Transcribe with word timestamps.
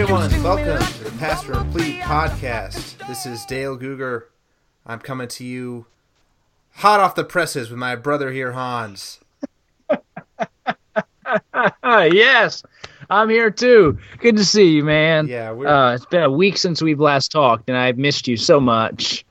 Everyone, 0.00 0.42
welcome 0.42 0.86
to 0.94 1.04
the 1.04 1.10
Pastor 1.18 1.52
and 1.52 1.70
Plebe 1.72 2.00
podcast. 2.00 3.06
This 3.06 3.26
is 3.26 3.44
Dale 3.44 3.76
Guger. 3.76 4.24
I'm 4.86 4.98
coming 4.98 5.28
to 5.28 5.44
you 5.44 5.84
hot 6.76 7.00
off 7.00 7.14
the 7.14 7.22
presses 7.24 7.68
with 7.68 7.78
my 7.78 7.96
brother 7.96 8.32
here, 8.32 8.52
Hans. 8.52 9.20
yes, 11.84 12.62
I'm 13.10 13.28
here 13.28 13.50
too. 13.50 13.98
Good 14.20 14.36
to 14.38 14.44
see 14.44 14.70
you, 14.70 14.84
man. 14.84 15.28
Yeah, 15.28 15.50
we're 15.52 15.68
Uh, 15.68 15.94
it's 15.96 16.06
been 16.06 16.22
a 16.22 16.30
week 16.30 16.56
since 16.56 16.80
we've 16.80 17.00
last 17.00 17.30
talked, 17.30 17.68
and 17.68 17.76
I've 17.76 17.98
missed 17.98 18.26
you 18.26 18.38
so 18.38 18.58
much. 18.58 19.24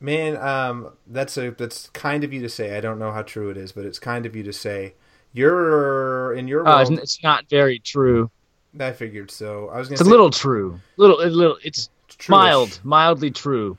man. 0.00 0.36
Um, 0.38 0.92
that's 1.08 1.36
a 1.36 1.50
that's 1.50 1.90
kind 1.90 2.24
of 2.24 2.32
you 2.32 2.40
to 2.40 2.48
say. 2.48 2.74
I 2.76 2.80
don't 2.80 2.98
know 2.98 3.12
how 3.12 3.20
true 3.22 3.50
it 3.50 3.56
is, 3.58 3.72
but 3.72 3.84
it's 3.84 3.98
kind 3.98 4.24
of 4.24 4.34
you 4.34 4.42
to 4.44 4.52
say. 4.52 4.94
You're 5.34 6.32
in 6.34 6.48
your 6.48 6.66
Uh, 6.66 6.76
world. 6.78 6.92
it's, 6.92 7.02
it's 7.02 7.22
not 7.22 7.44
very 7.50 7.78
true. 7.78 8.30
I 8.78 8.92
figured 8.92 9.30
so. 9.30 9.68
I 9.68 9.78
was 9.78 9.88
gonna 9.88 9.94
It's 9.94 10.02
a 10.02 10.10
little 10.10 10.30
true. 10.30 10.80
Little, 10.96 11.20
a 11.20 11.26
little. 11.26 11.58
It's 11.62 11.90
it's 12.08 12.28
mild, 12.28 12.80
mildly 12.84 13.30
true. 13.30 13.76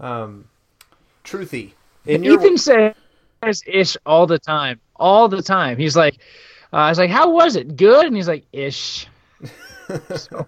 Um, 0.00 0.46
truthy. 1.24 1.72
In 2.06 2.24
your 2.24 2.40
Ethan 2.40 2.58
says 2.58 2.94
ish 3.66 3.96
all 4.06 4.26
the 4.26 4.38
time, 4.38 4.80
all 4.96 5.28
the 5.28 5.42
time. 5.42 5.78
He's 5.78 5.96
like, 5.96 6.18
uh, 6.72 6.76
I 6.76 6.88
was 6.88 6.98
like, 6.98 7.10
how 7.10 7.30
was 7.30 7.56
it? 7.56 7.76
Good, 7.76 8.06
and 8.06 8.16
he's 8.16 8.28
like, 8.28 8.44
ish. 8.52 9.06
so 10.16 10.46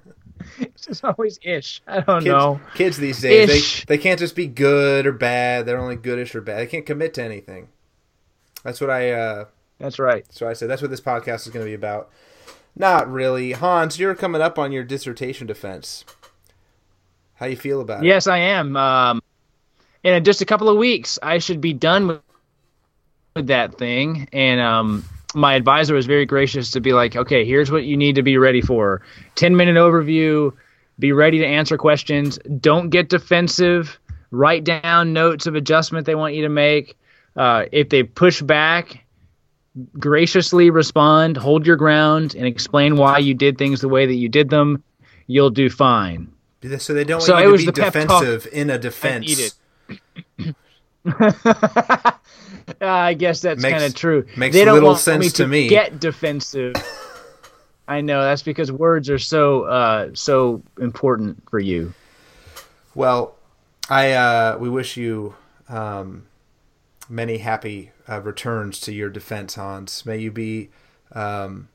it's 0.59 0.87
just 0.87 1.05
always 1.05 1.39
ish. 1.43 1.83
I 1.87 2.01
don't 2.01 2.21
kids, 2.21 2.27
know. 2.27 2.61
kids 2.75 2.97
these 2.97 3.21
days 3.21 3.51
Ish. 3.51 3.85
they 3.85 3.97
they 3.97 4.03
can't 4.03 4.19
just 4.19 4.37
be 4.37 4.47
good 4.47 5.07
or 5.07 5.13
bad. 5.13 5.67
They're 5.67 5.79
only 5.81 5.97
goodish 5.97 6.35
or 6.35 6.41
bad. 6.41 6.59
They 6.59 6.67
can't 6.67 6.87
commit 6.87 7.15
to 7.15 7.23
anything. 7.23 7.69
That's 8.63 8.81
what 8.81 8.91
I. 8.91 9.13
Uh, 9.13 9.45
That's 9.79 9.99
right. 9.99 10.25
So 10.31 10.49
I 10.49 10.53
said 10.55 10.69
that's 10.69 10.83
what 10.83 10.91
this 10.91 11.01
podcast 11.01 11.47
is 11.47 11.49
going 11.49 11.65
to 11.65 11.71
be 11.71 11.75
about. 11.75 12.11
Not 12.77 13.11
really, 13.11 13.53
Hans. 13.53 13.99
You're 13.99 14.15
coming 14.15 14.41
up 14.41 14.59
on 14.59 14.73
your 14.73 14.85
dissertation 14.85 15.47
defense. 15.47 16.05
How 17.37 17.47
you 17.47 17.57
feel 17.57 17.81
about 17.81 18.05
it? 18.05 18.07
Yes, 18.07 18.27
I 18.27 18.39
am. 18.39 18.77
Um, 18.77 19.23
in 20.03 20.23
just 20.25 20.41
a 20.41 20.45
couple 20.45 20.69
of 20.69 20.77
weeks, 20.77 21.19
I 21.23 21.39
should 21.39 21.61
be 21.61 21.73
done 21.73 22.07
with, 22.09 22.21
that 23.37 23.77
thing. 23.79 24.29
And 24.33 24.61
um, 24.61 25.05
my 25.35 25.55
advisor 25.55 25.95
was 25.95 26.07
very 26.07 26.25
gracious 26.25 26.71
to 26.71 26.81
be 26.81 26.93
like, 26.93 27.17
okay, 27.17 27.45
here's 27.45 27.69
what 27.69 27.83
you 27.83 27.97
need 27.97 28.15
to 28.15 28.23
be 28.23 28.39
ready 28.39 28.61
for 28.61 29.03
10 29.35 29.57
minute 29.57 29.75
overview, 29.75 30.53
be 31.01 31.11
ready 31.11 31.39
to 31.39 31.45
answer 31.45 31.77
questions. 31.77 32.39
Don't 32.61 32.91
get 32.91 33.09
defensive. 33.09 33.99
Write 34.31 34.63
down 34.63 35.13
notes 35.13 35.47
of 35.47 35.57
adjustment 35.57 36.07
they 36.07 36.15
want 36.15 36.35
you 36.35 36.43
to 36.43 36.49
make. 36.49 36.97
Uh, 37.37 37.65
if 37.73 37.89
they 37.89 38.05
push 38.05 38.41
back, 38.41 39.04
graciously 39.99 40.71
respond, 40.71 41.37
hold 41.37 41.67
your 41.67 41.77
ground, 41.77 42.35
and 42.35 42.47
explain 42.47 42.97
why 42.97 43.19
you 43.19 43.35
did 43.35 43.59
things 43.59 43.81
the 43.81 43.89
way 43.89 44.07
that 44.07 44.15
you 44.15 44.29
did 44.29 44.51
them. 44.51 44.83
You'll 45.27 45.51
do 45.51 45.71
fine. 45.71 46.33
So 46.79 46.95
they 46.95 47.05
don't 47.05 47.19
want 47.19 47.27
So 47.27 47.39
you 47.39 47.43
it 47.43 47.47
to 47.47 47.53
was 47.53 47.61
be 47.63 47.67
the 47.67 47.73
pep 47.73 47.93
talk 48.07 48.23
defensive 48.23 48.53
in 48.53 48.71
a 48.71 48.79
defense. 48.79 49.59
I 52.81 53.15
guess 53.15 53.43
that's 53.43 53.63
kind 53.63 53.85
of 53.85 53.95
true. 53.95 54.27
makes 54.37 54.55
they 54.55 54.65
don't 54.65 54.75
little 54.75 54.91
want 54.91 55.01
sense 55.01 55.21
me 55.21 55.29
to 55.29 55.37
to 55.37 55.47
me. 55.47 55.69
Get 55.69 56.01
defensive. 56.01 56.75
I 57.87 58.01
know 58.01 58.23
that's 58.23 58.43
because 58.43 58.73
words 58.73 59.11
are 59.11 59.19
so 59.19 59.65
uh, 59.65 60.11
so 60.15 60.63
important 60.81 61.43
for 61.51 61.59
you. 61.59 61.93
Well, 62.95 63.35
I 63.91 64.13
uh, 64.13 64.57
we 64.59 64.71
wish 64.71 64.97
you 64.97 65.35
um, 65.69 66.27
many 67.15 67.39
happy 67.39 67.93
uh, 68.09 68.21
returns 68.21 68.81
to 68.81 68.93
your 68.93 69.09
defense, 69.09 69.55
Hans. 69.55 70.05
May 70.05 70.19
you 70.19 70.31
be, 70.33 70.71
um, 71.13 71.69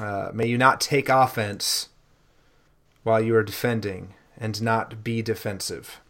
uh, 0.00 0.30
may 0.34 0.46
you 0.46 0.58
not 0.58 0.80
take 0.80 1.08
offense 1.08 1.88
while 3.04 3.20
you 3.20 3.34
are 3.36 3.44
defending, 3.44 4.14
and 4.36 4.60
not 4.60 5.02
be 5.04 5.22
defensive. 5.22 6.00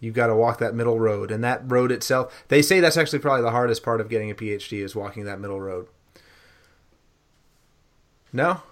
You've 0.00 0.14
got 0.14 0.26
to 0.28 0.34
walk 0.34 0.58
that 0.58 0.74
middle 0.74 0.98
road, 0.98 1.30
and 1.30 1.44
that 1.44 1.62
road 1.70 1.92
itself. 1.92 2.44
They 2.48 2.62
say 2.62 2.80
that's 2.80 2.96
actually 2.96 3.20
probably 3.20 3.42
the 3.42 3.50
hardest 3.50 3.82
part 3.82 4.00
of 4.00 4.08
getting 4.08 4.30
a 4.30 4.34
PhD 4.34 4.82
is 4.82 4.96
walking 4.96 5.24
that 5.24 5.40
middle 5.40 5.60
road. 5.60 5.86
No, 8.32 8.62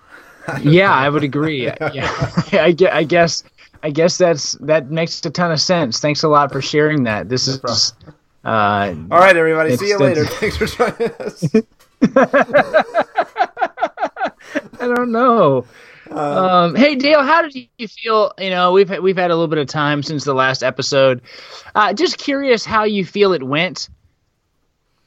Yeah, 0.62 0.92
I 0.92 1.08
would 1.08 1.24
agree. 1.24 1.70
yeah, 1.80 2.08
I, 2.52 2.74
I 2.90 3.04
guess 3.04 3.44
I 3.82 3.90
guess 3.90 4.18
that's 4.18 4.52
that 4.60 4.90
makes 4.90 5.24
a 5.24 5.30
ton 5.30 5.52
of 5.52 5.60
sense. 5.60 6.00
Thanks 6.00 6.22
a 6.22 6.28
lot 6.28 6.52
for 6.52 6.60
sharing 6.62 7.04
that. 7.04 7.28
This 7.28 7.48
is 7.48 7.60
uh, 8.44 8.94
All 9.10 9.18
right, 9.18 9.36
everybody. 9.36 9.76
See 9.76 9.88
you 9.88 9.98
later. 9.98 10.24
Thanks 10.24 10.56
for 10.56 10.66
joining 10.66 11.12
us. 11.20 11.44
I 14.80 14.88
don't 14.88 15.12
know. 15.12 15.64
Um, 16.10 16.74
hey 16.74 16.94
Dale, 16.94 17.22
how 17.22 17.42
did 17.42 17.68
you 17.78 17.88
feel? 17.88 18.32
You 18.38 18.50
know, 18.50 18.72
we've 18.72 18.90
we've 19.00 19.16
had 19.16 19.30
a 19.30 19.34
little 19.34 19.48
bit 19.48 19.58
of 19.58 19.68
time 19.68 20.02
since 20.02 20.24
the 20.24 20.34
last 20.34 20.62
episode. 20.62 21.22
Uh, 21.74 21.94
just 21.94 22.18
curious 22.18 22.64
how 22.64 22.84
you 22.84 23.04
feel 23.04 23.32
it 23.32 23.42
went. 23.42 23.88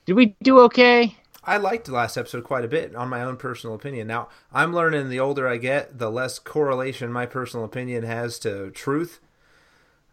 Did 0.06 0.13
we 0.13 0.35
do 0.41 0.59
okay? 0.62 1.16
I 1.44 1.57
liked 1.57 1.85
the 1.85 1.94
last 1.94 2.17
episode 2.17 2.44
quite 2.44 2.66
a 2.66 2.67
bit 2.67 2.96
on 2.96 3.07
my 3.07 3.22
own 3.22 3.38
personal 3.38 3.75
opinion. 3.75 4.07
Now, 4.07 4.29
I'm 4.52 4.73
learning 4.73 5.09
the 5.09 5.19
older 5.19 5.47
I 5.47 5.57
get, 5.57 6.00
the 6.00 6.09
less 6.09 6.40
correlation 6.40 7.12
my 7.12 7.28
personal 7.28 7.66
opinion 7.66 8.03
has 8.03 8.40
to 8.40 8.72
truth. 8.72 9.19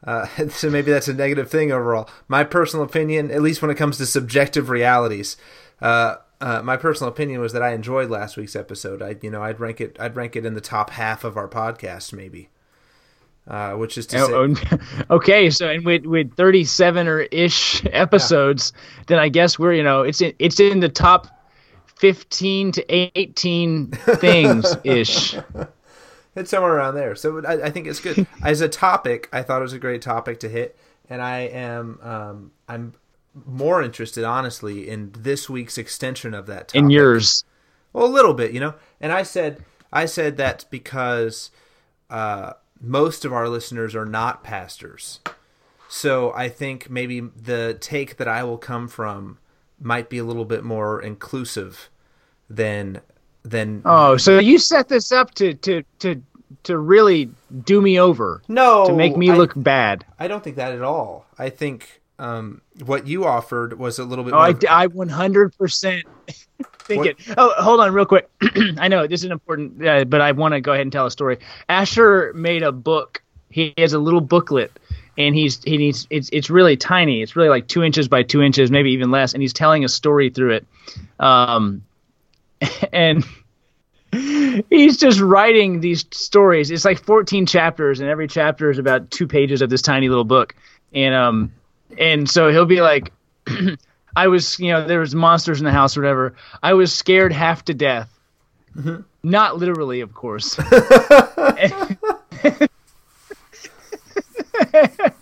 Uh, 0.05 0.27
so 0.49 0.71
maybe 0.71 0.91
that's 0.91 1.09
a 1.09 1.15
negative 1.15 1.51
thing 1.51 1.73
overall. 1.73 2.09
My 2.29 2.45
personal 2.45 2.85
opinion, 2.85 3.31
at 3.31 3.43
least 3.43 3.63
when 3.63 3.71
it 3.71 3.77
comes 3.77 3.99
to 3.99 4.07
subjective 4.07 4.71
realities, 4.71 5.37
uh, 5.81 6.17
uh, 6.41 6.61
my 6.63 6.77
personal 6.77 7.09
opinion 7.09 7.41
was 7.41 7.53
that 7.53 7.63
I 7.63 7.73
enjoyed 7.73 8.11
last 8.11 8.37
week's 8.37 8.57
episode. 8.57 9.01
I, 9.01 9.17
you 9.23 9.31
know, 9.31 9.43
I'd 9.43 9.61
rank 9.61 9.81
it, 9.81 9.97
I'd 10.01 10.17
rank 10.17 10.35
it 10.35 10.45
in 10.45 10.55
the 10.55 10.61
top 10.61 10.91
half 10.91 11.23
of 11.23 11.37
our 11.37 11.49
podcast, 11.49 12.13
maybe. 12.13 12.49
Uh, 13.47 13.73
which 13.73 13.99
is 13.99 14.07
to 14.07 14.19
say, 14.19 14.33
Oh, 14.33 14.55
oh, 14.71 14.79
okay, 15.17 15.51
so 15.51 15.69
and 15.69 15.85
with 15.85 16.05
with 16.05 16.37
thirty 16.37 16.63
seven 16.63 17.09
or 17.09 17.23
ish 17.23 17.85
episodes, 17.87 18.73
then 19.09 19.19
I 19.19 19.31
guess 19.31 19.59
we're 19.59 19.73
you 19.73 19.83
know 19.83 20.03
it's 20.03 20.21
in 20.21 20.33
it's 20.39 20.61
in 20.61 20.79
the 20.79 20.89
top 20.89 21.27
fifteen 21.97 22.71
to 22.71 22.85
eighteen 22.89 23.91
things 23.91 24.77
ish. 24.85 25.37
It's 26.35 26.51
somewhere 26.51 26.75
around 26.75 26.95
there. 26.95 27.15
So 27.15 27.45
I, 27.45 27.65
I 27.65 27.71
think 27.71 27.87
it's 27.87 28.01
good 28.01 28.27
as 28.43 28.61
a 28.61 28.69
topic. 28.69 29.29
I 29.33 29.43
thought 29.43 29.61
it 29.61 29.63
was 29.63 29.73
a 29.73 29.79
great 29.79 30.03
topic 30.03 30.41
to 30.41 30.49
hit, 30.49 30.77
and 31.09 31.21
I 31.21 31.41
am 31.41 31.99
um, 32.03 32.53
I'm 32.69 32.95
more 33.47 33.83
interested, 33.83 34.25
honestly, 34.25 34.89
in 34.89 35.13
this 35.19 35.49
week's 35.49 35.79
extension 35.79 36.35
of 36.35 36.47
that. 36.47 36.69
Topic. 36.69 36.83
In 36.83 36.91
yours, 36.91 37.45
well, 37.93 38.07
a 38.07 38.09
little 38.09 38.35
bit, 38.35 38.53
you 38.53 38.61
know. 38.61 38.75
And 39.01 39.13
I 39.13 39.23
said 39.23 39.65
I 39.93 40.07
said 40.07 40.37
that 40.39 40.65
because 40.71 41.51
uh, 42.09 42.55
most 42.81 43.25
of 43.25 43.33
our 43.33 43.49
listeners 43.49 43.95
are 43.95 44.07
not 44.07 44.43
pastors, 44.43 45.21
so 45.89 46.33
I 46.35 46.49
think 46.49 46.89
maybe 46.89 47.21
the 47.21 47.77
take 47.79 48.17
that 48.17 48.29
I 48.29 48.45
will 48.45 48.59
come 48.59 48.89
from 48.89 49.39
might 49.79 50.09
be 50.09 50.19
a 50.19 50.25
little 50.25 50.45
bit 50.45 50.65
more 50.65 51.03
inclusive 51.03 51.91
than 52.49 53.01
than 53.45 53.83
oh, 53.85 54.17
so 54.17 54.39
you 54.39 54.59
set 54.59 54.89
this 54.89 55.13
up 55.13 55.35
to 55.35 55.55
to 55.55 55.83
to 56.01 56.23
to 56.65 56.79
really 56.79 57.29
do 57.65 57.81
me 57.81 57.99
over, 57.99 58.43
no 58.49 58.87
to 58.87 58.93
make 58.93 59.17
me 59.17 59.31
I- 59.31 59.37
look 59.37 59.53
bad. 59.57 60.05
I 60.19 60.29
don't 60.29 60.43
think 60.45 60.57
that 60.57 60.73
at 60.73 60.83
all. 60.83 61.27
I 61.39 61.51
think 61.51 62.01
um, 62.19 62.61
what 62.85 63.07
you 63.09 63.25
offered 63.25 63.79
was 63.79 63.99
a 63.99 64.05
little 64.05 64.25
bit 64.25 64.33
Oh, 64.33 64.37
more. 64.37 64.47
I, 64.47 64.85
I 64.85 64.87
100% 64.87 66.03
think 66.79 67.07
it. 67.07 67.17
Oh, 67.37 67.53
hold 67.61 67.81
on, 67.81 67.93
real 67.93 68.05
quick. 68.07 68.31
I 68.79 68.87
know 68.87 69.09
this 69.09 69.25
is 69.25 69.31
important, 69.31 69.85
uh, 69.85 70.05
but 70.05 70.21
I 70.21 70.31
want 70.31 70.55
to 70.55 70.61
go 70.61 70.73
ahead 70.73 70.83
and 70.83 70.93
tell 70.93 71.07
a 71.07 71.11
story. 71.11 71.39
Asher 71.69 72.33
made 72.35 72.63
a 72.63 72.71
book. 72.71 73.23
He 73.51 73.75
has 73.77 73.93
a 73.93 73.99
little 73.99 74.21
booklet, 74.21 74.71
and 75.19 75.35
he's 75.35 75.61
he 75.65 75.77
needs 75.79 76.07
it's 76.11 76.29
it's 76.33 76.49
really 76.49 76.77
tiny. 76.77 77.23
It's 77.23 77.35
really 77.35 77.49
like 77.49 77.67
two 77.67 77.83
inches 77.83 78.07
by 78.07 78.23
two 78.23 78.41
inches, 78.41 78.71
maybe 78.71 78.93
even 78.93 79.11
less. 79.11 79.33
And 79.35 79.43
he's 79.43 79.53
telling 79.53 79.85
a 79.85 79.89
story 79.89 80.31
through 80.31 80.53
it, 80.53 80.67
um, 81.19 81.83
and 82.93 83.25
he's 84.71 84.97
just 84.97 85.21
writing 85.21 85.81
these 85.81 86.05
stories. 86.11 86.71
It's 86.71 86.85
like 86.85 87.03
14 87.03 87.47
chapters, 87.47 88.01
and 88.01 88.09
every 88.09 88.29
chapter 88.29 88.71
is 88.71 88.79
about 88.79 89.11
two 89.11 89.27
pages 89.27 89.63
of 89.63 89.71
this 89.71 89.83
tiny 89.83 90.09
little 90.09 90.25
book. 90.25 90.55
And 90.95 91.15
um, 91.15 91.53
and 91.99 92.29
so 92.29 92.51
he'll 92.51 92.67
be 92.67 92.81
like, 92.81 93.13
I 94.17 94.29
was, 94.29 94.59
you 94.59 94.71
know, 94.71 94.87
there 94.87 95.01
was 95.01 95.15
monsters 95.15 95.59
in 95.59 95.65
the 95.65 95.73
house 95.73 95.97
or 95.97 96.03
whatever. 96.03 96.35
I 96.63 96.75
was 96.75 96.93
scared 96.93 97.33
half 97.33 97.65
to 97.67 97.75
death. 97.75 98.11
Not 99.23 99.59
literally, 99.59 100.01
of 100.01 100.15
course. 100.15 100.59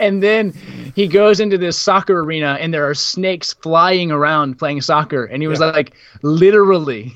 and 0.00 0.22
then 0.22 0.52
he 0.94 1.06
goes 1.08 1.40
into 1.40 1.58
this 1.58 1.78
soccer 1.80 2.20
arena 2.20 2.56
and 2.60 2.72
there 2.72 2.88
are 2.88 2.94
snakes 2.94 3.52
flying 3.54 4.10
around 4.10 4.58
playing 4.58 4.80
soccer 4.80 5.24
and 5.24 5.42
he 5.42 5.48
was 5.48 5.60
Yeah. 5.60 5.66
like 5.66 5.94
literally 6.22 7.12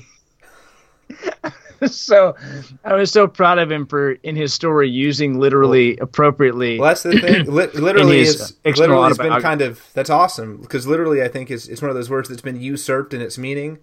so 1.85 2.35
i 2.83 2.93
was 2.95 3.11
so 3.11 3.27
proud 3.27 3.59
of 3.59 3.71
him 3.71 3.85
for 3.85 4.13
in 4.23 4.35
his 4.35 4.51
story 4.53 4.89
using 4.89 5.39
literally 5.39 5.95
appropriately 5.97 6.79
Well, 6.79 6.87
that's 6.89 7.03
the 7.03 7.19
thing. 7.19 7.45
Li- 7.53 7.67
literally 7.67 8.19
is 8.21 8.55
literally 8.65 9.07
has 9.09 9.17
been 9.17 9.39
kind 9.41 9.61
of 9.61 9.81
that's 9.93 10.09
awesome 10.09 10.57
because 10.57 10.87
literally 10.87 11.21
I 11.21 11.27
think 11.27 11.51
is 11.51 11.67
it's 11.67 11.81
one 11.81 11.89
of 11.89 11.95
those 11.95 12.09
words 12.09 12.29
that's 12.29 12.41
been 12.41 12.59
usurped 12.59 13.13
in 13.13 13.21
its 13.21 13.37
meaning 13.37 13.77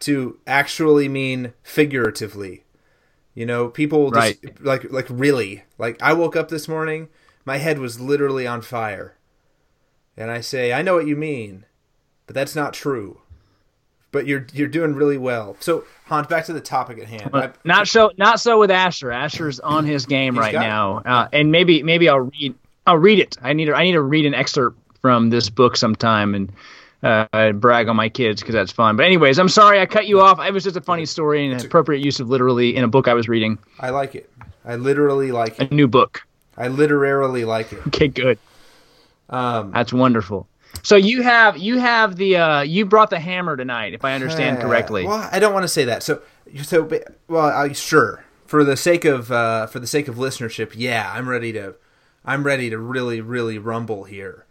to 0.00 0.38
actually 0.46 1.08
mean 1.08 1.52
figuratively. 1.62 2.64
You 3.34 3.46
know, 3.46 3.68
people 3.68 4.10
just, 4.10 4.42
Right. 4.44 4.60
like 4.62 4.90
like 4.92 5.06
really 5.08 5.62
like 5.78 6.00
I 6.02 6.12
woke 6.12 6.36
up 6.36 6.48
this 6.50 6.68
morning, 6.68 7.08
my 7.44 7.58
head 7.58 7.78
was 7.78 8.00
literally 8.00 8.46
on 8.46 8.62
fire, 8.62 9.16
and 10.16 10.30
I 10.30 10.40
say 10.40 10.72
I 10.72 10.82
know 10.82 10.94
what 10.94 11.06
you 11.06 11.16
mean, 11.16 11.64
but 12.26 12.34
that's 12.34 12.54
not 12.54 12.72
true. 12.72 13.20
But 14.12 14.26
you're 14.26 14.46
you're 14.52 14.68
doing 14.68 14.94
really 14.94 15.18
well. 15.18 15.56
So 15.60 15.84
Hans, 16.06 16.26
back 16.26 16.44
to 16.46 16.52
the 16.52 16.60
topic 16.60 16.98
at 16.98 17.06
hand. 17.06 17.54
Not 17.64 17.86
so 17.86 18.10
not 18.16 18.40
so 18.40 18.58
with 18.58 18.70
Asher. 18.70 19.12
Asher's 19.12 19.60
on 19.60 19.86
his 19.86 20.06
game 20.06 20.36
right 20.36 20.54
now, 20.54 20.98
uh, 20.98 21.28
and 21.32 21.52
maybe 21.52 21.82
maybe 21.84 22.08
I'll 22.08 22.20
read 22.20 22.54
I'll 22.86 22.98
read 22.98 23.20
it. 23.20 23.36
I 23.40 23.52
need 23.52 23.66
to 23.66 23.74
I 23.74 23.84
need 23.84 23.92
to 23.92 24.02
read 24.02 24.26
an 24.26 24.34
excerpt 24.34 24.78
from 25.00 25.30
this 25.30 25.48
book 25.48 25.76
sometime 25.76 26.34
and 26.34 26.52
uh, 27.02 27.52
brag 27.52 27.88
on 27.88 27.96
my 27.96 28.08
kids 28.08 28.40
because 28.40 28.54
that's 28.54 28.72
fun. 28.72 28.96
But 28.96 29.06
anyways, 29.06 29.38
I'm 29.38 29.48
sorry 29.48 29.80
I 29.80 29.86
cut 29.86 30.06
you 30.06 30.20
off. 30.20 30.40
It 30.40 30.52
was 30.52 30.64
just 30.64 30.76
a 30.76 30.80
funny 30.80 31.06
story 31.06 31.46
and 31.46 31.58
an 31.58 31.64
appropriate 31.64 32.04
use 32.04 32.20
of 32.20 32.28
literally 32.28 32.76
in 32.76 32.84
a 32.84 32.88
book 32.88 33.08
I 33.08 33.14
was 33.14 33.28
reading, 33.28 33.58
I 33.78 33.90
like 33.90 34.14
it. 34.14 34.30
I 34.64 34.76
literally 34.76 35.32
like 35.32 35.58
a 35.60 35.72
new 35.72 35.88
book. 35.88 36.22
I 36.60 36.68
literally 36.68 37.44
like 37.44 37.72
it. 37.72 37.86
Okay, 37.88 38.08
good. 38.08 38.38
Um, 39.30 39.70
That's 39.72 39.92
wonderful. 39.92 40.46
So 40.82 40.96
you 40.96 41.22
have 41.22 41.56
you 41.56 41.78
have 41.78 42.16
the 42.16 42.36
uh, 42.36 42.60
you 42.60 42.84
brought 42.86 43.10
the 43.10 43.18
hammer 43.18 43.56
tonight, 43.56 43.94
if 43.94 44.04
I 44.04 44.14
understand 44.14 44.58
Uh, 44.58 44.62
correctly. 44.62 45.06
Well, 45.06 45.28
I 45.32 45.38
don't 45.38 45.52
want 45.52 45.64
to 45.64 45.68
say 45.68 45.84
that. 45.86 46.02
So, 46.02 46.22
so 46.62 46.88
well, 47.28 47.46
I, 47.46 47.72
sure. 47.72 48.24
For 48.46 48.64
the 48.64 48.76
sake 48.76 49.04
of 49.04 49.30
uh, 49.32 49.66
for 49.66 49.78
the 49.80 49.86
sake 49.86 50.06
of 50.08 50.16
listenership, 50.16 50.72
yeah, 50.74 51.10
I'm 51.14 51.28
ready 51.28 51.52
to, 51.52 51.76
I'm 52.24 52.44
ready 52.44 52.68
to 52.70 52.78
really, 52.78 53.20
really 53.20 53.58
rumble 53.58 54.04
here. 54.04 54.44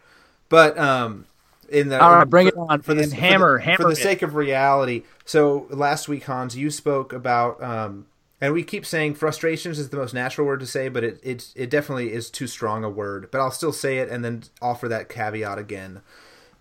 But 0.50 0.78
um, 0.78 1.26
in 1.70 1.90
the 1.90 2.02
All 2.02 2.16
right, 2.16 2.30
bring 2.30 2.48
it 2.48 2.56
on, 2.58 2.82
for 2.82 2.94
the 2.94 3.02
man. 3.02 3.10
for 3.10 3.16
the- 3.16 3.22
Hammer, 3.22 3.62
for 3.78 3.90
the 3.90 3.96
sake 3.96 4.22
of 4.22 4.36
reality. 4.36 5.04
So 5.26 5.68
last 5.70 6.08
week, 6.08 6.24
Hans, 6.26 6.56
you 6.56 6.72
spoke 6.72 7.14
about 7.14 7.62
um, 7.62 8.06
and 8.41 8.53
we 8.53 8.63
keep 8.63 8.86
saying 8.86 9.15
frustrations 9.15 9.80
is 9.80 9.89
the 9.89 9.97
most 9.97 10.13
natural 10.13 10.47
word 10.47 10.59
to 10.62 10.65
say, 10.65 10.89
but 10.89 11.03
it 11.03 11.19
it 11.24 11.50
it 11.56 11.69
definitely 11.69 12.13
is 12.13 12.30
too 12.30 12.47
strong 12.47 12.83
a 12.83 12.89
word. 12.89 13.30
But 13.31 13.41
I'll 13.41 13.51
still 13.51 13.74
say 13.74 13.97
it 13.97 14.09
and 14.09 14.24
then 14.24 14.44
offer 14.62 14.88
that 14.88 15.09
caveat 15.09 15.57
again 15.57 16.01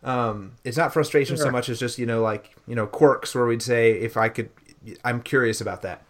um, 0.05 0.53
it's 0.65 0.77
not 0.77 0.93
frustration 0.93 1.37
so 1.37 1.51
much 1.51 1.69
as 1.69 1.79
just 1.81 1.99
you 1.99 2.07
know 2.07 2.23
like 2.23 2.55
you 2.69 2.75
know 2.75 2.87
quirks 2.87 3.35
where 3.35 3.47
we'd 3.47 3.63
say 3.63 3.93
if 3.93 4.17
I 4.17 4.29
could, 4.29 4.51
I'm 5.05 5.21
curious 5.23 5.61
about 5.61 5.83
that. 5.83 6.05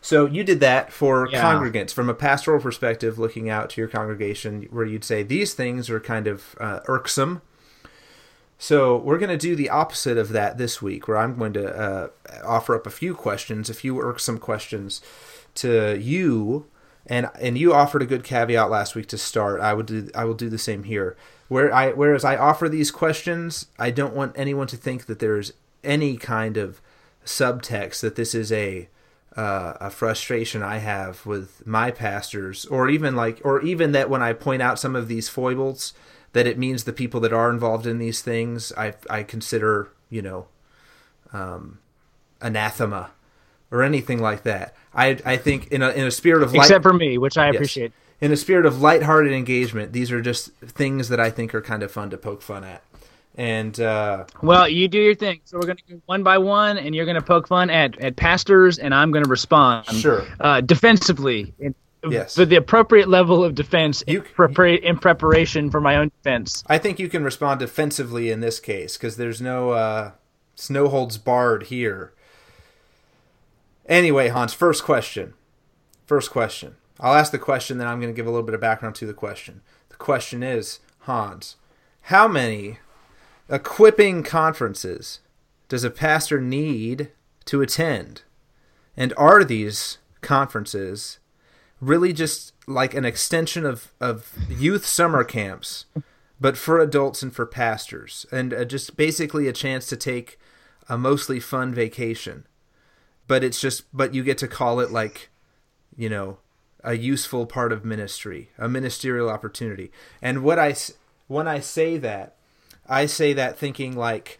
So 0.00 0.26
you 0.26 0.42
did 0.44 0.60
that 0.60 0.92
for 0.92 1.28
Yeah. 1.28 1.42
congregants 1.42 1.92
from 1.92 2.08
a 2.08 2.14
pastoral 2.14 2.60
perspective, 2.60 3.18
looking 3.18 3.48
out 3.48 3.70
to 3.70 3.80
your 3.80 3.88
congregation, 3.88 4.62
where 4.70 4.84
you'd 4.84 5.04
say 5.04 5.22
these 5.22 5.54
things 5.54 5.90
are 5.90 6.00
kind 6.00 6.26
of 6.26 6.54
uh, 6.60 6.80
irksome. 6.86 7.42
So 8.62 8.96
we're 8.96 9.18
going 9.18 9.36
to 9.36 9.36
do 9.36 9.56
the 9.56 9.70
opposite 9.70 10.16
of 10.16 10.28
that 10.28 10.56
this 10.56 10.80
week, 10.80 11.08
where 11.08 11.16
I'm 11.16 11.36
going 11.36 11.52
to 11.54 11.76
uh, 11.76 12.08
offer 12.44 12.76
up 12.76 12.86
a 12.86 12.90
few 12.90 13.12
questions, 13.12 13.68
a 13.68 13.74
few 13.74 14.00
irksome 14.00 14.38
questions 14.38 15.00
to 15.56 15.98
you, 15.98 16.66
and 17.04 17.28
and 17.40 17.58
you 17.58 17.74
offered 17.74 18.02
a 18.02 18.06
good 18.06 18.22
caveat 18.22 18.70
last 18.70 18.94
week 18.94 19.08
to 19.08 19.18
start. 19.18 19.60
I 19.60 19.74
would 19.74 19.86
do 19.86 20.08
I 20.14 20.24
will 20.24 20.34
do 20.34 20.48
the 20.48 20.58
same 20.58 20.84
here. 20.84 21.16
Where 21.48 21.74
I 21.74 21.90
whereas 21.90 22.24
I 22.24 22.36
offer 22.36 22.68
these 22.68 22.92
questions, 22.92 23.66
I 23.80 23.90
don't 23.90 24.14
want 24.14 24.38
anyone 24.38 24.68
to 24.68 24.76
think 24.76 25.06
that 25.06 25.18
there's 25.18 25.54
any 25.82 26.16
kind 26.16 26.56
of 26.56 26.80
subtext 27.26 27.98
that 28.02 28.14
this 28.14 28.32
is 28.32 28.52
a 28.52 28.88
uh, 29.36 29.74
a 29.80 29.90
frustration 29.90 30.62
I 30.62 30.78
have 30.78 31.26
with 31.26 31.66
my 31.66 31.90
pastors, 31.90 32.64
or 32.66 32.88
even 32.88 33.16
like, 33.16 33.40
or 33.44 33.60
even 33.62 33.90
that 33.90 34.08
when 34.08 34.22
I 34.22 34.34
point 34.34 34.62
out 34.62 34.78
some 34.78 34.94
of 34.94 35.08
these 35.08 35.28
foibles, 35.28 35.94
that 36.32 36.46
it 36.46 36.58
means 36.58 36.84
the 36.84 36.92
people 36.92 37.20
that 37.20 37.32
are 37.32 37.50
involved 37.50 37.86
in 37.86 37.98
these 37.98 38.22
things, 38.22 38.72
I 38.76 38.94
I 39.10 39.22
consider 39.22 39.90
you 40.10 40.22
know, 40.22 40.46
um, 41.32 41.78
anathema, 42.40 43.10
or 43.70 43.82
anything 43.82 44.20
like 44.20 44.42
that. 44.42 44.74
I 44.94 45.18
I 45.24 45.36
think 45.36 45.68
in 45.68 45.82
a 45.82 45.90
in 45.90 46.06
a 46.06 46.10
spirit 46.10 46.42
of 46.42 46.52
light, 46.54 46.64
Except 46.66 46.82
for 46.82 46.92
me, 46.92 47.18
which 47.18 47.38
I 47.38 47.46
Yes. 47.46 47.56
appreciate. 47.56 47.92
in 48.20 48.30
a 48.32 48.36
spirit 48.36 48.66
of 48.66 48.80
lighthearted 48.80 49.32
engagement, 49.32 49.92
these 49.92 50.12
are 50.12 50.20
just 50.20 50.52
things 50.56 51.08
that 51.08 51.18
I 51.20 51.30
think 51.30 51.54
are 51.54 51.62
kind 51.62 51.82
of 51.82 51.90
fun 51.90 52.10
to 52.10 52.16
poke 52.18 52.42
fun 52.42 52.62
at. 52.64 52.82
And 53.34 53.80
uh, 53.80 54.26
Well, 54.42 54.68
you 54.68 54.88
do 54.88 54.98
your 54.98 55.14
thing. 55.14 55.40
So 55.44 55.56
we're 55.56 55.64
going 55.66 55.78
to 55.78 55.94
go 55.94 56.02
one 56.04 56.22
by 56.22 56.36
one, 56.36 56.76
and 56.76 56.94
you're 56.94 57.06
going 57.06 57.14
to 57.16 57.22
poke 57.22 57.48
fun 57.48 57.70
at, 57.70 57.98
at 57.98 58.14
pastors, 58.16 58.78
and 58.78 58.94
I'm 58.94 59.10
going 59.10 59.24
to 59.24 59.30
respond 59.30 59.86
Sure. 59.88 60.26
uh, 60.38 60.60
defensively. 60.60 61.54
In, 61.58 61.74
Yes. 62.08 62.36
With 62.36 62.48
the 62.48 62.56
appropriate 62.56 63.08
level 63.08 63.44
of 63.44 63.54
defense 63.54 64.02
in, 64.02 64.14
You- 64.14 64.22
prepara- 64.22 64.80
in 64.80 64.98
preparation 64.98 65.70
for 65.70 65.80
my 65.80 65.96
own 65.96 66.10
defense. 66.22 66.64
I 66.66 66.78
think 66.78 66.98
you 66.98 67.08
can 67.08 67.22
respond 67.22 67.60
defensively 67.60 68.30
in 68.30 68.40
this 68.40 68.58
case 68.58 68.96
because 68.96 69.16
there's 69.16 69.40
no 69.40 69.70
uh, 69.70 70.12
no 70.68 70.88
holds 70.88 71.18
barred 71.18 71.64
here. 71.64 72.12
Anyway, 73.86 74.28
Hans, 74.28 74.52
first 74.54 74.84
question. 74.84 75.34
First 76.06 76.30
question. 76.30 76.76
I'll 77.00 77.14
ask 77.14 77.32
the 77.32 77.38
question, 77.38 77.78
then 77.78 77.86
I'm 77.88 78.00
going 78.00 78.12
to 78.12 78.16
give 78.16 78.26
a 78.26 78.30
little 78.30 78.44
bit 78.46 78.54
of 78.54 78.60
background 78.60 78.94
to 78.96 79.06
the 79.06 79.14
question. 79.14 79.60
The 79.88 79.96
question 79.96 80.42
is, 80.42 80.80
Hans, 81.00 81.56
how 82.02 82.28
many 82.28 82.78
equipping 83.48 84.22
conferences 84.22 85.20
does 85.68 85.84
a 85.84 85.90
pastor 85.90 86.40
need 86.40 87.10
to 87.46 87.60
attend? 87.60 88.22
And 88.96 89.12
are 89.16 89.42
these 89.42 89.98
conferences 90.20 91.18
really 91.82 92.12
just 92.12 92.54
like 92.68 92.94
an 92.94 93.04
extension 93.04 93.66
of, 93.66 93.92
of 94.00 94.32
youth 94.48 94.86
summer 94.86 95.24
camps, 95.24 95.84
but 96.40 96.56
for 96.56 96.78
adults 96.78 97.22
and 97.22 97.34
for 97.34 97.44
pastors, 97.44 98.24
and 98.30 98.54
uh, 98.54 98.64
just 98.64 98.96
basically 98.96 99.48
a 99.48 99.52
chance 99.52 99.88
to 99.88 99.96
take 99.96 100.38
a 100.88 100.96
mostly 100.96 101.40
fun 101.40 101.74
vacation. 101.74 102.46
But 103.26 103.42
it's 103.42 103.60
just, 103.60 103.84
but 103.92 104.14
you 104.14 104.22
get 104.22 104.38
to 104.38 104.48
call 104.48 104.78
it 104.78 104.92
like, 104.92 105.30
you 105.96 106.08
know, 106.08 106.38
a 106.84 106.94
useful 106.94 107.46
part 107.46 107.72
of 107.72 107.84
ministry, 107.84 108.50
a 108.58 108.68
ministerial 108.68 109.28
opportunity. 109.28 109.90
And 110.20 110.44
what 110.44 110.58
I, 110.58 110.76
when 111.26 111.48
I 111.48 111.58
say 111.58 111.98
that, 111.98 112.36
I 112.88 113.06
say 113.06 113.32
that 113.32 113.58
thinking 113.58 113.96
like, 113.96 114.38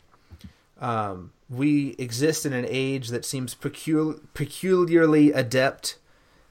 um, 0.80 1.32
we 1.48 1.90
exist 1.98 2.46
in 2.46 2.52
an 2.52 2.66
age 2.68 3.08
that 3.08 3.24
seems 3.24 3.54
pecul- 3.54 4.20
peculiarly 4.32 5.32
adept 5.32 5.98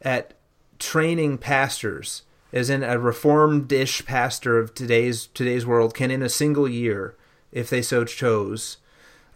at 0.01 0.33
training 0.81 1.37
pastors 1.37 2.23
as 2.51 2.69
in 2.69 2.83
a 2.83 3.00
reformed-ish 3.00 4.05
pastor 4.05 4.59
of 4.59 4.73
today's 4.73 5.27
today's 5.27 5.65
world 5.65 5.93
can 5.93 6.11
in 6.11 6.21
a 6.21 6.29
single 6.29 6.67
year 6.67 7.15
if 7.51 7.69
they 7.69 7.81
so 7.81 8.03
chose 8.03 8.77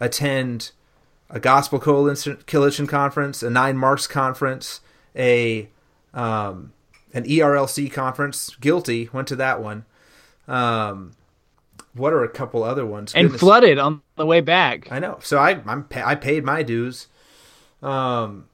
attend 0.00 0.72
a 1.30 1.40
gospel 1.40 1.78
coalition, 1.78 2.86
conference 2.86 3.42
a 3.42 3.48
nine 3.50 3.76
marks 3.76 4.06
conference 4.06 4.80
a 5.14 5.68
um, 6.12 6.72
an 7.14 7.24
erlc 7.24 7.92
conference 7.92 8.54
guilty 8.56 9.08
went 9.12 9.28
to 9.28 9.36
that 9.36 9.62
one 9.62 9.84
um, 10.48 11.12
what 11.94 12.12
are 12.12 12.22
a 12.22 12.28
couple 12.28 12.62
other 12.62 12.84
ones 12.84 13.14
And 13.14 13.26
Goodness. 13.26 13.40
flooded 13.40 13.78
on 13.78 14.02
the 14.16 14.26
way 14.26 14.40
back. 14.40 14.90
I 14.90 14.98
know. 14.98 15.18
So 15.22 15.38
I 15.38 15.60
I'm 15.66 15.86
I 15.94 16.14
paid 16.14 16.44
my 16.44 16.62
dues. 16.62 17.08
Um, 17.82 18.46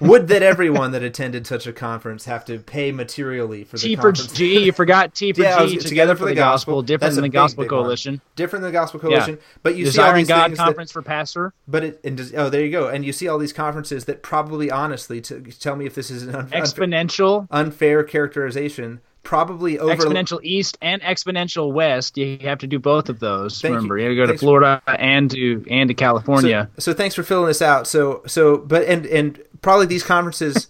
would 0.00 0.28
that 0.28 0.42
everyone 0.42 0.90
that 0.92 1.02
attended 1.02 1.46
such 1.46 1.66
a 1.66 1.72
conference 1.72 2.26
have 2.26 2.44
to 2.44 2.58
pay 2.58 2.92
materially 2.92 3.64
for 3.64 3.76
the 3.76 3.82
T 3.82 3.96
for 3.96 4.02
conference? 4.12 4.32
G. 4.32 4.64
You 4.64 4.72
forgot 4.72 5.14
T 5.14 5.32
for 5.32 5.42
Yeah, 5.42 5.66
G. 5.66 5.78
Together, 5.78 6.14
for 6.16 6.26
the 6.26 6.34
gospel. 6.34 6.82
Different 6.82 7.14
than 7.14 7.22
the 7.22 7.28
big, 7.28 7.32
Gospel 7.32 7.64
big 7.64 7.72
one. 7.72 7.82
Coalition. 7.82 8.20
Different 8.36 8.62
than 8.62 8.72
the 8.72 8.78
Gospel 8.78 9.00
Coalition, 9.00 9.38
but 9.62 9.76
you 9.76 9.90
see 9.90 10.00
all 10.00 10.12
these 10.12 10.28
God 10.28 10.46
things 10.46 10.58
that, 10.58 10.64
Conference 10.64 10.92
for 10.92 11.02
Pastor. 11.02 11.54
but 11.66 11.82
it 11.82 12.00
and 12.04 12.16
does, 12.18 12.34
oh 12.34 12.50
there 12.50 12.64
you 12.64 12.70
go, 12.70 12.88
and 12.88 13.04
you 13.04 13.12
see 13.12 13.26
all 13.26 13.38
these 13.38 13.52
conferences 13.52 14.04
that 14.04 14.22
probably 14.22 14.70
honestly 14.70 15.20
to 15.22 15.40
tell 15.40 15.76
me 15.76 15.86
if 15.86 15.94
this 15.94 16.10
is 16.10 16.24
an 16.24 16.34
unfair, 16.34 16.62
Exponential. 16.62 17.46
unfair 17.50 18.04
characterization 18.04 19.00
probably 19.28 19.78
over 19.78 19.94
Exponential 19.94 20.40
East 20.42 20.78
and 20.80 21.02
Exponential 21.02 21.70
West. 21.70 22.16
You 22.16 22.38
have 22.44 22.58
to 22.60 22.66
do 22.66 22.78
both 22.78 23.10
of 23.10 23.20
those. 23.20 23.60
Thank 23.60 23.74
remember, 23.74 23.98
you, 23.98 24.04
have 24.04 24.12
to 24.12 24.16
go 24.16 24.22
to 24.22 24.28
Thanks 24.28 24.40
for- 24.40 24.46
Florida 24.46 24.82
and 24.86 25.30
to 25.32 25.64
and 25.70 25.88
to 25.88 25.94
California. 25.94 26.70
So, 26.78 26.92
so 26.92 26.96
thanks 26.96 27.14
for 27.14 27.22
filling 27.22 27.48
this 27.48 27.60
out. 27.60 27.86
So 27.86 28.22
so 28.26 28.56
but 28.56 28.84
and 28.88 29.04
and 29.04 29.38
probably 29.60 29.84
these 29.84 30.02
conferences 30.02 30.68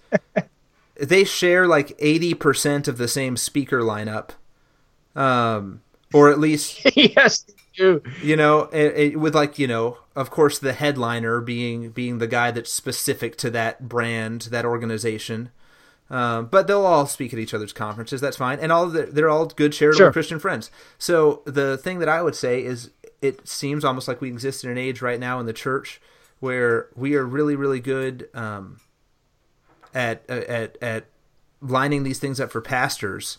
they 0.97 1.23
share 1.23 1.69
like 1.69 1.97
80% 1.99 2.89
of 2.89 2.99
the 2.99 3.07
same 3.07 3.37
speaker 3.37 3.81
lineup. 3.81 4.31
Um 5.15 5.83
or 6.13 6.31
at 6.31 6.41
least, 6.41 6.81
yes, 6.97 7.45
you 7.75 8.01
do. 8.03 8.11
you 8.23 8.35
know, 8.35 8.63
it, 8.73 9.13
it- 9.13 9.21
with 9.21 9.37
like, 9.37 9.59
you 9.61 9.69
know, 9.69 9.99
of 10.17 10.31
course 10.31 10.59
the 10.59 10.73
headliner 10.73 11.41
being 11.41 11.91
being 11.91 12.19
the 12.19 12.27
guy 12.27 12.51
that's 12.51 12.73
specific 12.73 13.37
to 13.37 13.51
that 13.51 13.89
brand, 13.89 14.49
that 14.51 14.65
organization. 14.65 15.51
Um, 16.11 16.47
but 16.47 16.67
they'll 16.67 16.87
all 16.87 17.07
speak 17.07 17.35
at 17.35 17.39
each 17.39 17.53
other's 17.53 17.73
conferences. 17.75 18.21
That's 18.21 18.37
fine, 18.39 18.59
and 18.61 18.73
all 18.73 18.87
the, 18.89 19.03
they're 19.07 19.29
all 19.29 19.45
good 19.47 19.73
charitable 19.75 20.07
Sure. 20.07 20.13
Christian 20.13 20.39
friends. 20.39 20.71
So 20.97 21.43
the 21.45 21.77
thing 21.77 21.99
that 21.99 22.09
I 22.09 22.23
would 22.23 22.35
say 22.35 22.65
is, 22.65 22.91
it 23.21 23.47
seems 23.47 23.85
almost 23.85 24.09
like 24.09 24.21
we 24.21 24.29
exist 24.29 24.65
in 24.65 24.71
an 24.71 24.79
age 24.79 25.03
right 25.03 25.21
now 25.21 25.39
in 25.39 25.47
the 25.47 25.53
church 25.53 26.01
where 26.41 26.89
we 26.95 27.15
are 27.17 27.25
really, 27.27 27.57
really 27.57 27.81
good 27.81 28.29
um, 28.33 28.81
at 29.93 30.23
at 30.31 30.79
at 30.81 31.05
lining 31.61 32.05
these 32.05 32.19
things 32.19 32.41
up 32.41 32.51
for 32.53 32.61
pastors 32.61 33.39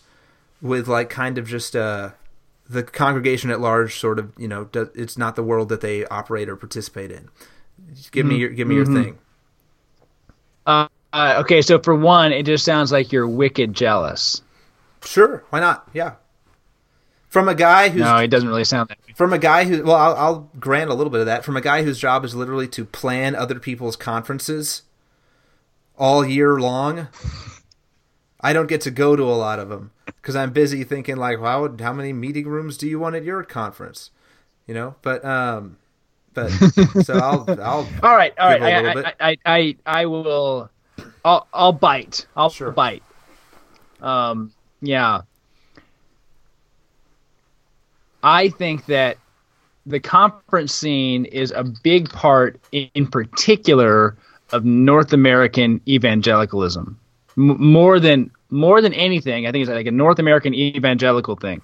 with 0.60 0.86
like 0.86 1.08
kind 1.10 1.38
of 1.38 1.48
just 1.48 1.74
uh, 1.74 2.10
the 2.68 2.82
congregation 2.82 3.50
at 3.50 3.60
large. 3.60 3.98
Sort 3.98 4.18
of, 4.18 4.32
you 4.38 4.46
know, 4.46 4.64
does, 4.66 4.88
it's 4.94 5.16
not 5.18 5.34
the 5.34 5.42
world 5.42 5.70
that 5.70 5.80
they 5.80 6.04
operate 6.06 6.48
or 6.48 6.54
participate 6.56 7.10
in. 7.10 7.30
Just 7.94 8.12
give 8.12 8.26
me 8.26 8.36
your 8.36 8.50
give 8.50 8.68
me 8.68 8.74
your 8.76 8.86
thing. 8.86 9.18
uh, 10.66 10.86
okay, 11.14 11.62
so 11.62 11.78
for 11.78 11.94
one, 11.94 12.32
it 12.32 12.46
just 12.46 12.64
sounds 12.64 12.92
like 12.92 13.12
you're 13.12 13.28
wicked 13.28 13.74
jealous. 13.74 14.42
Sure, 15.04 15.44
why 15.50 15.60
not? 15.60 15.88
Yeah. 15.92 16.14
From 17.28 17.48
a 17.48 17.54
guy 17.54 17.88
who's 17.90 18.00
No, 18.02 18.16
it 18.16 18.28
doesn't 18.28 18.48
really 18.48 18.64
sound 18.64 18.88
that 18.88 18.98
way. 19.06 19.14
from 19.14 19.32
a 19.32 19.38
guy 19.38 19.64
who 19.64 19.84
well 19.84 19.94
I'll, 19.96 20.16
I'll 20.16 20.50
grant 20.58 20.90
a 20.90 20.94
little 20.94 21.10
bit 21.12 21.20
of 21.20 21.26
that 21.26 21.44
from 21.44 21.56
a 21.56 21.60
guy 21.60 21.84
whose 21.84 21.98
job 21.98 22.24
is 22.24 22.34
literally 22.34 22.66
to 22.68 22.84
plan 22.84 23.36
other 23.36 23.60
people's 23.60 23.94
conferences 23.94 24.82
all 25.96 26.26
year 26.26 26.58
long 26.58 27.06
i 28.40 28.52
don't 28.52 28.66
get 28.66 28.80
to 28.80 28.90
go 28.90 29.14
to 29.14 29.22
a 29.22 29.36
lot 29.36 29.60
of 29.60 29.68
them 29.68 29.92
because 30.06 30.34
i'm 30.34 30.50
busy 30.52 30.82
thinking 30.82 31.16
like 31.16 31.38
wow 31.38 31.72
how 31.78 31.92
many 31.92 32.12
meeting 32.12 32.48
rooms 32.48 32.76
do 32.76 32.88
you 32.88 32.98
want 32.98 33.14
at 33.14 33.22
your 33.22 33.44
conference 33.44 34.10
you 34.66 34.74
know 34.74 34.96
but 35.02 35.24
um 35.24 35.76
but 36.34 36.48
so 37.04 37.14
i'll 37.14 37.44
i'll 37.60 37.88
All 38.02 38.16
right, 38.16 38.32
all 38.38 38.48
right. 38.48 38.62
I, 38.62 38.92
I. 39.02 39.14
I, 39.20 39.36
I, 39.46 39.76
I 39.86 40.06
will. 40.06 40.68
I'll, 41.24 41.46
I'll 41.52 41.72
bite. 41.72 42.26
I'll 42.36 42.50
Sure. 42.50 42.70
bite. 42.70 43.02
Um, 44.00 44.52
yeah. 44.80 45.22
I 48.22 48.48
think 48.48 48.86
that 48.86 49.16
the 49.86 50.00
conference 50.00 50.74
scene 50.74 51.24
is 51.24 51.52
a 51.52 51.64
big 51.64 52.10
part, 52.10 52.60
in, 52.72 53.06
particular, 53.06 54.16
of 54.52 54.64
North 54.64 55.12
American 55.12 55.80
evangelicalism. 55.88 56.98
M- 57.38 57.62
more 57.62 57.98
than 58.00 58.30
more 58.52 58.82
than 58.82 58.92
anything, 58.94 59.46
I 59.46 59.52
think 59.52 59.62
it's 59.62 59.70
like 59.70 59.86
a 59.86 59.92
North 59.92 60.18
American 60.18 60.54
evangelical 60.54 61.36
thing, 61.36 61.62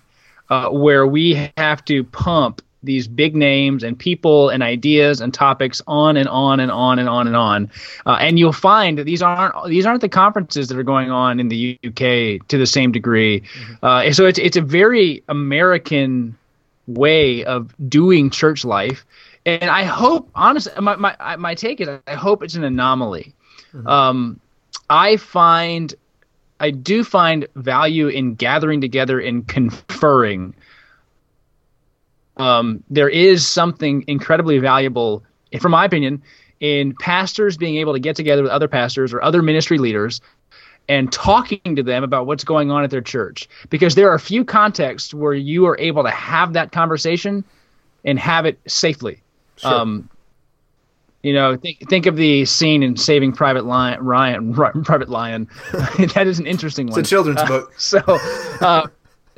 uh, 0.51 0.69
where 0.71 1.05
we 1.07 1.51
have 1.57 1.85
to 1.87 2.05
pump 2.05 2.63
these 2.87 3.07
big 3.07 3.37
names 3.37 3.83
and 3.83 3.99
people 3.99 4.49
and 4.49 4.63
ideas 4.63 5.21
and 5.21 5.35
topics 5.35 5.83
on 5.87 6.17
and 6.17 6.29
on 6.29 6.61
and 6.61 6.71
on 6.71 6.99
and 6.99 7.09
on 7.09 7.27
and 7.27 7.37
on. 7.37 7.71
Uh, 8.07 8.17
and 8.21 8.39
you'll 8.39 8.53
find 8.53 8.99
that 8.99 9.05
these 9.05 9.21
aren't 9.21 9.55
these 9.67 9.85
aren't 9.85 10.01
the 10.01 10.09
conferences 10.09 10.69
that 10.69 10.79
are 10.79 10.83
going 10.83 11.11
on 11.11 11.39
in 11.39 11.49
the 11.49 11.79
UK 11.85 12.47
to 12.49 12.57
the 12.57 12.67
same 12.67 12.93
degree. 12.93 13.43
Uh, 13.83 14.11
so 14.13 14.27
it's 14.27 14.39
it's 14.39 14.57
a 14.57 14.63
very 14.63 15.23
American 15.29 16.37
way 16.87 17.45
of 17.45 17.75
doing 17.89 18.31
church 18.31 18.65
life. 18.65 19.05
And 19.45 19.71
I 19.71 19.85
hope, 19.85 20.29
honestly, 20.35 20.73
my, 20.81 20.97
my, 20.97 21.37
my 21.37 21.55
take 21.55 21.81
is 21.81 21.89
I 22.07 22.15
hope 22.15 22.43
it's 22.43 22.55
an 22.55 22.65
anomaly. 22.65 23.33
Um, 23.85 24.41
I 24.91 25.17
find, 25.17 25.95
I 26.59 26.71
do 26.71 27.05
find 27.05 27.47
value 27.55 28.09
in 28.09 28.35
gathering 28.35 28.81
together 28.81 29.21
and 29.21 29.47
conferring. 29.47 30.55
Um, 32.37 32.83
there 32.91 33.09
is 33.09 33.47
something 33.47 34.05
incredibly 34.07 34.59
valuable, 34.59 35.23
from 35.61 35.73
my 35.73 35.85
opinion, 35.85 36.23
in 36.61 36.95
pastors 36.97 37.57
being 37.57 37.77
able 37.77 37.93
to 37.93 37.99
get 37.99 38.17
together 38.17 38.43
with 38.43 38.51
other 38.51 38.69
pastors 38.69 39.13
or 39.13 39.23
other 39.23 39.43
ministry 39.43 39.79
leaders 39.79 40.21
and 40.89 41.13
talking 41.13 41.77
to 41.77 41.83
them 41.83 42.05
about 42.05 42.27
what's 42.27 42.45
going 42.45 42.71
on 42.71 42.85
at 42.85 42.91
their 42.91 43.01
church. 43.01 43.49
Because 43.71 43.95
there 43.95 44.11
are 44.11 44.15
a 44.15 44.21
few 44.21 44.45
contexts 44.45 45.13
where 45.13 45.35
you 45.35 45.67
are 45.67 45.77
able 45.81 46.03
to 46.05 46.11
have 46.11 46.53
that 46.53 46.73
conversation 46.73 47.45
and 48.05 48.19
have 48.19 48.47
it 48.47 48.59
safely. 48.67 49.23
Sure. 49.57 49.75
Um, 49.75 50.09
you 51.23 51.33
know, 51.33 51.57
think 51.57 51.89
think 51.89 52.07
of 52.07 52.15
the 52.15 52.45
scene 52.45 52.85
in 52.85 52.97
Saving 52.97 53.33
Private 53.33 53.65
Lion, 53.65 54.01
Ryan, 54.05 54.53
Ri- 54.53 54.71
Private 54.85 55.09
Lion. 55.09 55.49
that 56.15 56.27
is 56.27 56.39
an 56.39 56.47
interesting 56.47 56.87
one. 56.87 57.01
it's 57.01 57.09
a 57.09 57.11
children's 57.11 57.43
book 57.43 57.73
So, 57.79 57.99
uh, 58.61 58.87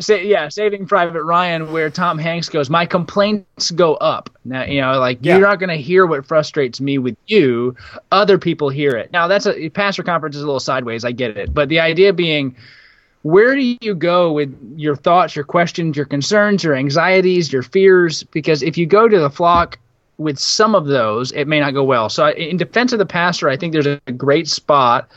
say, 0.01 0.27
yeah, 0.27 0.49
Saving 0.49 0.87
Private 0.87 1.23
Ryan, 1.25 1.73
where 1.73 1.91
Tom 1.91 2.19
Hanks 2.19 2.49
goes, 2.49 2.71
my 2.71 2.87
complaints 2.87 3.71
go 3.73 3.95
up. 3.97 4.31
Now, 4.45 4.65
you 4.65 4.81
know, 4.81 4.99
like 4.99 5.19
Yeah. 5.23 5.39
you're 5.39 5.47
not 5.49 5.59
going 5.59 5.71
to 5.71 5.77
hear 5.77 6.07
what 6.07 6.25
frustrates 6.25 6.81
me 6.81 6.99
with 6.99 7.17
you. 7.27 7.75
Other 8.13 8.39
people 8.39 8.69
hear 8.69 8.93
it. 8.93 9.13
Now, 9.13 9.27
that's 9.27 9.47
a 9.47 9.69
pastor 9.71 10.03
conference 10.03 10.37
is 10.37 10.43
a 10.43 10.47
little 10.47 10.61
sideways. 10.61 11.05
I 11.05 11.13
get 11.13 11.37
it, 11.37 11.53
but 11.53 11.69
the 11.69 11.81
idea 11.81 12.13
being. 12.13 12.55
Where 13.23 13.57
do 13.57 13.77
you 13.81 13.95
go 13.97 14.33
with 14.33 14.57
your 14.77 14.95
thoughts, 14.95 15.35
your 15.35 15.45
questions, 15.45 15.97
your 15.97 16.07
concerns, 16.07 16.63
your 16.63 16.77
anxieties, 16.77 17.53
your 17.53 17.65
fears? 17.65 18.23
Because 18.23 18.63
if 18.63 18.79
you 18.79 18.87
go 18.87 19.09
to 19.09 19.19
the 19.19 19.29
flock 19.29 19.77
with 20.19 20.39
some 20.39 20.77
of 20.77 20.87
those, 20.87 21.33
it 21.33 21.47
may 21.49 21.59
not 21.59 21.75
go 21.75 21.83
well. 21.83 22.09
So, 22.09 22.29
in 22.29 22.57
defense 22.57 22.93
of 22.93 23.01
the 23.01 23.05
pastor, 23.07 23.49
I 23.49 23.57
think 23.57 23.73
there's 23.73 23.89
a 23.89 24.01
great 24.13 24.47
spot 24.47 25.11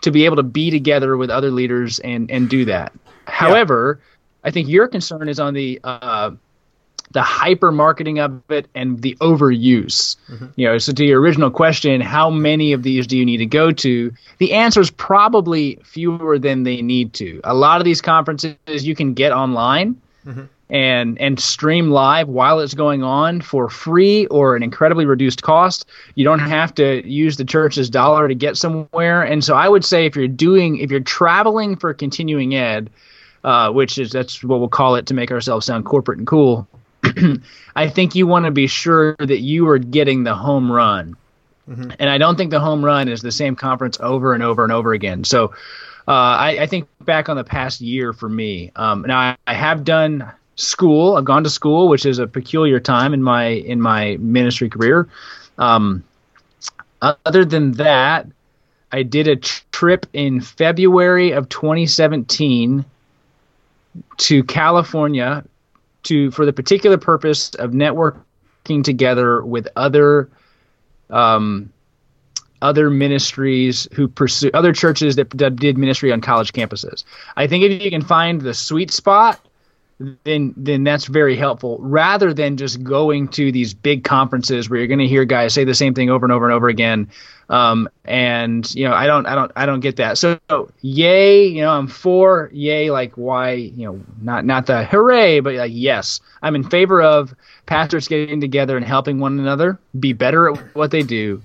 to 0.00 0.10
be 0.10 0.24
able 0.24 0.36
to 0.36 0.42
be 0.42 0.70
together 0.70 1.18
with 1.18 1.28
other 1.28 1.50
leaders 1.50 1.98
and 2.00 2.30
and 2.30 2.48
do 2.48 2.64
that. 2.64 2.92
However, 3.28 4.00
I 4.44 4.50
think 4.50 4.68
your 4.68 4.88
concern 4.88 5.28
is 5.28 5.38
on 5.38 5.54
the 5.54 5.80
uh, 5.84 6.30
the 7.10 7.22
hyper 7.22 7.72
marketing 7.72 8.18
of 8.18 8.42
it 8.50 8.68
and 8.74 9.00
the 9.00 9.16
overuse. 9.20 10.16
You 10.56 10.68
know, 10.68 10.78
so 10.78 10.92
to 10.92 11.04
your 11.04 11.20
original 11.20 11.50
question, 11.50 12.00
how 12.00 12.28
many 12.30 12.72
of 12.72 12.82
these 12.82 13.06
do 13.06 13.16
you 13.16 13.24
need 13.24 13.38
to 13.38 13.46
go 13.46 13.72
to? 13.72 14.12
The 14.38 14.52
answer 14.52 14.80
is 14.80 14.90
probably 14.90 15.78
fewer 15.84 16.38
than 16.38 16.64
they 16.64 16.82
need 16.82 17.14
to. 17.14 17.40
A 17.44 17.54
lot 17.54 17.80
of 17.80 17.84
these 17.84 18.02
conferences 18.02 18.56
you 18.66 18.94
can 18.94 19.14
get 19.14 19.32
online 19.32 20.00
and 20.70 21.18
and 21.18 21.40
stream 21.40 21.90
live 21.90 22.28
while 22.28 22.60
it's 22.60 22.74
going 22.74 23.02
on 23.02 23.40
for 23.40 23.70
free 23.70 24.26
or 24.26 24.54
an 24.54 24.62
incredibly 24.62 25.06
reduced 25.06 25.42
cost. 25.42 25.88
You 26.14 26.24
don't 26.24 26.40
have 26.40 26.74
to 26.74 27.06
use 27.08 27.38
the 27.38 27.44
church's 27.44 27.88
dollar 27.88 28.28
to 28.28 28.34
get 28.34 28.56
somewhere. 28.58 29.22
And 29.22 29.42
so 29.42 29.54
I 29.54 29.68
would 29.68 29.84
say 29.84 30.04
if 30.04 30.14
you're 30.14 30.28
doing 30.28 30.76
if 30.76 30.90
you're 30.90 31.00
traveling 31.00 31.76
for 31.76 31.94
continuing 31.94 32.54
ed, 32.54 32.90
uh, 33.44 33.70
which 33.70 33.98
is 33.98 34.10
that's 34.10 34.42
what 34.42 34.58
we'll 34.60 34.68
call 34.68 34.94
it 34.96 35.06
to 35.06 35.14
make 35.14 35.30
ourselves 35.30 35.66
sound 35.66 35.84
corporate 35.84 36.18
and 36.18 36.26
cool. 36.26 36.66
I 37.76 37.88
think 37.88 38.14
you 38.14 38.26
want 38.26 38.44
to 38.46 38.50
be 38.50 38.66
sure 38.66 39.14
that 39.18 39.40
you 39.40 39.68
are 39.68 39.78
getting 39.78 40.24
the 40.24 40.34
home 40.34 40.70
run. 40.70 41.16
And 41.68 42.08
I 42.08 42.16
don't 42.16 42.36
think 42.36 42.50
the 42.50 42.60
home 42.60 42.82
run 42.82 43.08
is 43.08 43.20
the 43.20 43.30
same 43.30 43.54
conference 43.54 43.98
over 44.00 44.32
and 44.32 44.42
over 44.42 44.62
and 44.62 44.72
over 44.72 44.94
again. 44.94 45.24
So 45.24 45.52
uh, 46.08 46.12
I, 46.12 46.58
I 46.60 46.66
think 46.66 46.88
back 47.04 47.28
on 47.28 47.36
the 47.36 47.44
past 47.44 47.82
year 47.82 48.14
for 48.14 48.28
me. 48.28 48.72
Um, 48.74 49.02
now 49.02 49.18
I, 49.18 49.36
I 49.46 49.52
have 49.52 49.84
done 49.84 50.32
school. 50.56 51.16
I've 51.16 51.26
gone 51.26 51.44
to 51.44 51.50
school, 51.50 51.88
which 51.88 52.06
is 52.06 52.18
a 52.18 52.26
peculiar 52.26 52.80
time 52.80 53.12
in 53.12 53.22
my 53.22 53.46
in 53.46 53.82
my 53.82 54.16
ministry 54.18 54.70
career. 54.70 55.08
Um, 55.58 56.04
other 57.02 57.44
than 57.44 57.72
that, 57.72 58.26
I 58.90 59.02
did 59.02 59.28
a 59.28 59.36
trip 59.36 60.06
in 60.14 60.40
February 60.40 61.32
of 61.32 61.48
2017 61.50 62.84
to 64.18 64.42
California 64.44 65.44
to 66.04 66.30
for 66.30 66.46
the 66.46 66.52
particular 66.52 66.96
purpose 66.96 67.54
of 67.54 67.72
networking 67.72 68.82
together 68.82 69.44
with 69.44 69.68
other 69.76 70.30
um, 71.10 71.72
other 72.60 72.90
ministries 72.90 73.88
who 73.92 74.08
pursue 74.08 74.50
other 74.52 74.72
churches 74.72 75.16
that, 75.16 75.30
that 75.30 75.56
did 75.56 75.78
ministry 75.78 76.12
on 76.12 76.20
college 76.20 76.52
campuses. 76.52 77.04
I 77.36 77.46
think 77.46 77.64
if 77.64 77.82
you 77.82 77.90
can 77.90 78.02
find 78.02 78.40
the 78.40 78.54
sweet 78.54 78.90
spot, 78.90 79.40
then 80.24 80.54
then 80.56 80.84
that's 80.84 81.06
very 81.06 81.36
helpful. 81.36 81.78
Rather 81.80 82.32
than 82.32 82.56
just 82.56 82.82
going 82.84 83.28
to 83.28 83.50
these 83.50 83.74
big 83.74 84.04
conferences 84.04 84.70
where 84.70 84.78
you're 84.78 84.86
going 84.86 85.00
to 85.00 85.08
hear 85.08 85.24
guys 85.24 85.54
say 85.54 85.64
the 85.64 85.74
same 85.74 85.94
thing 85.94 86.08
over 86.08 86.24
and 86.24 86.32
over 86.32 86.44
and 86.44 86.54
over 86.54 86.68
again, 86.68 87.08
um, 87.48 87.88
and 88.04 88.72
you 88.74 88.88
know 88.88 88.94
I 88.94 89.06
don't 89.06 89.26
I 89.26 89.34
don't 89.34 89.50
I 89.56 89.66
don't 89.66 89.80
get 89.80 89.96
that. 89.96 90.16
So 90.16 90.38
yay, 90.82 91.46
you 91.46 91.62
know 91.62 91.70
I'm 91.70 91.88
for 91.88 92.48
yay 92.52 92.90
like 92.90 93.14
why 93.14 93.52
you 93.52 93.86
know 93.86 94.00
not 94.22 94.44
not 94.44 94.66
the 94.66 94.84
hooray, 94.84 95.40
but 95.40 95.54
like 95.54 95.72
yes 95.74 96.20
I'm 96.42 96.54
in 96.54 96.62
favor 96.62 97.02
of 97.02 97.34
pastors 97.66 98.06
getting 98.06 98.40
together 98.40 98.76
and 98.76 98.86
helping 98.86 99.18
one 99.18 99.40
another 99.40 99.80
be 99.98 100.12
better 100.12 100.48
at 100.50 100.76
what 100.76 100.92
they 100.92 101.02
do. 101.02 101.42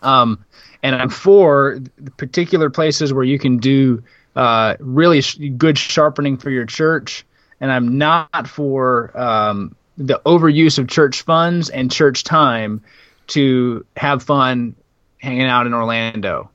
Um, 0.00 0.44
and 0.82 0.96
I'm 0.96 1.10
for 1.10 1.78
particular 2.16 2.70
places 2.70 3.12
where 3.12 3.24
you 3.24 3.38
can 3.38 3.58
do 3.58 4.02
uh, 4.36 4.76
really 4.80 5.20
sh- 5.20 5.38
good 5.56 5.78
sharpening 5.78 6.36
for 6.36 6.50
your 6.50 6.64
church. 6.64 7.24
And 7.62 7.72
I'm 7.72 7.96
not 7.96 8.46
for 8.46 9.18
um, 9.18 9.74
the 9.96 10.20
overuse 10.26 10.78
of 10.78 10.88
church 10.88 11.22
funds 11.22 11.70
and 11.70 11.90
church 11.90 12.24
time 12.24 12.82
to 13.28 13.86
have 13.96 14.22
fun 14.22 14.74
hanging 15.18 15.46
out 15.46 15.66
in 15.66 15.72
Orlando. 15.72 16.50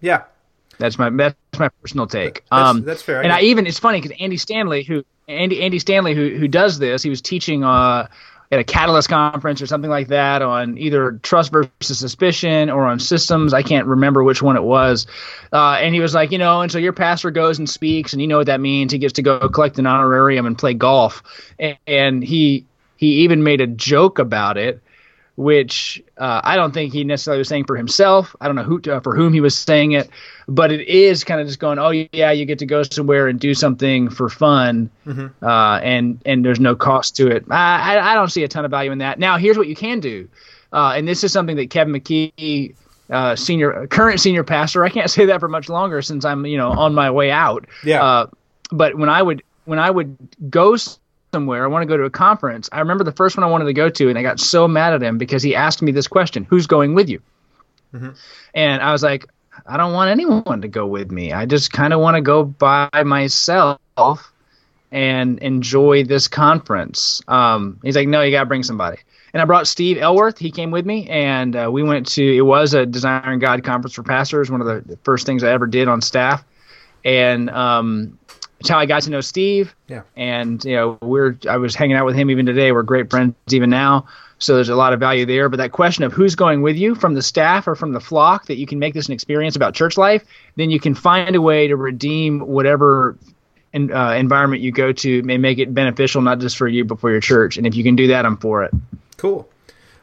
yeah 0.00 0.22
That's 0.78 0.96
my 0.98 1.10
that's 1.10 1.36
my 1.58 1.68
personal 1.82 2.06
take. 2.06 2.44
That's- 2.50 2.68
um, 2.70 2.82
that's 2.84 3.02
fair. 3.02 3.18
I 3.18 3.24
And 3.24 3.32
I 3.32 3.40
even 3.40 3.66
it's 3.66 3.78
funny 3.80 4.00
because 4.00 4.16
Andy 4.20 4.36
Stanley, 4.36 4.84
who 4.84 5.04
Andy 5.28 5.60
Andy 5.62 5.78
Stanley, 5.80 6.14
who 6.14 6.36
who 6.36 6.46
does 6.46 6.78
this, 6.78 7.02
he 7.02 7.10
was 7.10 7.20
teaching 7.20 7.64
uh, 7.64 8.06
at 8.54 8.60
a 8.60 8.64
Catalyst 8.64 9.08
conference 9.08 9.60
or 9.60 9.66
something 9.66 9.90
like 9.90 10.08
that 10.08 10.40
on 10.40 10.78
either 10.78 11.12
trust 11.22 11.52
versus 11.52 11.98
suspicion 11.98 12.70
or 12.70 12.86
on 12.86 12.98
systems. 12.98 13.52
I 13.52 13.62
can't 13.62 13.86
remember 13.86 14.22
which 14.22 14.40
one 14.40 14.56
it 14.56 14.62
was. 14.62 15.06
Uh, 15.52 15.74
and 15.74 15.94
he 15.94 16.00
was 16.00 16.14
like, 16.14 16.32
you 16.32 16.38
know, 16.38 16.60
and 16.60 16.70
so 16.70 16.78
your 16.78 16.92
pastor 16.92 17.30
goes 17.30 17.58
and 17.58 17.68
speaks, 17.68 18.12
and 18.12 18.22
you 18.22 18.28
know 18.28 18.38
what 18.38 18.46
that 18.46 18.60
means. 18.60 18.92
He 18.92 18.98
gets 18.98 19.14
to 19.14 19.22
go 19.22 19.48
collect 19.48 19.78
an 19.78 19.86
honorarium 19.86 20.46
and 20.46 20.56
play 20.56 20.74
golf. 20.74 21.22
And, 21.58 21.76
and 21.86 22.24
he 22.24 22.66
he 22.96 23.24
even 23.24 23.42
made 23.42 23.60
a 23.60 23.66
joke 23.66 24.18
about 24.18 24.56
it 24.56 24.82
which 25.36 26.02
uh, 26.16 26.40
I 26.44 26.56
don't 26.56 26.72
think 26.72 26.92
he 26.92 27.02
necessarily 27.04 27.38
was 27.38 27.48
saying 27.48 27.64
for 27.64 27.76
himself. 27.76 28.36
I 28.40 28.46
don't 28.46 28.54
know 28.54 28.62
who 28.62 28.80
uh, 28.90 29.00
for 29.00 29.16
whom 29.16 29.32
he 29.32 29.40
was 29.40 29.58
saying 29.58 29.92
it, 29.92 30.08
but 30.46 30.70
it 30.70 30.86
is 30.88 31.24
kind 31.24 31.40
of 31.40 31.46
just 31.46 31.58
going, 31.58 31.78
oh 31.78 31.90
yeah, 31.90 32.30
you 32.30 32.44
get 32.44 32.60
to 32.60 32.66
go 32.66 32.82
somewhere 32.82 33.26
and 33.26 33.40
do 33.40 33.54
something 33.54 34.10
for 34.10 34.28
fun, 34.28 34.90
uh, 35.42 35.80
and 35.82 36.20
and 36.24 36.44
there's 36.44 36.60
no 36.60 36.76
cost 36.76 37.16
to 37.16 37.28
it. 37.28 37.44
I, 37.50 37.96
I 37.96 38.12
I 38.12 38.14
don't 38.14 38.30
see 38.30 38.44
a 38.44 38.48
ton 38.48 38.64
of 38.64 38.70
value 38.70 38.92
in 38.92 38.98
that. 38.98 39.18
Now 39.18 39.36
here's 39.36 39.58
what 39.58 39.66
you 39.66 39.76
can 39.76 40.00
do, 40.00 40.28
uh, 40.72 40.94
and 40.96 41.08
this 41.08 41.24
is 41.24 41.32
something 41.32 41.56
that 41.56 41.70
Kevin 41.70 41.92
McKee 41.92 42.74
uh, 43.10 43.36
senior 43.36 43.86
current 43.88 44.20
senior 44.20 44.44
pastor. 44.44 44.84
I 44.84 44.88
can't 44.88 45.10
say 45.10 45.26
that 45.26 45.40
for 45.40 45.48
much 45.48 45.68
longer 45.68 46.02
since 46.02 46.24
I'm 46.24 46.46
you 46.46 46.56
know 46.56 46.70
on 46.70 46.94
my 46.94 47.10
way 47.10 47.30
out. 47.30 47.66
Yeah. 47.84 48.02
Uh, 48.02 48.26
but 48.70 48.96
when 48.96 49.08
I 49.08 49.22
would 49.22 49.42
when 49.64 49.78
I 49.78 49.90
would 49.90 50.16
go 50.50 50.76
somewhere, 51.34 51.64
I 51.64 51.66
want 51.66 51.82
to 51.82 51.86
go 51.86 51.96
to 51.96 52.04
a 52.04 52.10
conference. 52.10 52.68
I 52.70 52.78
remember 52.78 53.02
the 53.02 53.12
first 53.12 53.36
one 53.36 53.42
I 53.42 53.48
wanted 53.48 53.64
to 53.64 53.72
go 53.72 53.90
to, 53.90 54.08
and 54.08 54.16
I 54.16 54.22
got 54.22 54.38
so 54.38 54.68
mad 54.68 54.94
at 54.94 55.02
him 55.02 55.18
because 55.18 55.42
he 55.42 55.56
asked 55.56 55.82
me 55.82 55.90
this 55.92 56.06
question: 56.06 56.44
"Who's 56.44 56.66
going 56.66 56.94
with 56.94 57.08
you?" 57.08 57.20
Mm-hmm. 57.92 58.10
And 58.54 58.82
I 58.82 58.92
was 58.92 59.02
like, 59.02 59.26
I 59.66 59.76
don't 59.76 59.92
want 59.92 60.10
anyone 60.10 60.62
to 60.62 60.68
go 60.68 60.86
with 60.86 61.10
me. 61.10 61.32
I 61.32 61.46
just 61.46 61.72
kind 61.72 61.92
of 61.92 62.00
want 62.00 62.16
to 62.16 62.20
go 62.20 62.44
by 62.44 62.88
myself 63.04 64.32
and 64.90 65.38
enjoy 65.40 66.04
this 66.04 66.28
conference. 66.28 67.22
Um, 67.28 67.80
he's 67.82 67.96
like, 67.96 68.08
no, 68.08 68.22
you 68.22 68.30
got 68.30 68.40
to 68.40 68.46
bring 68.46 68.62
somebody. 68.62 68.98
And 69.32 69.42
I 69.42 69.44
brought 69.44 69.66
Steve 69.66 69.96
Elworth. 69.98 70.38
He 70.38 70.52
came 70.52 70.70
with 70.70 70.86
me, 70.86 71.08
and 71.08 71.56
uh, 71.56 71.68
we 71.72 71.82
went 71.82 72.06
to. 72.10 72.24
It 72.24 72.42
was 72.42 72.72
a 72.72 72.86
Desiring 72.86 73.40
God 73.40 73.64
conference 73.64 73.94
for 73.94 74.04
pastors. 74.04 74.48
One 74.48 74.60
of 74.60 74.86
the 74.86 74.96
first 75.02 75.26
things 75.26 75.42
I 75.42 75.50
ever 75.50 75.66
did 75.66 75.88
on 75.88 76.00
staff, 76.00 76.44
and 77.04 77.50
um, 77.50 78.16
it's 78.60 78.68
how 78.68 78.78
I 78.78 78.86
got 78.86 79.02
to 79.02 79.10
know 79.10 79.20
Steve. 79.20 79.74
Yeah. 79.88 80.02
And 80.16 80.64
you 80.64 80.74
know, 80.74 80.98
we're 81.02 81.36
I 81.48 81.56
was 81.56 81.74
hanging 81.74 81.96
out 81.96 82.06
with 82.06 82.16
him 82.16 82.30
even 82.30 82.46
today. 82.46 82.72
We're 82.72 82.82
great 82.82 83.10
friends 83.10 83.34
even 83.50 83.70
now. 83.70 84.06
So 84.38 84.54
there's 84.54 84.68
a 84.68 84.76
lot 84.76 84.92
of 84.92 85.00
value 85.00 85.26
there. 85.26 85.48
But 85.48 85.58
that 85.58 85.72
question 85.72 86.04
of 86.04 86.12
who's 86.12 86.34
going 86.34 86.62
with 86.62 86.76
you 86.76 86.94
from 86.94 87.14
the 87.14 87.22
staff 87.22 87.66
or 87.66 87.74
from 87.74 87.92
the 87.92 88.00
flock 88.00 88.46
that 88.46 88.56
you 88.56 88.66
can 88.66 88.78
make 88.78 88.94
this 88.94 89.06
an 89.06 89.12
experience 89.12 89.56
about 89.56 89.74
church 89.74 89.96
life, 89.96 90.24
then 90.56 90.70
you 90.70 90.80
can 90.80 90.94
find 90.94 91.36
a 91.36 91.40
way 91.40 91.66
to 91.66 91.76
redeem 91.76 92.40
whatever 92.40 93.16
in, 93.72 93.92
uh, 93.92 94.12
environment 94.12 94.62
you 94.62 94.72
go 94.72 94.92
to 94.92 95.18
and 95.28 95.42
make 95.42 95.58
it 95.58 95.74
beneficial 95.74 96.22
not 96.22 96.38
just 96.38 96.56
for 96.56 96.68
you 96.68 96.84
but 96.84 97.00
for 97.00 97.10
your 97.10 97.20
church. 97.20 97.58
And 97.58 97.66
if 97.66 97.74
you 97.74 97.84
can 97.84 97.96
do 97.96 98.06
that, 98.08 98.24
I'm 98.24 98.36
for 98.38 98.64
it. 98.64 98.72
Cool. 99.16 99.48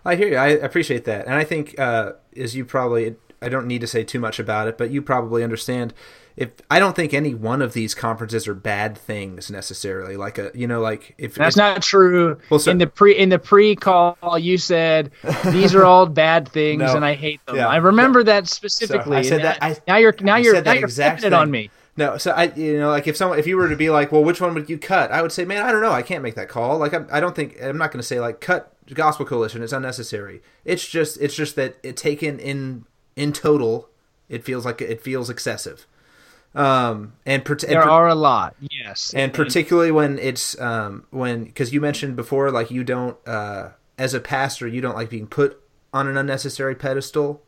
I 0.06 0.16
hear 0.16 0.28
you. 0.28 0.36
I 0.36 0.48
appreciate 0.48 1.06
that, 1.06 1.26
and 1.28 1.36
I 1.36 1.44
think 1.44 1.80
uh, 1.80 2.14
as 2.36 2.56
you 2.56 2.66
probably, 2.66 3.16
I 3.42 3.50
don't 3.50 3.68
need 3.68 3.82
to 3.82 3.88
say 3.88 4.04
too 4.04 4.20
much 4.20 4.40
about 4.40 4.68
it, 4.68 4.78
but 4.78 4.90
you 4.90 5.02
probably 5.02 5.44
understand. 5.44 5.94
If 6.42 6.52
I 6.72 6.80
don't 6.80 6.96
think 6.96 7.14
any 7.14 7.34
one 7.36 7.62
of 7.62 7.74
these 7.74 7.94
conferences 7.94 8.48
are 8.48 8.54
bad 8.54 8.98
things 8.98 9.52
necessarily, 9.52 10.18
like 10.18 10.38
a 10.38 10.52
you 10.56 10.66
know, 10.68 10.82
like 10.82 11.14
if 11.18 11.36
That's 11.36 11.56
if- 11.56 11.60
not 11.60 11.82
true. 11.84 12.38
Well, 12.50 12.60
so- 12.60 12.72
in 12.72 12.78
the 12.80 12.88
pre 12.88 13.16
in 13.16 13.30
the 13.30 13.40
pre 13.40 13.76
call, 13.76 14.18
you 14.40 14.58
said 14.58 15.12
these 15.52 15.76
are 15.76 15.86
all 15.86 16.06
bad 16.08 16.50
things 16.58 16.80
No. 16.80 16.96
and 16.96 17.06
I 17.06 17.14
hate 17.14 17.46
them. 17.46 17.58
Yeah. 17.58 17.68
I 17.68 17.76
remember 17.78 18.24
that 18.24 18.48
So, 18.48 18.54
specifically. 18.56 19.18
I 19.18 19.22
said 19.22 19.44
that. 19.44 19.60
I, 19.62 19.78
now 19.88 19.98
you're 19.98 20.16
now 20.22 20.36
I 20.36 20.40
you're 20.40 20.62
now 20.62 20.74
you're 20.74 20.86
exact 20.86 21.24
it 21.24 21.34
on 21.34 21.52
me. 21.52 21.70
No, 21.98 22.18
so 22.18 22.32
I, 22.32 22.46
you 22.56 22.80
know, 22.80 22.90
like 22.90 23.06
if 23.08 23.18
someone, 23.18 23.38
if 23.38 23.46
you 23.46 23.58
were 23.58 23.68
to 23.68 23.76
be 23.76 23.90
like, 23.90 24.14
well, 24.14 24.24
which 24.24 24.40
one 24.40 24.54
would 24.54 24.70
you 24.70 24.78
cut? 24.78 25.12
I 25.12 25.22
would 25.22 25.34
say, 25.34 25.44
man, 25.44 25.64
I 25.66 25.74
don't 25.74 25.82
know, 25.82 25.92
I 25.92 26.02
can't 26.02 26.24
make 26.24 26.36
that 26.36 26.48
call. 26.48 26.78
Like, 26.78 26.94
I, 26.94 27.04
I 27.12 27.20
don't 27.20 27.36
think 27.36 27.62
I'm 27.62 27.78
not 27.78 27.92
going 27.92 28.00
to 28.02 28.08
say 28.08 28.20
like 28.22 28.40
cut 28.40 28.74
Gospel 28.94 29.26
Coalition. 29.26 29.62
It's 29.62 29.74
unnecessary. 29.74 30.42
It's 30.64 30.88
just, 30.88 31.18
it's 31.20 31.36
just 31.36 31.56
that 31.58 31.76
it 31.84 31.98
taken 31.98 32.40
in 32.40 32.86
in 33.18 33.34
total, 33.34 33.90
it 34.30 34.46
feels 34.46 34.66
like 34.66 34.82
it 34.82 35.02
feels 35.02 35.30
excessive. 35.30 35.86
Um, 36.54 37.14
and, 37.26 37.46
per- 37.46 37.54
and 37.54 37.62
There 37.62 37.82
per- 37.84 37.90
are 37.90 38.10
a 38.10 38.16
lot. 38.16 38.56
Yes. 38.60 39.14
and 39.16 39.34
particularly 39.34 39.92
when 39.92 40.20
it's 40.20 40.60
um 40.60 41.06
when 41.10 41.46
because 41.46 41.74
you 41.74 41.80
mentioned 41.80 42.16
before, 42.16 42.52
like 42.52 42.70
you 42.72 42.84
don't 42.84 43.18
uh 43.28 43.70
as 43.98 44.14
a 44.14 44.20
pastor, 44.20 44.68
you 44.68 44.82
don't 44.82 44.96
like 44.96 45.10
being 45.10 45.28
put 45.28 45.62
on 45.94 46.08
an 46.08 46.18
unnecessary 46.18 46.76
pedestal. 46.76 47.42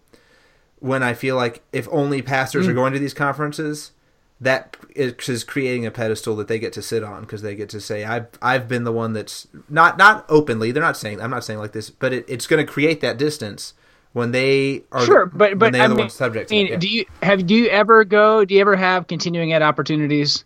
When 0.80 1.02
I 1.04 1.14
feel 1.14 1.36
like 1.36 1.64
if 1.72 1.88
only 1.92 2.22
pastors 2.22 2.68
are 2.68 2.74
going 2.74 2.94
to 2.94 3.00
these 3.00 3.14
conferences, 3.14 3.92
that 4.40 4.76
is 4.96 5.14
is 5.30 5.44
creating 5.44 5.86
a 5.86 5.92
pedestal 5.92 6.36
that 6.38 6.48
they 6.48 6.60
get 6.60 6.74
to 6.74 6.82
sit 6.82 7.04
on 7.04 7.22
because 7.22 7.42
they 7.42 7.56
get 7.56 7.70
to 7.70 7.82
say 7.82 8.04
I've 8.04 8.28
I've 8.42 8.68
been 8.68 8.84
the 8.84 8.92
one 8.92 9.14
that's 9.14 9.48
not 9.70 9.98
not 9.98 10.26
openly. 10.30 10.72
They're 10.72 10.84
not 10.84 10.98
saying 10.98 11.22
I'm 11.22 11.30
not 11.32 11.44
saying 11.44 11.60
like 11.60 11.72
this, 11.74 11.90
but 11.90 12.12
it, 12.14 12.26
it's 12.28 12.48
going 12.48 12.66
to 12.66 12.72
create 12.72 13.00
that 13.02 13.18
distance 13.18 13.74
when 14.14 14.32
they 14.32 14.84
are 14.92 15.02
Sure, 15.06 15.26
but 15.26 15.52
when 15.52 15.58
but 15.58 15.74
they 15.74 15.82
I 15.82 15.88
mean, 15.88 16.10
subject. 16.10 16.52
I 16.52 16.56
mean, 16.56 16.68
yeah. 16.68 16.76
do 16.78 16.88
you 16.88 17.06
have 17.22 17.46
do 17.46 17.54
you 17.56 17.68
ever 17.68 18.04
go? 18.06 18.46
Do 18.46 18.54
you 18.56 18.62
ever 18.62 18.76
have 18.76 19.08
continuing 19.08 19.54
ed 19.54 19.62
opportunities? 19.62 20.46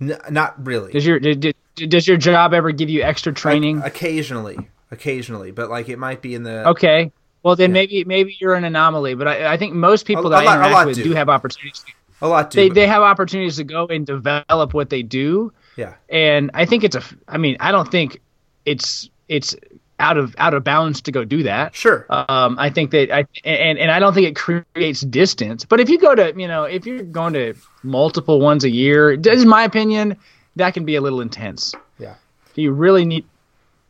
N- 0.00 0.18
not 0.30 0.64
really. 0.64 0.92
Does 0.92 1.06
your 1.06 1.18
did, 1.18 1.54
does 1.76 2.06
your 2.06 2.16
job 2.16 2.52
ever 2.54 2.70
give 2.72 2.90
you 2.90 3.02
extra 3.02 3.32
training? 3.32 3.82
occasionally, 3.82 4.58
occasionally, 4.90 5.50
but 5.52 5.70
like 5.70 5.88
it 5.88 5.98
might 5.98 6.20
be 6.22 6.34
in 6.34 6.42
the 6.42 6.68
okay. 6.68 7.12
Well, 7.42 7.56
then 7.56 7.70
Yeah. 7.70 7.74
maybe 7.74 8.04
maybe 8.04 8.36
you're 8.40 8.54
an 8.54 8.64
anomaly, 8.64 9.14
but 9.14 9.28
I, 9.28 9.52
I 9.52 9.56
think 9.56 9.72
most 9.74 10.04
people 10.06 10.26
A- 10.26 10.30
that 10.30 10.42
a 10.42 10.46
lot- 10.46 10.58
I 10.58 10.66
interact 10.68 10.86
with 10.88 10.96
do. 10.96 11.04
do 11.04 11.12
have 11.14 11.28
opportunities. 11.28 11.84
a 12.20 12.28
lot. 12.28 12.50
Do, 12.50 12.56
They 12.60 12.68
they 12.68 12.86
have 12.86 13.02
opportunities 13.02 13.56
to 13.56 13.64
go 13.64 13.86
and 13.86 14.04
develop 14.04 14.74
what 14.74 14.90
they 14.90 15.02
do. 15.02 15.52
yeah. 15.76 15.94
and 16.10 16.50
I 16.54 16.64
think 16.66 16.82
it's 16.84 16.96
a. 16.96 17.02
I 17.28 17.38
mean, 17.38 17.56
I 17.60 17.70
don't 17.72 17.90
think 17.90 18.20
it's 18.66 19.08
it's 19.28 19.54
out 19.98 20.18
of 20.18 20.34
out 20.38 20.54
of 20.54 20.64
bounds 20.64 21.00
to 21.02 21.12
go 21.12 21.24
do 21.24 21.42
that. 21.44 21.74
Sure. 21.74 22.06
Um, 22.08 22.56
I 22.58 22.70
think 22.70 22.90
that 22.90 23.14
I 23.14 23.24
and 23.44 23.78
and 23.78 23.90
I 23.90 23.98
don't 23.98 24.14
think 24.14 24.26
it 24.26 24.36
creates 24.36 25.00
distance. 25.00 25.64
But 25.64 25.80
if 25.80 25.88
you 25.88 25.98
go 25.98 26.14
to 26.14 26.34
you 26.36 26.48
know 26.48 26.64
if 26.64 26.86
you're 26.86 27.02
going 27.02 27.32
to 27.34 27.54
multiple 27.82 28.40
ones 28.40 28.64
a 28.64 28.70
year, 28.70 29.16
this 29.16 29.38
is 29.38 29.46
my 29.46 29.64
opinion. 29.64 30.16
That 30.56 30.74
can 30.74 30.84
be 30.84 30.96
a 30.96 31.00
little 31.00 31.20
intense. 31.20 31.74
Yeah. 31.98 32.14
Do 32.54 32.62
you 32.62 32.72
really 32.72 33.04
need? 33.04 33.24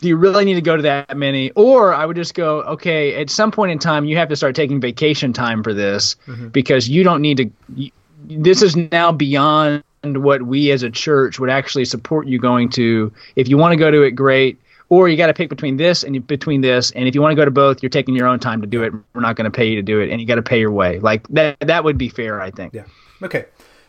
Do 0.01 0.09
you 0.09 0.17
really 0.17 0.45
need 0.45 0.55
to 0.55 0.61
go 0.61 0.77
to 0.77 0.83
that 0.83 1.17
many? 1.17 1.51
Or 1.53 1.95
I 1.95 2.05
would 2.05 2.17
just 2.17 2.35
go, 2.35 2.61
okay, 2.63 3.15
at 3.15 3.31
some 3.31 3.51
point 3.51 3.73
in 3.73 3.79
time, 3.79 4.05
you 4.05 4.19
have 4.19 4.29
to 4.29 4.37
start 4.37 4.55
taking 4.55 4.79
vacation 4.79 5.33
time 5.33 5.63
for 5.63 5.73
this 5.73 6.17
because 6.53 6.89
you 6.89 7.03
don't 7.03 7.23
need 7.23 7.39
to. 7.39 7.51
You, 7.75 7.91
this 8.29 8.61
is 8.61 8.77
now 8.77 9.13
beyond 9.13 9.83
what 10.03 10.43
we 10.43 10.71
as 10.71 10.83
a 10.83 10.91
church 10.91 11.39
would 11.39 11.51
actually 11.51 11.85
support 11.85 12.27
you 12.27 12.39
going 12.39 12.69
to. 12.71 13.13
If 13.37 13.49
you 13.49 13.57
want 13.57 13.73
to 13.73 13.77
go 13.77 13.91
to 13.91 14.03
it, 14.03 14.13
great. 14.13 14.59
Or 14.89 15.09
you 15.09 15.17
got 15.17 15.27
to 15.27 15.35
pick 15.35 15.49
between 15.49 15.77
this 15.77 16.05
and 16.05 16.25
between 16.27 16.61
this, 16.61 16.93
and 16.93 17.09
if 17.09 17.15
you 17.15 17.21
want 17.21 17.33
to 17.33 17.37
go 17.37 17.45
to 17.45 17.51
both, 17.51 17.83
you're 17.83 17.91
taking 17.91 18.15
your 18.15 18.29
own 18.29 18.39
time 18.39 18.61
to 18.61 18.69
do 18.69 18.85
it. 18.85 18.93
We're 19.15 19.21
not 19.21 19.35
going 19.35 19.47
to 19.47 19.51
pay 19.51 19.67
you 19.67 19.75
to 19.77 19.83
do 19.83 20.01
it, 20.01 20.11
and 20.11 20.21
you 20.21 20.27
got 20.27 20.37
to 20.37 20.43
pay 20.43 20.61
your 20.61 20.71
way. 20.71 21.01
Like 21.01 21.27
that. 21.29 21.59
That 21.61 21.83
would 21.83 21.99
be 21.99 22.09
fair, 22.09 22.41
I 22.41 22.51
think. 22.53 22.73
Yeah. 22.73 22.85
Okay. 23.23 23.47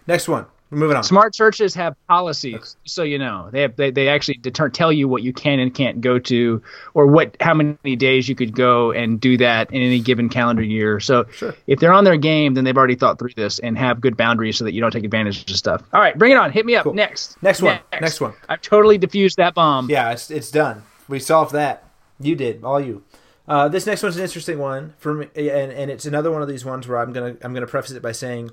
Next 0.08 0.28
one. 0.28 0.46
We're 0.70 0.80
moving 0.80 0.98
on. 0.98 1.04
Smart 1.04 1.34
churches 1.34 1.74
have 1.76 1.96
policies, 2.10 2.76
so 2.84 3.04
you 3.04 3.18
know 3.18 3.48
they 3.52 3.62
have, 3.62 3.76
they 3.78 3.90
they 3.90 4.10
actually 4.10 4.36
deter, 4.36 4.68
tell 4.68 4.92
you 4.92 5.08
what 5.08 5.24
you 5.24 5.32
can 5.32 5.60
and 5.60 5.74
can't 5.74 6.02
go 6.02 6.20
to, 6.20 6.62
or 6.94 7.08
what 7.08 7.38
how 7.40 7.54
many 7.54 7.96
days 7.96 8.28
you 8.28 8.36
could 8.36 8.54
go 8.54 8.92
and 8.92 9.20
do 9.22 9.38
that 9.38 9.72
in 9.72 9.82
any 9.82 10.00
given 10.02 10.28
calendar 10.28 10.62
year. 10.64 11.00
So 11.00 11.26
Sure. 11.32 11.56
if 11.68 11.80
they're 11.80 11.94
on 11.94 12.04
their 12.04 12.18
game, 12.18 12.54
then 12.54 12.66
they've 12.66 12.76
already 12.78 12.96
thought 12.96 13.18
through 13.18 13.32
this 13.38 13.60
and 13.60 13.78
have 13.78 14.02
good 14.02 14.18
boundaries 14.18 14.58
so 14.58 14.66
that 14.66 14.74
you 14.74 14.82
don't 14.82 14.92
take 14.92 15.06
advantage 15.06 15.50
of 15.50 15.56
stuff. 15.56 15.84
All 15.94 16.02
right, 16.02 16.18
bring 16.18 16.34
it 16.34 16.38
on. 16.38 16.52
Hit 16.52 16.66
me 16.66 16.76
up 16.76 16.84
Cool. 16.84 16.94
next. 16.96 17.42
Next 17.42 17.62
one. 17.62 17.80
Next 18.02 18.20
one. 18.20 18.34
I've 18.50 18.62
totally 18.62 18.98
diffused 18.98 19.38
that 19.38 19.54
bomb. 19.54 19.90
Yeah, 19.90 20.12
it's 20.12 20.30
it's 20.30 20.52
done. 20.52 20.84
We 21.08 21.20
solved 21.20 21.54
that. 21.54 21.86
You 22.20 22.36
did, 22.36 22.64
all 22.64 22.82
you. 22.82 23.04
Uh, 23.48 23.70
this 23.70 23.86
next 23.86 24.04
one's 24.04 24.18
an 24.18 24.24
interesting 24.24 24.60
one 24.60 24.94
for 24.98 25.14
me, 25.14 25.28
and 25.38 25.72
and 25.72 25.90
it's 25.90 26.06
another 26.06 26.30
one 26.30 26.42
of 26.42 26.50
these 26.50 26.66
ones 26.66 26.88
where 26.90 26.98
I'm 26.98 27.14
gonna 27.14 27.38
I'm 27.42 27.54
gonna 27.54 27.68
preface 27.68 27.92
it 27.92 28.02
by 28.04 28.12
saying. 28.12 28.52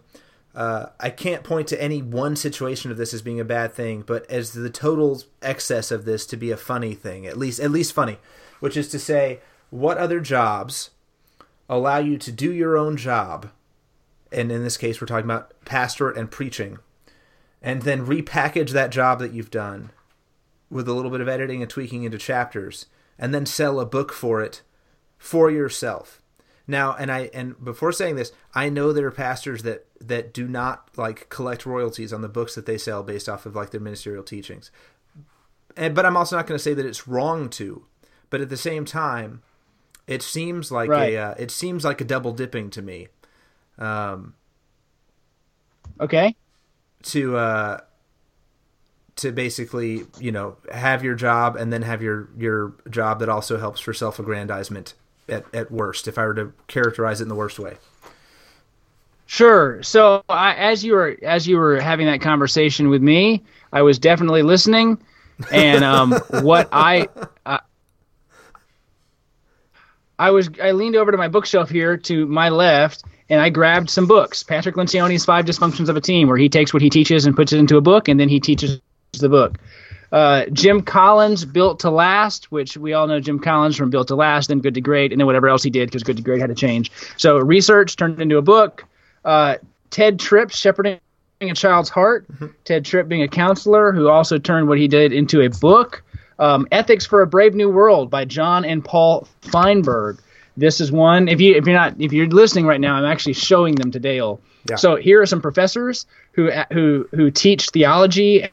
Uh, 0.54 0.86
I 1.00 1.10
can't 1.10 1.42
point 1.42 1.66
to 1.68 1.82
any 1.82 2.00
one 2.00 2.36
situation 2.36 2.90
of 2.90 2.96
this 2.96 3.12
as 3.12 3.22
being 3.22 3.40
a 3.40 3.44
bad 3.44 3.72
thing, 3.72 4.02
but 4.02 4.28
as 4.30 4.52
the 4.52 4.70
total 4.70 5.22
excess 5.42 5.90
of 5.90 6.04
this 6.04 6.24
to 6.26 6.36
be 6.36 6.52
a 6.52 6.56
funny 6.56 6.94
thing, 6.94 7.26
at 7.26 7.36
least 7.36 7.58
at 7.58 7.72
least 7.72 7.92
funny, 7.92 8.18
which 8.60 8.76
is 8.76 8.88
to 8.88 8.98
say, 8.98 9.40
what 9.70 9.98
other 9.98 10.20
jobs 10.20 10.90
allow 11.68 11.98
you 11.98 12.16
to 12.18 12.30
do 12.30 12.52
your 12.52 12.76
own 12.76 12.96
job, 12.96 13.50
and 14.30 14.52
in 14.52 14.62
this 14.62 14.76
case, 14.76 15.00
we're 15.00 15.08
talking 15.08 15.24
about 15.24 15.52
pastorate 15.64 16.16
and 16.16 16.30
preaching, 16.30 16.78
and 17.60 17.82
then 17.82 18.06
repackage 18.06 18.70
that 18.70 18.90
job 18.90 19.18
that 19.18 19.32
you've 19.32 19.50
done 19.50 19.90
with 20.70 20.88
a 20.88 20.92
little 20.92 21.10
bit 21.10 21.20
of 21.20 21.28
editing 21.28 21.62
and 21.62 21.70
tweaking 21.70 22.04
into 22.04 22.18
chapters 22.18 22.86
and 23.18 23.34
then 23.34 23.46
sell 23.46 23.80
a 23.80 23.86
book 23.86 24.12
for 24.12 24.42
it 24.42 24.62
for 25.18 25.50
yourself. 25.50 26.20
Now 26.66 26.94
and 26.98 27.12
i 27.12 27.30
and 27.34 27.62
before 27.62 27.92
saying 27.92 28.16
this 28.16 28.32
i 28.54 28.70
know 28.70 28.92
there 28.92 29.06
are 29.06 29.10
pastors 29.10 29.62
that 29.64 29.86
that 30.06 30.32
do 30.34 30.46
not 30.48 30.88
like 30.96 31.28
collect 31.28 31.64
royalties 31.66 32.12
on 32.12 32.20
the 32.22 32.28
books 32.28 32.54
that 32.54 32.66
they 32.66 32.78
sell 32.78 33.02
based 33.02 33.28
off 33.28 33.46
of 33.46 33.54
like 33.56 33.70
their 33.70 33.80
ministerial 33.80 34.22
teachings 34.24 34.70
and 35.76 35.94
but 35.94 36.04
i'm 36.04 36.16
also 36.16 36.36
not 36.36 36.46
going 36.46 36.56
to 36.58 36.62
say 36.62 36.74
that 36.74 36.84
it's 36.86 37.06
wrong 37.08 37.48
to 37.48 37.84
but 38.30 38.40
at 38.40 38.48
the 38.48 38.56
same 38.56 38.84
time 38.84 39.42
it 40.06 40.22
seems 40.22 40.70
like 40.70 40.90
Right. 40.90 41.14
a 41.14 41.16
uh, 41.18 41.34
it 41.38 41.50
seems 41.50 41.84
like 41.84 42.00
a 42.00 42.04
double 42.04 42.32
dipping 42.32 42.70
to 42.70 42.82
me 42.82 43.08
um 43.78 44.34
Okay. 46.00 46.34
to 47.04 47.36
uh 47.36 47.80
to 49.16 49.30
basically 49.30 50.02
you 50.18 50.32
know 50.32 50.56
have 50.72 51.04
your 51.04 51.14
job 51.14 51.54
and 51.56 51.72
then 51.72 51.82
have 51.82 52.02
your 52.02 52.28
your 52.36 52.74
job 52.90 53.20
that 53.20 53.28
also 53.28 53.58
helps 53.58 53.80
for 53.80 53.94
self-aggrandizement 53.94 54.94
at, 55.28 55.44
at 55.54 55.70
worst 55.70 56.08
if 56.08 56.18
i 56.18 56.26
were 56.26 56.34
to 56.34 56.52
characterize 56.66 57.20
it 57.20 57.24
in 57.24 57.28
the 57.28 57.34
worst 57.34 57.58
way 57.58 57.76
Sure. 59.26 59.82
So 59.82 60.22
I, 60.28 60.54
as 60.54 60.84
you 60.84 60.94
were 60.94 61.16
as 61.22 61.46
you 61.48 61.56
were 61.56 61.80
having 61.80 62.06
that 62.06 62.20
conversation 62.20 62.88
with 62.88 63.02
me, 63.02 63.42
I 63.72 63.82
was 63.82 63.98
definitely 63.98 64.42
listening, 64.42 64.98
and 65.50 65.82
um, 65.82 66.12
what 66.42 66.68
I, 66.72 67.08
I 67.46 67.60
I 70.18 70.30
was 70.30 70.50
I 70.62 70.72
leaned 70.72 70.96
over 70.96 71.10
to 71.10 71.16
my 71.16 71.28
bookshelf 71.28 71.70
here 71.70 71.96
to 71.96 72.26
my 72.26 72.50
left, 72.50 73.04
and 73.28 73.40
I 73.40 73.48
grabbed 73.48 73.90
some 73.90 74.06
books. 74.06 74.42
Patrick 74.42 74.74
Lencioni's 74.76 75.24
Five 75.24 75.46
Dysfunctions 75.46 75.88
of 75.88 75.96
a 75.96 76.00
Team, 76.00 76.28
where 76.28 76.36
he 76.36 76.48
takes 76.48 76.72
what 76.72 76.82
he 76.82 76.90
teaches 76.90 77.24
and 77.26 77.34
puts 77.34 77.52
it 77.52 77.58
into 77.58 77.76
a 77.76 77.80
book, 77.80 78.08
and 78.08 78.20
then 78.20 78.28
he 78.28 78.40
teaches 78.40 78.80
the 79.18 79.28
book. 79.28 79.58
Uh, 80.12 80.46
Jim 80.52 80.80
Collins, 80.80 81.44
Built 81.44 81.80
to 81.80 81.90
Last, 81.90 82.52
which 82.52 82.76
we 82.76 82.92
all 82.92 83.08
know 83.08 83.18
Jim 83.18 83.40
Collins 83.40 83.76
from 83.76 83.90
Built 83.90 84.08
to 84.08 84.14
Last, 84.14 84.46
then 84.46 84.60
Good 84.60 84.74
to 84.74 84.80
Great, 84.80 85.10
and 85.12 85.20
then 85.20 85.26
whatever 85.26 85.48
else 85.48 85.62
he 85.62 85.70
did 85.70 85.88
because 85.88 86.04
Good 86.04 86.18
to 86.18 86.22
Great 86.22 86.40
had 86.40 86.50
to 86.50 86.54
change. 86.54 86.92
So 87.16 87.38
research 87.38 87.96
turned 87.96 88.20
into 88.20 88.36
a 88.36 88.42
book. 88.42 88.84
Uh, 89.24 89.56
Tedd 89.90 90.18
Tripp, 90.18 90.50
Shepherding 90.50 90.98
a 91.40 91.54
Child's 91.54 91.88
Heart. 91.88 92.26
Mm-hmm. 92.28 92.46
Tedd 92.64 92.84
Tripp 92.84 93.08
being 93.08 93.22
a 93.22 93.28
counselor 93.28 93.92
who 93.92 94.08
also 94.08 94.38
turned 94.38 94.68
what 94.68 94.78
he 94.78 94.88
did 94.88 95.12
into 95.12 95.40
a 95.40 95.50
book. 95.50 96.02
Um, 96.38 96.66
Ethics 96.72 97.06
for 97.06 97.22
a 97.22 97.26
Brave 97.26 97.54
New 97.54 97.70
World 97.70 98.10
by 98.10 98.24
John 98.24 98.64
and 98.64 98.84
Paul 98.84 99.28
Feinberg. 99.42 100.18
This 100.56 100.80
is 100.80 100.90
one. 100.90 101.28
If 101.28 101.40
you 101.40 101.54
if 101.54 101.66
you're 101.66 101.76
not 101.76 102.00
if 102.00 102.12
you're 102.12 102.28
listening 102.28 102.66
right 102.66 102.80
now, 102.80 102.94
I'm 102.94 103.04
actually 103.04 103.32
showing 103.34 103.74
them 103.74 103.90
to 103.92 104.00
Dale. 104.00 104.40
Yeah. 104.68 104.76
So 104.76 104.96
here 104.96 105.20
are 105.20 105.26
some 105.26 105.40
professors 105.40 106.06
who 106.32 106.50
who 106.72 107.08
who 107.12 107.30
teach 107.30 107.70
theology 107.70 108.48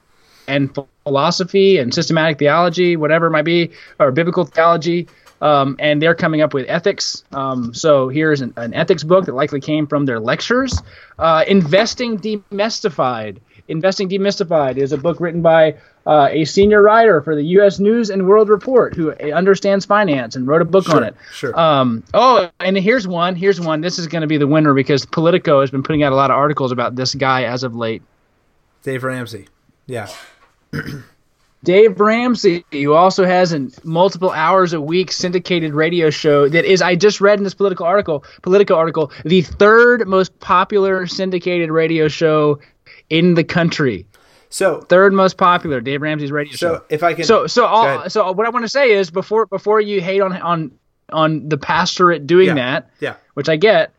and 0.47 0.75
philosophy 1.03 1.77
and 1.77 1.93
systematic 1.93 2.39
theology, 2.39 2.95
whatever 2.95 3.27
it 3.27 3.31
might 3.31 3.45
be, 3.45 3.71
or 3.99 4.11
biblical 4.11 4.45
theology. 4.45 5.07
Um, 5.41 5.75
and 5.79 6.01
they're 6.01 6.15
coming 6.15 6.41
up 6.41 6.53
with 6.53 6.67
ethics. 6.69 7.23
Um, 7.31 7.73
so 7.73 8.09
here's 8.09 8.41
an, 8.41 8.53
an, 8.57 8.75
ethics 8.75 9.03
book 9.03 9.25
that 9.25 9.33
likely 9.33 9.59
came 9.59 9.87
from 9.87 10.05
their 10.05 10.19
lectures. 10.19 10.79
Uh, 11.17 11.43
Investing 11.47 12.19
Demystified. 12.19 13.39
Investing 13.67 14.07
Demystified 14.07 14.77
is 14.77 14.91
a 14.91 14.97
book 14.97 15.19
written 15.19 15.41
by 15.41 15.77
uh, 16.05 16.29
a 16.31 16.45
senior 16.45 16.81
writer 16.81 17.21
for 17.21 17.35
the 17.35 17.43
U.S. 17.43 17.79
News 17.79 18.09
and 18.09 18.27
World 18.27 18.49
Report 18.49 18.93
who 18.95 19.13
understands 19.13 19.85
finance 19.85 20.35
and 20.35 20.45
wrote 20.47 20.61
a 20.61 20.65
book 20.65 20.85
sure, 20.85 20.97
on 20.97 21.03
it. 21.03 21.15
Sure. 21.33 21.59
Um, 21.59 22.03
oh, 22.13 22.49
and 22.59 22.77
here's 22.77 23.07
one. 23.07 23.35
Here's 23.35 23.59
one. 23.59 23.81
This 23.81 23.97
is 23.97 24.07
going 24.07 24.21
to 24.21 24.27
be 24.27 24.37
the 24.37 24.47
winner 24.47 24.73
because 24.73 25.05
Politico 25.05 25.61
has 25.61 25.71
been 25.71 25.83
putting 25.83 26.03
out 26.03 26.11
a 26.11 26.15
lot 26.15 26.31
of 26.31 26.37
articles 26.37 26.71
about 26.71 26.95
this 26.95 27.15
guy 27.15 27.43
as 27.43 27.63
of 27.63 27.75
late. 27.75 28.01
Dave 28.83 29.03
Ramsey. 29.03 29.47
Yeah. 29.85 30.07
Dave 31.63 31.99
Ramsey, 31.99 32.65
who 32.71 32.93
also 32.93 33.25
has 33.25 33.53
a 33.53 33.67
multiple 33.83 34.31
hours 34.31 34.73
a 34.73 34.81
week 34.81 35.11
syndicated 35.11 35.73
radio 35.73 36.09
show 36.09 36.49
that 36.49 36.65
is, 36.65 36.81
I 36.81 36.95
just 36.95 37.21
read 37.21 37.37
in 37.37 37.43
this 37.43 37.53
political 37.53 37.85
article, 37.85 38.23
Politico 38.41 38.75
article, 38.75 39.11
the 39.25 39.41
third 39.43 40.07
most 40.07 40.39
popular 40.39 41.05
syndicated 41.05 41.69
radio 41.69 42.07
show 42.07 42.59
in 43.09 43.35
the 43.35 43.43
country. 43.43 44.07
So 44.49 44.81
third 44.81 45.13
most 45.13 45.37
popular, 45.37 45.81
Dave 45.81 46.01
Ramsey's 46.01 46.31
radio 46.31 46.53
so 46.53 46.57
show. 46.57 46.75
So 46.75 46.85
if 46.89 47.03
I 47.03 47.13
can, 47.13 47.23
so 47.23 47.47
so 47.47 47.65
all, 47.65 48.09
so 48.09 48.31
what 48.33 48.45
I 48.45 48.49
want 48.49 48.65
to 48.65 48.69
say 48.69 48.91
is 48.91 49.09
before 49.09 49.45
before 49.45 49.79
you 49.79 50.01
hate 50.01 50.19
on 50.19 50.33
on 50.41 50.71
on 51.09 51.47
the 51.47 51.57
pastorate 51.57 52.27
doing 52.27 52.47
yeah. 52.47 52.55
that, 52.55 52.89
yeah, 52.99 53.15
which 53.35 53.49
I 53.49 53.55
get. 53.55 53.93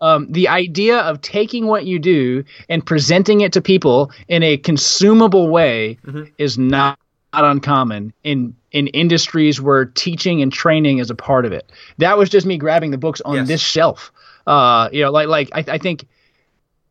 Um, 0.00 0.30
the 0.30 0.48
idea 0.48 0.98
of 0.98 1.22
taking 1.22 1.66
what 1.66 1.86
you 1.86 1.98
do 1.98 2.44
and 2.68 2.84
presenting 2.84 3.40
it 3.40 3.54
to 3.54 3.62
people 3.62 4.10
in 4.28 4.42
a 4.42 4.58
consumable 4.58 5.48
way 5.48 5.96
mm-hmm. 6.04 6.24
is 6.36 6.58
not, 6.58 6.68
not 6.68 6.98
uncommon 7.42 8.12
in 8.22 8.54
in 8.70 8.88
industries 8.88 9.60
where 9.60 9.86
teaching 9.86 10.42
and 10.42 10.52
training 10.52 10.98
is 10.98 11.10
a 11.10 11.14
part 11.14 11.46
of 11.46 11.52
it. 11.52 11.72
That 11.98 12.18
was 12.18 12.28
just 12.28 12.46
me 12.46 12.58
grabbing 12.58 12.90
the 12.90 12.98
books 12.98 13.20
on 13.22 13.36
yes. 13.36 13.48
this 13.48 13.60
shelf. 13.60 14.12
Uh, 14.46 14.90
you 14.92 15.02
know, 15.02 15.10
like 15.10 15.26
like 15.26 15.48
I, 15.52 15.64
I 15.74 15.78
think 15.78 16.06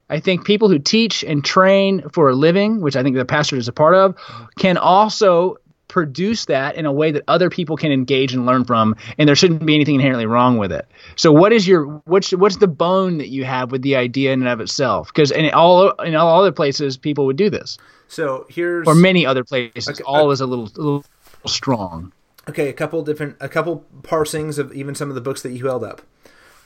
I 0.10 0.20
think 0.20 0.46
people 0.46 0.70
who 0.70 0.80
teach 0.80 1.24
and 1.24 1.44
train 1.44 2.10
for 2.10 2.30
a 2.30 2.36
living, 2.36 2.82
which 2.82 2.96
I 2.96 3.04
think 3.04 3.16
the 3.16 3.26
pastor 3.26 3.56
is 3.56 3.68
a 3.68 3.74
part 3.74 3.96
of, 3.96 4.16
can 4.58 4.78
also 4.78 5.58
produce 5.94 6.46
that 6.46 6.76
in 6.76 6.88
a 6.88 6.92
way 6.92 7.12
that 7.12 7.22
other 7.28 7.52
people 7.52 7.78
can 7.78 7.92
engage 7.92 8.34
and 8.34 8.48
learn 8.48 8.66
from, 8.66 8.96
and 9.20 9.30
there 9.30 9.36
shouldn't 9.36 9.64
be 9.64 9.76
anything 9.76 9.94
inherently 9.94 10.26
wrong 10.26 10.58
with 10.58 10.72
it. 10.72 10.88
So, 11.16 11.32
what 11.32 11.54
is 11.54 11.68
your 11.68 11.86
what's 12.06 12.32
what's 12.32 12.58
the 12.58 12.68
bone 12.68 13.20
that 13.20 13.30
you 13.30 13.46
have 13.46 13.72
with 13.72 13.84
the 13.84 13.96
idea 13.96 14.34
in 14.34 14.42
and 14.42 14.50
of 14.50 14.60
itself? 14.60 15.10
Because 15.14 15.30
in 15.30 15.52
all 15.52 15.92
in 16.02 16.16
all 16.16 16.42
other 16.42 16.52
places, 16.52 16.98
people 16.98 17.28
would 17.28 17.38
do 17.38 17.52
this. 17.52 17.78
So 18.08 18.48
here's 18.50 18.88
or 18.88 18.96
many 18.96 19.24
other 19.26 19.44
places, 19.44 19.88
okay, 19.88 20.04
all 20.04 20.30
uh, 20.30 20.32
is 20.32 20.42
a 20.42 20.48
little, 20.48 20.66
a 20.66 20.82
little 20.82 21.06
strong. 21.46 22.12
Okay, 22.50 22.70
a 22.70 22.74
couple 22.74 23.02
different, 23.04 23.38
a 23.40 23.48
couple 23.48 23.86
parsings 24.02 24.58
of 24.58 24.74
even 24.74 24.96
some 24.96 25.10
of 25.10 25.16
the 25.16 25.22
books 25.22 25.44
that 25.44 25.52
you 25.52 25.66
held 25.66 25.84
up. 25.84 26.02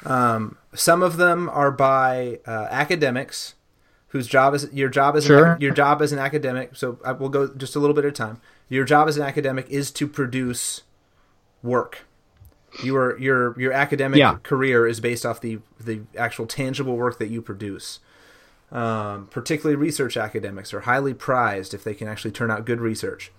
Um, 0.06 0.58
some 0.74 1.04
of 1.04 1.18
them 1.18 1.50
are 1.50 1.72
by 1.72 2.40
uh, 2.48 2.68
academics 2.70 3.56
whose 4.10 4.28
job 4.28 4.54
is 4.54 4.70
your 4.72 4.90
job 4.90 5.16
is 5.16 5.26
sure. 5.26 5.54
an, 5.54 5.62
your 5.62 5.74
job 5.74 6.02
as 6.02 6.12
an 6.12 6.20
academic. 6.20 6.76
So 6.76 7.00
I 7.04 7.12
will 7.12 7.30
go 7.30 7.48
just 7.48 7.76
a 7.76 7.80
little 7.80 7.94
bit 7.94 8.06
at 8.06 8.10
a 8.10 8.14
time. 8.14 8.42
Your 8.70 8.86
job 8.86 9.08
as 9.08 9.18
an 9.18 9.24
academic 9.24 9.70
is 9.70 9.92
to 9.92 10.08
produce 10.08 10.84
work. 11.64 12.06
Your 12.84 13.18
your 13.18 13.60
your 13.60 13.72
academic 13.72 14.20
yeah. 14.20 14.38
career 14.44 14.86
is 14.86 15.00
based 15.00 15.26
off 15.26 15.42
the 15.42 15.60
the 15.80 16.02
actual 16.18 16.46
tangible 16.46 16.96
work 16.98 17.18
that 17.20 17.30
you 17.30 17.42
produce. 17.42 18.00
Um, 18.70 19.28
particularly 19.28 19.78
research 19.78 20.18
academics 20.18 20.74
are 20.74 20.82
highly 20.82 21.14
prized 21.14 21.74
if 21.74 21.86
they 21.86 21.94
can 21.94 22.10
actually 22.10 22.32
turn 22.32 22.52
out 22.52 22.66
good 22.66 22.82
research. 22.82 23.32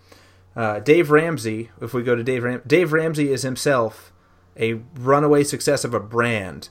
Uh, 0.57 0.81
Dave 0.81 1.11
Ramsey, 1.11 1.71
if 1.83 1.93
we 1.93 2.03
go 2.03 2.17
to 2.17 2.25
Dave 2.25 2.43
Ram- 2.43 2.63
Dave 2.67 2.93
Ramsey 2.93 3.31
is 3.31 3.43
himself 3.43 4.13
a 4.59 4.81
runaway 4.99 5.45
success 5.45 5.85
of 5.85 5.95
a 5.95 6.01
brand. 6.01 6.71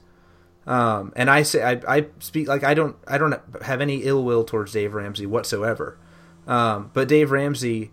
Um, 0.65 1.13
and 1.15 1.29
I 1.29 1.43
say 1.43 1.63
I, 1.63 1.97
I 1.97 2.07
speak 2.19 2.47
like 2.47 2.63
I 2.63 2.73
don't 2.73 2.97
I 3.07 3.17
don't 3.17 3.39
have 3.61 3.79
any 3.79 4.03
ill 4.03 4.23
will 4.25 4.43
towards 4.43 4.73
Dave 4.73 4.93
Ramsey 4.93 5.25
whatsoever. 5.25 5.97
Um, 6.45 6.91
but 6.93 7.07
Dave 7.07 7.31
Ramsey, 7.31 7.91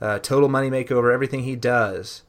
uh, 0.00 0.18
total 0.18 0.48
money 0.48 0.70
makeover, 0.70 1.12
everything 1.12 1.42
he 1.42 1.56
does 1.56 2.22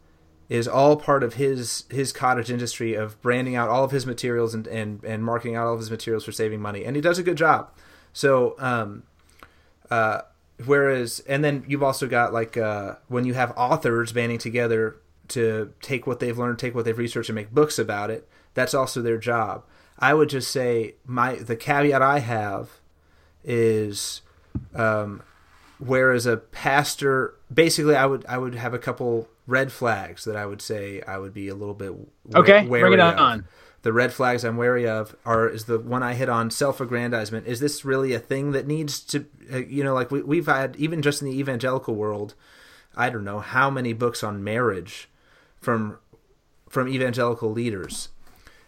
is 0.49 0.67
all 0.67 0.97
part 0.97 1.23
of 1.23 1.35
his 1.35 1.85
his 1.89 2.11
cottage 2.11 2.51
industry 2.51 2.93
of 2.93 3.21
branding 3.21 3.55
out 3.55 3.69
all 3.69 3.85
of 3.85 3.91
his 3.91 4.05
materials 4.05 4.53
and, 4.53 4.67
and, 4.67 5.01
and 5.05 5.23
marketing 5.23 5.55
out 5.55 5.65
all 5.65 5.73
of 5.73 5.79
his 5.79 5.89
materials 5.89 6.25
for 6.25 6.33
saving 6.33 6.61
money, 6.61 6.83
and 6.83 6.95
he 6.95 7.01
does 7.01 7.17
a 7.17 7.23
good 7.23 7.37
job. 7.37 7.69
So, 8.11 8.55
um, 8.59 9.03
uh, 9.89 10.21
whereas, 10.65 11.21
and 11.21 11.43
then 11.43 11.63
you've 11.67 11.83
also 11.83 12.07
got 12.07 12.33
like 12.33 12.57
uh, 12.57 12.95
when 13.07 13.23
you 13.23 13.33
have 13.33 13.53
authors 13.55 14.11
banding 14.11 14.39
together 14.39 14.97
to 15.29 15.73
take 15.81 16.05
what 16.05 16.19
they've 16.19 16.37
learned, 16.37 16.59
take 16.59 16.75
what 16.75 16.83
they've 16.83 16.97
researched, 16.97 17.29
and 17.29 17.35
make 17.35 17.51
books 17.51 17.79
about 17.79 18.09
it. 18.09 18.27
That's 18.53 18.73
also 18.73 19.01
their 19.01 19.17
job. 19.17 19.63
I 19.97 20.13
would 20.13 20.29
just 20.29 20.51
say 20.51 20.95
my 21.05 21.35
the 21.35 21.55
caveat 21.55 22.01
I 22.01 22.19
have 22.19 22.81
is, 23.43 24.21
um, 24.75 25.23
whereas 25.79 26.25
a 26.25 26.37
pastor, 26.37 27.35
basically, 27.53 27.95
I 27.95 28.05
would 28.05 28.25
I 28.27 28.37
would 28.37 28.55
have 28.55 28.73
a 28.73 28.79
couple 28.79 29.27
red 29.47 29.71
flags 29.71 30.23
that 30.25 30.35
I 30.35 30.45
would 30.45 30.61
say 30.61 31.01
I 31.07 31.17
would 31.17 31.33
be 31.33 31.47
a 31.47 31.55
little 31.55 31.73
bit 31.73 31.93
okay. 32.35 32.65
Wary 32.65 32.81
bring 32.81 32.93
it 32.93 32.99
of. 32.99 33.17
on. 33.17 33.45
The 33.83 33.91
red 33.91 34.13
flags 34.13 34.43
I'm 34.43 34.57
wary 34.57 34.87
of 34.87 35.15
are 35.25 35.47
is 35.49 35.65
the 35.65 35.79
one 35.79 36.03
I 36.03 36.13
hit 36.13 36.29
on 36.29 36.51
self-aggrandizement. 36.51 37.47
Is 37.47 37.59
this 37.59 37.83
really 37.83 38.13
a 38.13 38.19
thing 38.19 38.51
that 38.51 38.67
needs 38.67 38.99
to, 39.05 39.25
uh, 39.51 39.57
you 39.57 39.83
know, 39.83 39.95
like 39.95 40.11
we, 40.11 40.21
we've 40.21 40.45
had 40.45 40.75
even 40.75 41.01
just 41.01 41.21
in 41.21 41.27
the 41.27 41.39
evangelical 41.39 41.95
world, 41.95 42.35
I 42.95 43.09
don't 43.09 43.23
know 43.23 43.39
how 43.39 43.71
many 43.71 43.93
books 43.93 44.23
on 44.23 44.43
marriage 44.43 45.09
from 45.59 45.97
from 46.69 46.87
evangelical 46.87 47.51
leaders 47.51 48.09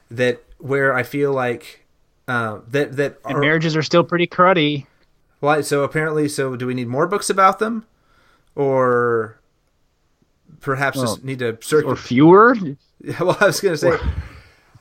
that 0.10 0.44
where 0.58 0.96
I 0.96 1.04
feel 1.04 1.32
like 1.32 1.86
uh, 2.28 2.60
that 2.70 2.96
that 2.96 3.20
and 3.26 3.40
marriages 3.40 3.76
are 3.76 3.84
still 3.84 4.04
pretty 4.04 4.28
cruddy. 4.28 4.88
Well, 5.42 5.62
so 5.62 5.84
apparently, 5.84 6.28
so 6.28 6.56
do 6.56 6.66
we 6.66 6.74
need 6.74 6.88
more 6.88 7.06
books 7.06 7.30
about 7.30 7.60
them, 7.60 7.86
or 8.56 9.40
perhaps 10.60 10.98
well, 10.98 11.06
just 11.06 11.24
need 11.24 11.40
to 11.40 11.58
search 11.62 11.86
or 11.86 11.96
fewer? 11.96 12.56
well, 13.20 13.38
I 13.40 13.46
was 13.46 13.60
going 13.60 13.74
to 13.74 13.78
say, 13.78 13.98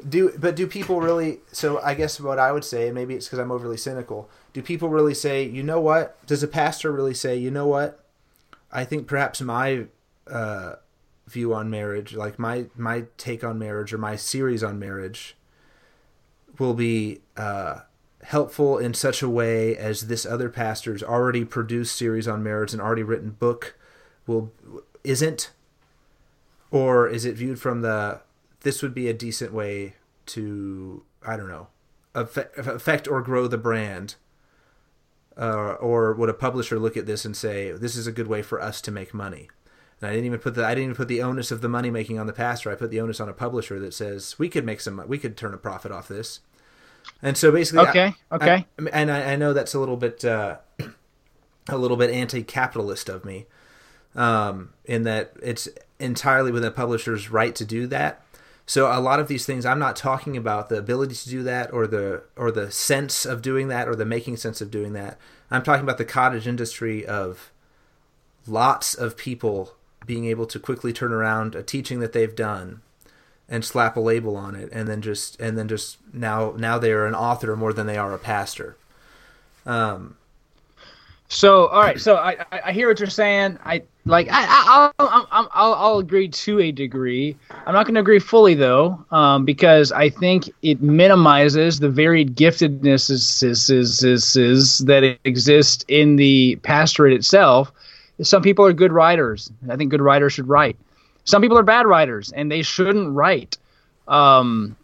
do 0.09 0.33
but 0.39 0.57
do 0.57 0.67
people 0.67 1.01
really? 1.01 1.41
So 1.53 1.81
I 1.81 1.95
guess 1.95 2.21
what 2.21 2.39
I 2.39 2.53
would 2.53 2.65
say, 2.65 2.87
and 2.87 2.95
maybe 2.95 3.15
it's 3.15 3.27
because 3.27 3.39
I'm 3.39 3.51
overly 3.51 3.77
cynical. 3.77 4.31
Do 4.53 4.63
people 4.63 4.89
really 4.89 5.15
say, 5.15 5.45
you 5.45 5.63
know 5.63 5.81
what? 5.81 6.25
Does 6.27 6.43
a 6.43 6.49
pastor 6.49 6.93
really 6.93 7.15
say, 7.15 7.37
you 7.37 7.51
know 7.51 7.67
what? 7.67 8.05
I 8.71 8.85
think 8.85 9.07
perhaps 9.07 9.41
my 9.41 9.87
uh, 10.27 10.75
view 11.27 11.55
on 11.55 11.71
marriage, 11.71 12.15
like 12.15 12.39
my 12.39 12.67
my 12.77 13.05
take 13.17 13.45
on 13.45 13.59
marriage 13.59 13.93
or 13.93 13.99
my 13.99 14.17
series 14.17 14.63
on 14.63 14.79
marriage, 14.79 15.37
will 16.59 16.75
be 16.75 17.21
uh, 17.37 17.81
helpful 18.25 18.79
in 18.79 18.95
such 18.95 19.23
a 19.23 19.29
way 19.29 19.77
as 19.77 20.07
this 20.07 20.25
other 20.25 20.49
pastor's 20.49 21.03
already 21.03 21.45
produced 21.45 21.97
series 21.97 22.29
on 22.29 22.43
marriage 22.43 22.73
and 22.73 22.81
already 22.81 23.03
written 23.03 23.31
book 23.31 23.77
will 24.27 24.53
isn't, 25.05 25.51
or 26.71 27.09
is 27.09 27.25
it 27.25 27.37
viewed 27.37 27.61
from 27.61 27.83
the 27.83 28.21
this 28.61 28.83
would 28.83 28.95
be 28.95 29.09
a 29.09 29.15
decent 29.15 29.53
way 29.53 29.95
to 30.27 31.03
I 31.27 31.37
don't 31.37 31.49
know 31.49 31.69
affect 32.15 33.09
or 33.09 33.23
grow 33.23 33.47
the 33.47 33.59
brand. 33.59 34.17
Uh, 35.35 35.73
or 35.81 36.13
would 36.13 36.29
a 36.29 36.35
publisher 36.35 36.79
look 36.79 36.95
at 36.95 37.07
this 37.07 37.25
and 37.25 37.35
say 37.35 37.73
this 37.73 37.97
is 37.97 38.07
a 38.07 38.13
good 38.13 38.27
way 38.27 38.43
for 38.43 38.61
us 38.61 38.83
to 38.83 38.91
make 38.91 39.15
money? 39.15 39.49
And 40.01 40.11
I 40.11 40.13
didn't 40.13 40.27
even 40.27 40.41
put 40.41 40.55
the 40.55 40.65
I 40.65 40.75
didn't 40.75 40.85
even 40.85 40.97
put 40.97 41.09
the 41.09 41.23
onus 41.23 41.51
of 41.51 41.63
the 41.63 41.69
money 41.69 41.91
making 41.91 42.19
on 42.19 42.27
the 42.27 42.33
pastor. 42.33 42.71
I 42.71 42.75
put 42.75 42.91
the 42.91 43.01
onus 43.01 43.21
on 43.21 43.31
a 43.31 43.35
publisher 43.35 43.81
that 43.81 43.95
says 43.95 44.39
we 44.39 44.49
could 44.49 44.67
make 44.67 44.81
some 44.81 45.03
we 45.07 45.19
could 45.19 45.37
turn 45.37 45.55
a 45.55 45.59
profit 45.59 45.91
off 45.91 46.09
this. 46.09 46.41
And 47.23 47.37
so 47.37 47.53
basically, 47.53 47.87
okay, 47.89 48.15
I, 48.31 48.35
okay, 48.35 48.67
I, 48.79 48.89
and 48.93 49.11
I, 49.11 49.33
I, 49.33 49.37
know 49.37 49.53
that's 49.53 49.75
a 49.75 49.79
little 49.79 49.97
bit 49.97 50.25
uh, 50.25 50.57
a 51.69 51.79
little 51.79 51.97
bit 51.97 52.11
anti-capitalist 52.11 53.09
of 53.09 53.25
me, 53.25 53.47
um, 54.17 54.71
in 54.85 55.05
that 55.05 55.33
it's 55.41 55.69
entirely 56.01 56.51
within 56.51 56.69
a 56.69 56.73
publisher's 56.73 57.31
right 57.31 57.55
to 57.55 57.65
do 57.65 57.87
that. 57.87 58.25
So 58.67 58.87
a 58.87 59.01
lot 59.01 59.21
of 59.21 59.29
these 59.29 59.47
things, 59.47 59.67
I'm 59.67 59.79
not 59.79 59.97
talking 59.97 60.37
about 60.37 60.69
the 60.69 60.79
ability 60.79 61.15
to 61.15 61.29
do 61.29 61.43
that 61.45 61.73
or 61.73 61.87
the 61.87 62.25
or 62.37 62.51
the 62.51 62.71
sense 62.71 63.25
of 63.25 63.43
doing 63.43 63.69
that 63.69 63.89
or 63.89 63.95
the 63.95 64.05
making 64.05 64.37
sense 64.37 64.61
of 64.61 64.71
doing 64.71 64.93
that. 64.95 65.19
I'm 65.51 65.63
talking 65.63 65.85
about 65.85 65.99
the 65.99 66.05
cottage 66.05 66.49
industry 66.49 67.07
of 67.07 67.53
lots 68.47 68.95
of 68.95 69.17
people 69.17 69.75
being 70.07 70.25
able 70.25 70.47
to 70.47 70.59
quickly 70.59 70.93
turn 70.93 71.13
around 71.13 71.55
a 71.55 71.63
teaching 71.63 72.01
that 72.01 72.13
they've 72.13 72.35
done 72.35 72.83
and 73.53 73.65
slap 73.65 73.97
a 73.97 74.01
label 74.01 74.37
on 74.37 74.55
it 74.55 74.69
and 74.73 74.88
then 74.88 75.03
just 75.03 75.38
and 75.41 75.57
then 75.59 75.69
just 75.69 75.99
now 76.12 76.55
now 76.57 76.79
they 76.79 76.91
are 76.91 77.07
an 77.07 77.15
author 77.15 77.55
more 77.55 77.73
than 77.73 77.87
they 77.87 77.99
are 77.99 78.15
a 78.15 78.19
pastor 78.19 78.77
um 79.67 80.17
so 81.29 81.67
all 81.67 81.83
right 81.83 82.01
so 82.01 82.17
i 82.17 82.37
i 82.51 82.73
hear 82.73 82.88
what 82.88 82.99
you're 82.99 83.09
saying 83.09 83.59
i 83.65 83.83
like 84.07 84.27
i, 84.31 84.43
I 84.43 84.91
I'll, 84.99 85.29
I'll 85.31 85.75
i'll 85.75 85.99
agree 85.99 86.29
to 86.29 86.61
a 86.61 86.73
degree 86.73 87.37
i'm 87.67 87.75
not 87.75 87.85
going 87.85 87.95
to 87.95 88.01
agree 88.01 88.19
fully 88.19 88.55
though 88.55 89.05
um 89.11 89.45
because 89.45 89.93
i 89.93 90.09
think 90.09 90.51
it 90.62 90.81
minimizes 90.81 91.79
the 91.79 91.91
varied 91.91 92.35
giftednesses 92.35 93.27
that 94.87 95.19
exist 95.25 95.85
in 95.88 96.17
the 96.17 96.57
pastorate 96.62 97.12
itself 97.12 97.71
some 98.23 98.43
people 98.43 98.65
are 98.65 98.73
good 98.73 98.93
writers. 98.93 99.51
I 99.69 99.77
think 99.77 99.91
good 99.91 100.01
writers 100.01 100.33
should 100.33 100.49
write. 100.49 100.77
Some 101.25 101.43
people 101.43 101.59
are 101.59 101.63
bad 101.63 101.87
writers, 101.87 102.33
and 102.33 102.51
they 102.51 102.63
shouldn't 102.63 103.15
write. 103.15 103.59
Um, 104.09 104.77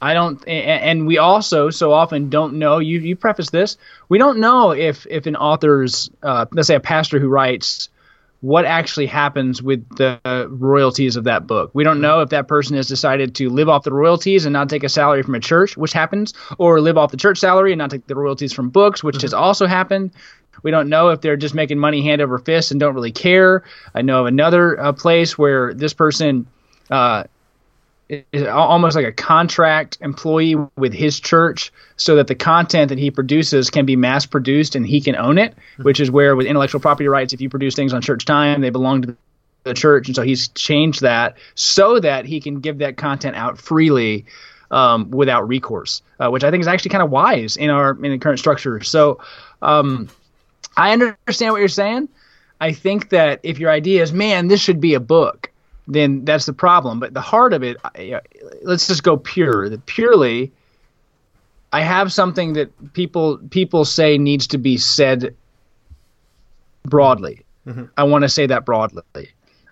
I 0.00 0.14
don't, 0.14 0.46
and 0.48 1.06
we 1.06 1.18
also 1.18 1.70
so 1.70 1.92
often 1.92 2.30
don't 2.30 2.54
know. 2.54 2.78
You 2.78 3.00
you 3.00 3.16
preface 3.16 3.50
this. 3.50 3.76
We 4.08 4.18
don't 4.18 4.38
know 4.38 4.70
if 4.72 5.06
if 5.10 5.26
an 5.26 5.36
author's, 5.36 6.10
uh, 6.22 6.46
let's 6.52 6.68
say 6.68 6.74
a 6.74 6.80
pastor 6.80 7.18
who 7.18 7.28
writes, 7.28 7.88
what 8.40 8.64
actually 8.64 9.06
happens 9.06 9.62
with 9.62 9.86
the 9.96 10.18
royalties 10.50 11.16
of 11.16 11.24
that 11.24 11.46
book. 11.46 11.70
We 11.74 11.84
don't 11.84 12.00
know 12.00 12.20
if 12.20 12.30
that 12.30 12.48
person 12.48 12.76
has 12.76 12.88
decided 12.88 13.34
to 13.36 13.50
live 13.50 13.68
off 13.68 13.82
the 13.82 13.92
royalties 13.92 14.46
and 14.46 14.52
not 14.52 14.70
take 14.70 14.82
a 14.82 14.88
salary 14.88 15.22
from 15.22 15.34
a 15.34 15.40
church, 15.40 15.76
which 15.76 15.92
happens, 15.92 16.32
or 16.56 16.80
live 16.80 16.96
off 16.96 17.10
the 17.10 17.18
church 17.18 17.38
salary 17.38 17.72
and 17.72 17.78
not 17.78 17.90
take 17.90 18.06
the 18.06 18.14
royalties 18.14 18.52
from 18.52 18.70
books, 18.70 19.04
which 19.04 19.16
mm-hmm. 19.16 19.24
has 19.24 19.34
also 19.34 19.66
happened. 19.66 20.12
We 20.62 20.70
don't 20.70 20.88
know 20.88 21.08
if 21.08 21.20
they're 21.20 21.36
just 21.36 21.54
making 21.54 21.78
money 21.78 22.02
hand 22.02 22.20
over 22.20 22.38
fist 22.38 22.70
and 22.70 22.80
don't 22.80 22.94
really 22.94 23.12
care. 23.12 23.64
I 23.94 24.02
know 24.02 24.20
of 24.20 24.26
another 24.26 24.78
uh, 24.78 24.92
place 24.92 25.38
where 25.38 25.72
this 25.72 25.94
person 25.94 26.46
uh, 26.90 27.24
is 28.32 28.46
almost 28.46 28.96
like 28.96 29.06
a 29.06 29.12
contract 29.12 29.98
employee 30.00 30.56
with 30.76 30.92
his 30.92 31.20
church 31.20 31.72
so 31.96 32.16
that 32.16 32.26
the 32.26 32.34
content 32.34 32.88
that 32.88 32.98
he 32.98 33.10
produces 33.10 33.70
can 33.70 33.86
be 33.86 33.94
mass 33.96 34.26
produced 34.26 34.74
and 34.74 34.86
he 34.86 35.00
can 35.00 35.14
own 35.14 35.38
it, 35.38 35.52
mm-hmm. 35.52 35.84
which 35.84 36.00
is 36.00 36.10
where 36.10 36.34
with 36.34 36.46
intellectual 36.46 36.80
property 36.80 37.08
rights, 37.08 37.32
if 37.32 37.40
you 37.40 37.48
produce 37.48 37.74
things 37.74 37.92
on 37.92 38.02
church 38.02 38.24
time, 38.24 38.60
they 38.60 38.70
belong 38.70 39.02
to 39.02 39.16
the 39.62 39.74
church. 39.74 40.08
And 40.08 40.16
so 40.16 40.22
he's 40.22 40.48
changed 40.48 41.02
that 41.02 41.36
so 41.54 42.00
that 42.00 42.24
he 42.24 42.40
can 42.40 42.60
give 42.60 42.78
that 42.78 42.96
content 42.96 43.36
out 43.36 43.58
freely. 43.58 44.26
Um, 44.72 45.10
without 45.10 45.48
recourse, 45.48 46.00
uh, 46.20 46.30
which 46.30 46.44
I 46.44 46.52
think 46.52 46.60
is 46.60 46.68
actually 46.68 46.90
kind 46.90 47.02
of 47.02 47.10
wise 47.10 47.56
in 47.56 47.70
our 47.70 47.90
in 47.90 48.12
the 48.12 48.18
current 48.18 48.38
structure. 48.38 48.80
So, 48.82 49.20
um, 49.62 50.08
I 50.80 50.92
understand 50.92 51.52
what 51.52 51.58
you're 51.58 51.68
saying. 51.68 52.08
I 52.62 52.72
think 52.72 53.10
that 53.10 53.40
if 53.42 53.58
your 53.58 53.70
idea 53.70 54.02
is, 54.02 54.12
man, 54.12 54.48
this 54.48 54.60
should 54.60 54.80
be 54.80 54.94
a 54.94 55.00
book, 55.00 55.50
then 55.86 56.24
that's 56.24 56.46
the 56.46 56.54
problem. 56.54 57.00
But 57.00 57.12
the 57.12 57.20
heart 57.20 57.52
of 57.52 57.62
it, 57.62 57.76
let's 58.62 58.86
just 58.86 59.02
go 59.02 59.18
pure. 59.18 59.68
The 59.68 59.78
purely, 59.78 60.50
I 61.72 61.82
have 61.82 62.12
something 62.12 62.54
that 62.54 62.92
people 62.94 63.38
people 63.50 63.84
say 63.84 64.16
needs 64.16 64.46
to 64.48 64.58
be 64.58 64.78
said 64.78 65.36
broadly. 66.84 67.44
Mm-hmm. 67.66 67.84
I 67.98 68.04
want 68.04 68.22
to 68.22 68.28
say 68.30 68.46
that 68.46 68.64
broadly. 68.64 69.02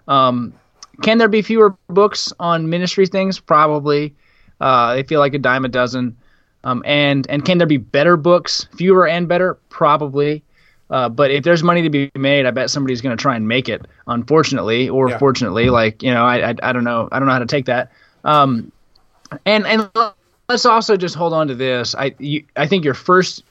Um, 0.09 0.53
can 1.01 1.17
there 1.17 1.29
be 1.29 1.41
fewer 1.41 1.75
books 1.89 2.35
on 2.39 2.69
ministry 2.69 3.07
things? 3.07 3.39
Probably. 3.39 4.15
Uh, 4.61 4.97
they 4.97 5.05
feel 5.05 5.21
like 5.21 5.33
a 5.33 5.39
dime 5.39 5.65
a 5.65 5.69
dozen. 5.69 6.17
Um, 6.65 6.83
and 6.85 7.27
and 7.31 7.47
can 7.47 7.57
there 7.57 7.67
be 7.67 7.79
better 7.79 8.19
books, 8.19 8.69
fewer 8.77 9.09
and 9.09 9.27
better? 9.27 9.55
Probably. 9.71 10.43
Uh, 10.91 11.09
but 11.09 11.31
if 11.31 11.45
there's 11.45 11.63
money 11.63 11.83
to 11.83 11.91
be 11.91 12.11
made, 12.15 12.47
I 12.47 12.51
bet 12.51 12.71
somebody's 12.71 13.01
going 13.01 13.17
to 13.17 13.21
try 13.21 13.37
and 13.37 13.47
make 13.47 13.69
it. 13.69 13.87
Unfortunately, 14.07 14.89
or 14.89 15.11
yeah. 15.11 15.19
fortunately, 15.19 15.71
like 15.71 16.03
you 16.03 16.13
know, 16.13 16.25
I, 16.25 16.51
I, 16.51 16.55
I 16.63 16.73
don't 16.73 16.85
know, 16.85 17.09
I 17.13 17.19
don't 17.19 17.27
know 17.27 17.35
how 17.35 17.41
to 17.41 17.47
take 17.47 17.67
that. 17.67 17.93
Um, 18.25 18.73
and 19.45 19.67
and 19.67 19.91
let's 20.49 20.65
also 20.65 20.97
just 20.97 21.15
hold 21.15 21.33
on 21.33 21.49
to 21.49 21.55
this. 21.55 21.95
I 21.95 22.15
you, 22.19 22.45
I 22.57 22.67
think 22.67 22.85
your 22.85 22.95
first 22.95 23.45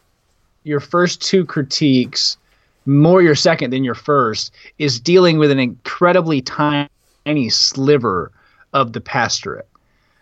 your 0.64 0.80
first 0.80 1.22
two 1.22 1.46
critiques, 1.46 2.38
more 2.86 3.22
your 3.22 3.36
second 3.36 3.72
than 3.72 3.84
your 3.84 3.96
first, 3.96 4.54
is 4.80 5.00
dealing 5.00 5.38
with 5.38 5.52
an 5.52 5.60
incredibly 5.60 6.42
tiny 6.42 7.50
sliver 7.50 8.32
of 8.74 8.94
the 8.94 9.02
pastorate. 9.02 9.68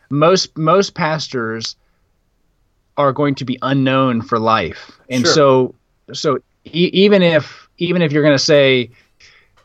Most 0.09 0.57
most 0.57 0.93
pastors 0.93 1.75
are 2.97 3.11
going 3.11 3.35
to 3.35 3.45
be 3.45 3.57
unknown 3.61 4.21
for 4.21 4.37
life, 4.37 4.91
and 5.09 5.25
sure. 5.25 5.33
so 5.33 5.75
so 6.13 6.39
e- 6.65 6.91
even 6.93 7.21
if 7.21 7.67
even 7.77 8.01
if 8.01 8.11
you're 8.11 8.23
going 8.23 8.35
to 8.35 8.43
say 8.43 8.89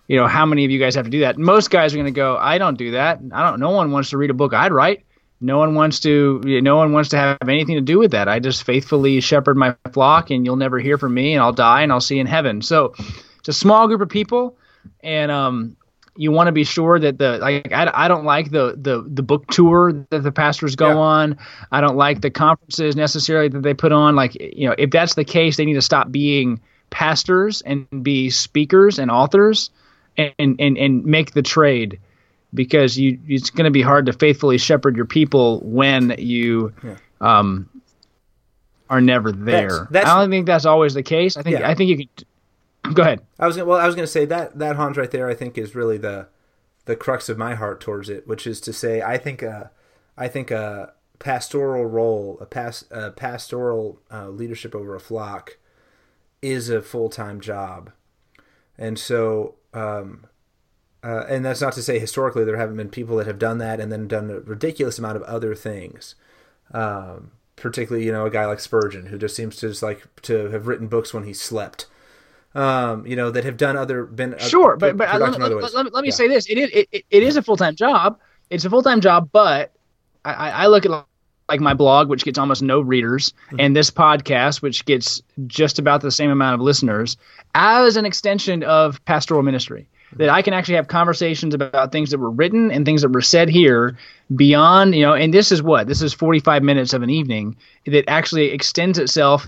you 0.08 0.16
know 0.16 0.26
how 0.26 0.44
many 0.44 0.64
of 0.64 0.70
you 0.70 0.78
guys 0.80 0.94
have 0.96 1.04
to 1.04 1.10
do 1.10 1.20
that? 1.20 1.38
Most 1.38 1.70
guys 1.70 1.94
are 1.94 1.96
going 1.96 2.06
to 2.06 2.10
go 2.10 2.36
i 2.36 2.58
don't 2.58 2.76
do 2.76 2.92
that. 2.92 3.20
I 3.32 3.48
don't 3.48 3.60
no 3.60 3.70
one 3.70 3.90
wants 3.90 4.10
to 4.10 4.18
read 4.18 4.30
a 4.30 4.34
book 4.34 4.52
i'd 4.52 4.72
write. 4.72 5.04
No 5.40 5.58
one 5.58 5.74
wants 5.74 6.00
to 6.00 6.40
no 6.44 6.76
one 6.76 6.92
wants 6.92 7.10
to 7.10 7.16
have 7.16 7.38
anything 7.48 7.76
to 7.76 7.80
do 7.80 7.98
with 7.98 8.10
that. 8.12 8.28
I 8.28 8.38
just 8.40 8.64
faithfully 8.64 9.20
shepherd 9.20 9.56
my 9.56 9.74
flock 9.92 10.30
and 10.30 10.44
you'll 10.44 10.56
never 10.56 10.78
hear 10.78 10.98
from 10.98 11.14
me 11.14 11.34
and 11.34 11.42
i'll 11.42 11.52
die 11.52 11.82
and 11.82 11.92
i'll 11.92 12.00
see 12.00 12.16
you 12.16 12.20
in 12.20 12.26
heaven. 12.26 12.62
So 12.62 12.94
it's 13.38 13.48
a 13.48 13.52
small 13.52 13.88
group 13.88 14.00
of 14.00 14.08
people 14.08 14.56
and 15.02 15.30
um 15.30 15.76
you 16.16 16.30
want 16.32 16.48
to 16.48 16.52
be 16.52 16.64
sure 16.64 16.98
that 16.98 17.18
the 17.18 17.38
like 17.38 17.72
I, 17.72 17.90
I 17.94 18.08
don't 18.08 18.24
like 18.24 18.50
the 18.50 18.76
the 18.76 19.02
the 19.06 19.22
book 19.22 19.46
tour 19.46 19.92
that 20.10 20.22
the 20.22 20.32
pastors 20.32 20.76
go 20.76 20.88
yeah. 20.88 20.96
on. 20.96 21.38
I 21.72 21.80
don't 21.80 21.96
like 21.96 22.20
the 22.20 22.30
conferences 22.30 22.96
necessarily 22.96 23.48
that 23.48 23.62
they 23.62 23.74
put 23.74 23.92
on. 23.92 24.16
Like 24.16 24.34
you 24.34 24.68
know 24.68 24.74
if 24.76 24.90
that's 24.90 25.14
the 25.14 25.24
case 25.24 25.56
they 25.56 25.64
need 25.64 25.74
to 25.74 25.82
stop 25.82 26.10
being 26.10 26.60
pastors 26.90 27.62
and 27.62 27.86
be 28.02 28.30
speakers 28.30 28.98
and 28.98 29.10
authors 29.10 29.70
and 30.16 30.34
and, 30.38 30.76
and 30.76 31.04
make 31.04 31.32
the 31.32 31.42
trade 31.42 31.98
because 32.52 32.98
you 32.98 33.18
it's 33.28 33.50
going 33.50 33.64
to 33.64 33.70
be 33.70 33.82
hard 33.82 34.06
to 34.06 34.12
faithfully 34.12 34.58
shepherd 34.58 34.96
your 34.96 35.06
people 35.06 35.60
when 35.60 36.14
you 36.18 36.72
yeah. 36.82 36.96
um, 37.20 37.68
are 38.88 39.00
never 39.00 39.30
there. 39.32 39.68
That's, 39.68 39.90
that's, 39.90 40.08
I 40.08 40.20
don't 40.20 40.30
think 40.30 40.46
that's 40.46 40.66
always 40.66 40.94
the 40.94 41.02
case. 41.02 41.36
I 41.36 41.42
think 41.42 41.60
yeah. 41.60 41.68
I 41.68 41.74
think 41.74 41.90
you 41.90 41.96
can 41.96 42.94
go 42.94 43.02
ahead. 43.02 43.20
I 43.38 43.46
was 43.46 43.56
well 43.56 43.78
I 43.78 43.86
was 43.86 43.94
going 43.94 44.06
to 44.06 44.12
say 44.12 44.24
that 44.26 44.58
that 44.58 44.76
Hans 44.76 44.96
right 44.96 45.10
there 45.10 45.28
I 45.28 45.34
think 45.34 45.56
is 45.56 45.74
really 45.74 45.98
the 45.98 46.28
the 46.86 46.96
crux 46.96 47.28
of 47.28 47.38
my 47.38 47.54
heart 47.54 47.80
towards 47.80 48.08
it, 48.08 48.26
which 48.26 48.46
is 48.46 48.60
to 48.62 48.72
say 48.72 49.00
I 49.00 49.16
think 49.16 49.42
uh, 49.42 49.64
I 50.16 50.28
think 50.28 50.50
a 50.50 50.92
pastoral 51.18 51.84
role, 51.84 52.38
a, 52.40 52.46
pas, 52.46 52.84
a 52.90 53.10
pastoral 53.10 54.00
uh, 54.10 54.28
leadership 54.28 54.74
over 54.74 54.94
a 54.96 55.00
flock 55.00 55.58
is 56.42 56.68
a 56.68 56.82
full 56.82 57.08
time 57.08 57.40
job, 57.40 57.92
and 58.78 58.98
so 58.98 59.56
um, 59.74 60.26
uh, 61.02 61.24
and 61.28 61.44
that's 61.44 61.60
not 61.60 61.72
to 61.74 61.82
say 61.82 61.98
historically 61.98 62.44
there 62.44 62.56
haven't 62.56 62.76
been 62.76 62.90
people 62.90 63.16
that 63.16 63.26
have 63.26 63.38
done 63.38 63.58
that 63.58 63.80
and 63.80 63.90
then 63.90 64.06
done 64.06 64.30
a 64.30 64.40
ridiculous 64.40 64.98
amount 64.98 65.16
of 65.16 65.22
other 65.22 65.54
things. 65.54 66.14
Um, 66.72 67.32
particularly, 67.56 68.06
you 68.06 68.12
know, 68.12 68.26
a 68.26 68.30
guy 68.30 68.46
like 68.46 68.60
Spurgeon 68.60 69.06
who 69.06 69.18
just 69.18 69.36
seems 69.36 69.56
to 69.56 69.68
just 69.68 69.82
like 69.82 70.06
to 70.22 70.48
have 70.50 70.66
written 70.66 70.88
books 70.88 71.14
when 71.14 71.24
he 71.24 71.32
slept. 71.32 71.86
Um, 72.52 73.06
you 73.06 73.14
know, 73.14 73.30
that 73.30 73.44
have 73.44 73.56
done 73.56 73.76
other 73.76 74.04
been 74.04 74.34
sure, 74.38 74.76
but 74.76 74.96
but 74.96 75.08
let, 75.20 75.38
let, 75.38 75.52
let, 75.52 75.72
let, 75.72 75.84
me, 75.84 75.90
let 75.92 76.02
me 76.02 76.08
yeah. 76.08 76.14
say 76.14 76.26
this: 76.26 76.50
it 76.50 76.58
is 76.58 76.70
it, 76.72 77.04
it 77.08 77.22
is 77.22 77.36
a 77.36 77.42
full 77.42 77.56
time 77.56 77.76
job. 77.76 78.18
It's 78.50 78.64
a 78.64 78.70
full 78.70 78.82
time 78.82 79.00
job, 79.00 79.30
but 79.30 79.72
I, 80.24 80.50
I 80.50 80.66
look 80.66 80.84
at 80.84 80.90
like 81.50 81.60
my 81.60 81.74
blog, 81.74 82.08
which 82.08 82.24
gets 82.24 82.38
almost 82.38 82.62
no 82.62 82.80
readers, 82.80 83.34
mm-hmm. 83.48 83.60
and 83.60 83.76
this 83.76 83.90
podcast, 83.90 84.62
which 84.62 84.84
gets 84.84 85.22
just 85.46 85.78
about 85.78 86.00
the 86.00 86.10
same 86.10 86.30
amount 86.30 86.54
of 86.54 86.60
listeners, 86.60 87.16
as 87.54 87.96
an 87.96 88.06
extension 88.06 88.62
of 88.62 89.04
pastoral 89.04 89.42
ministry. 89.42 89.82
Mm-hmm. 89.82 90.18
That 90.18 90.28
I 90.30 90.42
can 90.42 90.54
actually 90.54 90.76
have 90.76 90.88
conversations 90.88 91.54
about 91.54 91.92
things 91.92 92.10
that 92.10 92.18
were 92.18 92.30
written 92.30 92.70
and 92.70 92.86
things 92.86 93.02
that 93.02 93.10
were 93.10 93.20
said 93.20 93.48
here 93.48 93.98
beyond, 94.34 94.94
you 94.94 95.02
know, 95.02 95.12
and 95.12 95.34
this 95.34 95.52
is 95.52 95.62
what? 95.62 95.86
This 95.86 96.02
is 96.02 96.12
45 96.12 96.62
minutes 96.62 96.92
of 96.92 97.02
an 97.02 97.10
evening 97.10 97.56
that 97.86 98.08
actually 98.08 98.52
extends 98.52 98.98
itself 98.98 99.46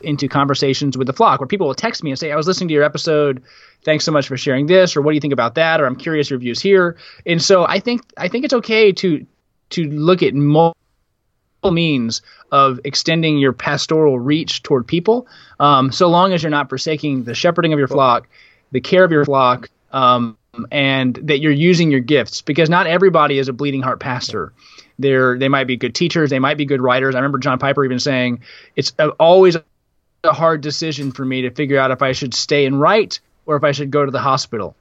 into 0.00 0.28
conversations 0.28 0.98
with 0.98 1.06
the 1.06 1.12
flock 1.12 1.40
where 1.40 1.46
people 1.46 1.66
will 1.66 1.74
text 1.74 2.02
me 2.02 2.10
and 2.10 2.18
say, 2.18 2.30
I 2.30 2.36
was 2.36 2.46
listening 2.46 2.68
to 2.68 2.74
your 2.74 2.84
episode. 2.84 3.42
Thanks 3.84 4.04
so 4.04 4.12
much 4.12 4.28
for 4.28 4.36
sharing 4.36 4.66
this, 4.66 4.96
or 4.96 5.02
what 5.02 5.12
do 5.12 5.14
you 5.14 5.20
think 5.20 5.32
about 5.32 5.54
that? 5.54 5.80
Or 5.80 5.86
I'm 5.86 5.96
curious 5.96 6.30
your 6.30 6.38
views 6.38 6.60
here. 6.60 6.96
And 7.26 7.42
so 7.42 7.64
I 7.66 7.80
think 7.80 8.02
I 8.16 8.28
think 8.28 8.44
it's 8.44 8.54
okay 8.54 8.92
to 8.92 9.26
to 9.74 9.88
look 9.88 10.22
at 10.22 10.34
multiple 10.34 10.76
means 11.70 12.22
of 12.50 12.80
extending 12.84 13.38
your 13.38 13.52
pastoral 13.52 14.18
reach 14.18 14.62
toward 14.62 14.86
people, 14.86 15.26
um, 15.60 15.92
so 15.92 16.08
long 16.08 16.32
as 16.32 16.42
you're 16.42 16.50
not 16.50 16.68
forsaking 16.68 17.24
the 17.24 17.34
shepherding 17.34 17.72
of 17.72 17.78
your 17.78 17.88
flock, 17.88 18.28
the 18.72 18.80
care 18.80 19.04
of 19.04 19.12
your 19.12 19.24
flock, 19.24 19.70
um, 19.92 20.36
and 20.70 21.16
that 21.16 21.40
you're 21.40 21.52
using 21.52 21.90
your 21.90 22.00
gifts. 22.00 22.42
Because 22.42 22.70
not 22.70 22.86
everybody 22.86 23.38
is 23.38 23.48
a 23.48 23.52
bleeding 23.52 23.82
heart 23.82 24.00
pastor. 24.00 24.52
They're, 24.98 25.38
they 25.38 25.48
might 25.48 25.66
be 25.66 25.76
good 25.76 25.94
teachers, 25.94 26.30
they 26.30 26.38
might 26.38 26.56
be 26.56 26.64
good 26.64 26.80
writers. 26.80 27.14
I 27.14 27.18
remember 27.18 27.38
John 27.38 27.58
Piper 27.58 27.84
even 27.84 27.98
saying 27.98 28.40
it's 28.76 28.92
always 29.18 29.56
a 29.56 30.32
hard 30.32 30.60
decision 30.60 31.12
for 31.12 31.24
me 31.24 31.42
to 31.42 31.50
figure 31.50 31.78
out 31.78 31.90
if 31.90 32.02
I 32.02 32.12
should 32.12 32.34
stay 32.34 32.66
and 32.66 32.80
write 32.80 33.20
or 33.46 33.56
if 33.56 33.64
I 33.64 33.72
should 33.72 33.90
go 33.90 34.04
to 34.04 34.10
the 34.10 34.20
hospital 34.20 34.76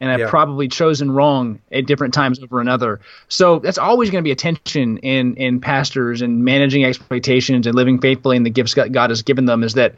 and 0.00 0.10
I've 0.10 0.20
yeah. 0.20 0.30
probably 0.30 0.68
chosen 0.68 1.10
wrong 1.10 1.60
at 1.72 1.86
different 1.86 2.12
times 2.12 2.42
over 2.42 2.60
another. 2.60 3.00
So 3.28 3.58
that's 3.58 3.78
always 3.78 4.10
going 4.10 4.22
to 4.22 4.26
be 4.26 4.32
a 4.32 4.36
tension 4.36 4.98
in 4.98 5.36
in 5.36 5.60
pastors 5.60 6.22
and 6.22 6.44
managing 6.44 6.84
expectations 6.84 7.66
and 7.66 7.74
living 7.74 8.00
faithfully 8.00 8.36
in 8.36 8.42
the 8.42 8.50
gifts 8.50 8.74
God 8.74 9.10
has 9.10 9.22
given 9.22 9.46
them. 9.46 9.62
Is 9.62 9.74
that 9.74 9.94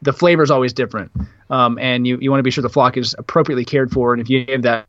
the 0.00 0.12
flavor 0.12 0.42
is 0.42 0.50
always 0.50 0.72
different, 0.72 1.12
um, 1.50 1.78
and 1.78 2.06
you 2.06 2.18
you 2.18 2.30
want 2.30 2.38
to 2.38 2.44
be 2.44 2.50
sure 2.50 2.62
the 2.62 2.70
flock 2.70 2.96
is 2.96 3.14
appropriately 3.18 3.64
cared 3.64 3.90
for, 3.90 4.12
and 4.12 4.22
if 4.22 4.30
you 4.30 4.44
have 4.48 4.62
that 4.62 4.86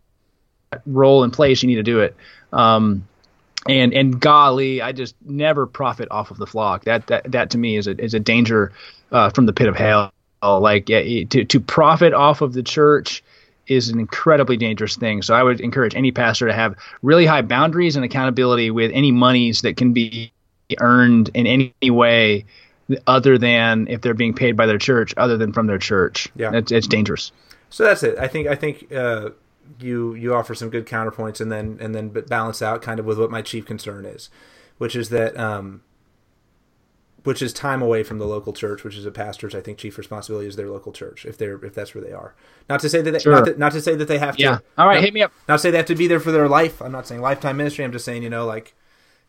role 0.86 1.24
in 1.24 1.32
place, 1.32 1.62
you 1.62 1.68
need 1.68 1.76
to 1.76 1.84
do 1.84 2.00
it. 2.00 2.16
Um, 2.52 3.08
and 3.68 3.94
and 3.94 4.20
golly, 4.20 4.82
I 4.82 4.92
just 4.92 5.16
never 5.26 5.66
profit 5.66 6.08
off 6.10 6.32
of 6.32 6.38
the 6.38 6.48
flock. 6.48 6.86
That 6.86 7.08
that 7.08 7.32
that 7.32 7.50
to 7.52 7.58
me 7.58 7.76
is 7.76 7.88
a 7.88 8.02
is 8.02 8.14
a 8.14 8.20
danger 8.20 8.72
uh, 9.12 9.30
from 9.30 9.46
the 9.46 9.54
pit 9.54 9.68
of 9.68 9.76
hell. 9.76 10.12
Like 10.42 10.88
to 10.88 11.26
to 11.26 11.60
profit 11.60 12.14
off 12.14 12.42
of 12.42 12.54
the 12.54 12.64
church 12.64 13.24
is 13.68 13.90
an 13.90 14.00
incredibly 14.00 14.58
dangerous 14.58 14.96
thing. 14.96 15.22
So 15.22 15.34
I 15.34 15.44
would 15.44 15.62
encourage 15.62 15.96
any 15.96 16.12
pastor 16.12 16.48
to 16.48 16.54
have 16.54 16.76
really 17.02 17.26
high 17.26 17.42
boundaries 17.42 17.96
and 17.96 18.04
accountability 18.04 18.72
with 18.72 18.92
any 18.94 19.12
monies 19.12 19.62
that 19.62 19.78
can 19.78 19.94
be 19.94 20.32
earned 20.80 21.30
in 21.34 21.48
any 21.48 21.74
way 21.90 22.46
other 23.08 23.38
than 23.38 23.88
if 23.88 24.02
they're 24.02 24.14
being 24.14 24.34
paid 24.34 24.58
by 24.58 24.66
their 24.66 24.78
church, 24.78 25.14
other 25.18 25.38
than 25.38 25.54
from 25.54 25.68
their 25.68 25.78
church. 25.78 26.28
Yeah, 26.36 26.54
it's, 26.54 26.72
it's 26.72 26.88
dangerous. 26.88 27.32
So 27.70 27.84
that's 27.84 28.04
it. 28.04 28.18
I 28.20 28.28
think 28.28 28.48
I 28.48 28.56
think 28.56 28.92
uh, 28.94 29.30
you 29.80 30.14
you 30.16 30.34
offer 30.34 30.54
some 30.54 30.70
good 30.70 30.86
counterpoints 30.86 31.42
and 31.42 31.52
then 31.52 31.78
and 31.80 31.96
then 31.96 32.10
balance 32.10 32.62
out 32.62 32.82
kind 32.82 33.00
of 33.00 33.06
with 33.06 33.18
what 33.18 33.32
my 33.32 33.42
chief 33.42 33.66
concern 33.66 34.06
is, 34.06 34.30
which 34.78 34.96
is 34.96 35.10
that 35.10 35.38
um, 35.38 35.82
which 37.24 37.42
is 37.42 37.54
time 37.54 37.82
away 37.82 38.04
from 38.04 38.20
the 38.20 38.26
local 38.26 38.54
church, 38.54 38.84
which 38.84 38.96
is 38.96 39.06
a 39.06 39.12
pastor's 39.12 39.56
I 39.56 39.62
think 39.62 39.78
chief 39.78 39.98
responsibility 39.98 40.48
is 40.48 40.56
their 40.56 40.70
local 40.70 40.92
church 40.92 41.26
if 41.26 41.38
they're 41.38 41.64
if 41.64 41.74
that's 41.74 41.96
where 41.96 42.04
they 42.04 42.12
are. 42.12 42.36
Not 42.70 42.82
to 42.82 42.90
say 42.90 43.02
that 43.02 43.12
they, 43.12 43.20
sure. 43.20 43.34
not, 43.34 43.46
to, 43.46 43.58
not 43.58 43.72
to 43.74 43.82
say 43.82 43.96
that 43.96 44.08
they 44.08 44.18
have 44.18 44.36
to. 44.38 44.44
Yeah. 44.44 44.60
All 44.78 44.88
right, 44.88 44.96
not, 44.96 45.04
hit 45.04 45.14
me 45.14 45.22
up. 45.22 45.32
Not 45.48 45.56
to 45.56 45.60
say 45.60 45.72
they 45.72 45.78
have 45.78 45.86
to 45.88 45.96
be 45.96 46.08
there 46.08 46.20
for 46.20 46.32
their 46.32 46.48
life. 46.48 46.82
I'm 46.82 46.92
not 46.92 47.08
saying 47.08 47.22
lifetime 47.22 47.58
ministry. 47.58 47.86
I'm 47.86 47.92
just 47.92 48.06
saying 48.06 48.24
you 48.24 48.30
know 48.30 48.46
like, 48.46 48.76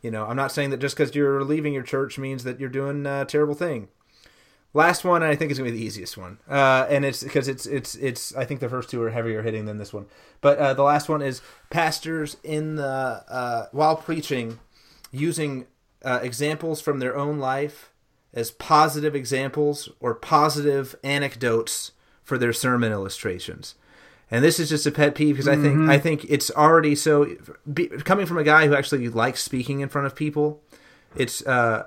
you 0.02 0.10
know 0.10 0.26
I'm 0.26 0.36
not 0.36 0.52
saying 0.52 0.70
that 0.70 0.78
just 0.78 0.96
because 0.96 1.14
you're 1.14 1.44
leaving 1.44 1.72
your 1.72 1.82
church 1.82 2.18
means 2.18 2.44
that 2.44 2.58
you're 2.58 2.68
doing 2.68 3.06
a 3.06 3.24
terrible 3.24 3.54
thing. 3.54 3.88
Last 4.76 5.04
one, 5.04 5.22
I 5.22 5.36
think 5.36 5.52
is 5.52 5.58
gonna 5.58 5.70
be 5.70 5.78
the 5.78 5.84
easiest 5.84 6.16
one, 6.16 6.38
uh, 6.50 6.86
and 6.90 7.04
it's 7.04 7.22
because 7.22 7.46
it's 7.46 7.64
it's 7.64 7.94
it's. 7.94 8.34
I 8.34 8.44
think 8.44 8.58
the 8.58 8.68
first 8.68 8.90
two 8.90 9.00
are 9.02 9.10
heavier 9.10 9.40
hitting 9.42 9.66
than 9.66 9.78
this 9.78 9.92
one, 9.92 10.06
but 10.40 10.58
uh, 10.58 10.74
the 10.74 10.82
last 10.82 11.08
one 11.08 11.22
is 11.22 11.42
pastors 11.70 12.38
in 12.42 12.74
the 12.74 12.84
uh, 12.84 13.66
while 13.70 13.94
preaching, 13.94 14.58
using 15.12 15.68
uh, 16.04 16.20
examples 16.22 16.80
from 16.80 16.98
their 16.98 17.16
own 17.16 17.38
life 17.38 17.90
as 18.32 18.50
positive 18.50 19.14
examples 19.14 19.88
or 20.00 20.14
positive 20.14 20.94
anecdotes 21.04 21.92
for 22.22 22.36
their 22.36 22.52
sermon 22.52 22.92
illustrations. 22.92 23.74
And 24.30 24.44
this 24.44 24.58
is 24.58 24.68
just 24.68 24.86
a 24.86 24.90
pet 24.90 25.14
peeve 25.14 25.36
because 25.36 25.48
I 25.48 25.54
think 25.54 25.74
mm-hmm. 25.74 25.90
I 25.90 25.98
think 25.98 26.24
it's 26.28 26.50
already 26.50 26.94
so 26.94 27.36
be, 27.72 27.86
coming 27.88 28.26
from 28.26 28.38
a 28.38 28.44
guy 28.44 28.66
who 28.66 28.74
actually 28.74 29.08
likes 29.08 29.42
speaking 29.42 29.80
in 29.80 29.88
front 29.88 30.06
of 30.06 30.16
people. 30.16 30.62
It's 31.14 31.46
uh, 31.46 31.86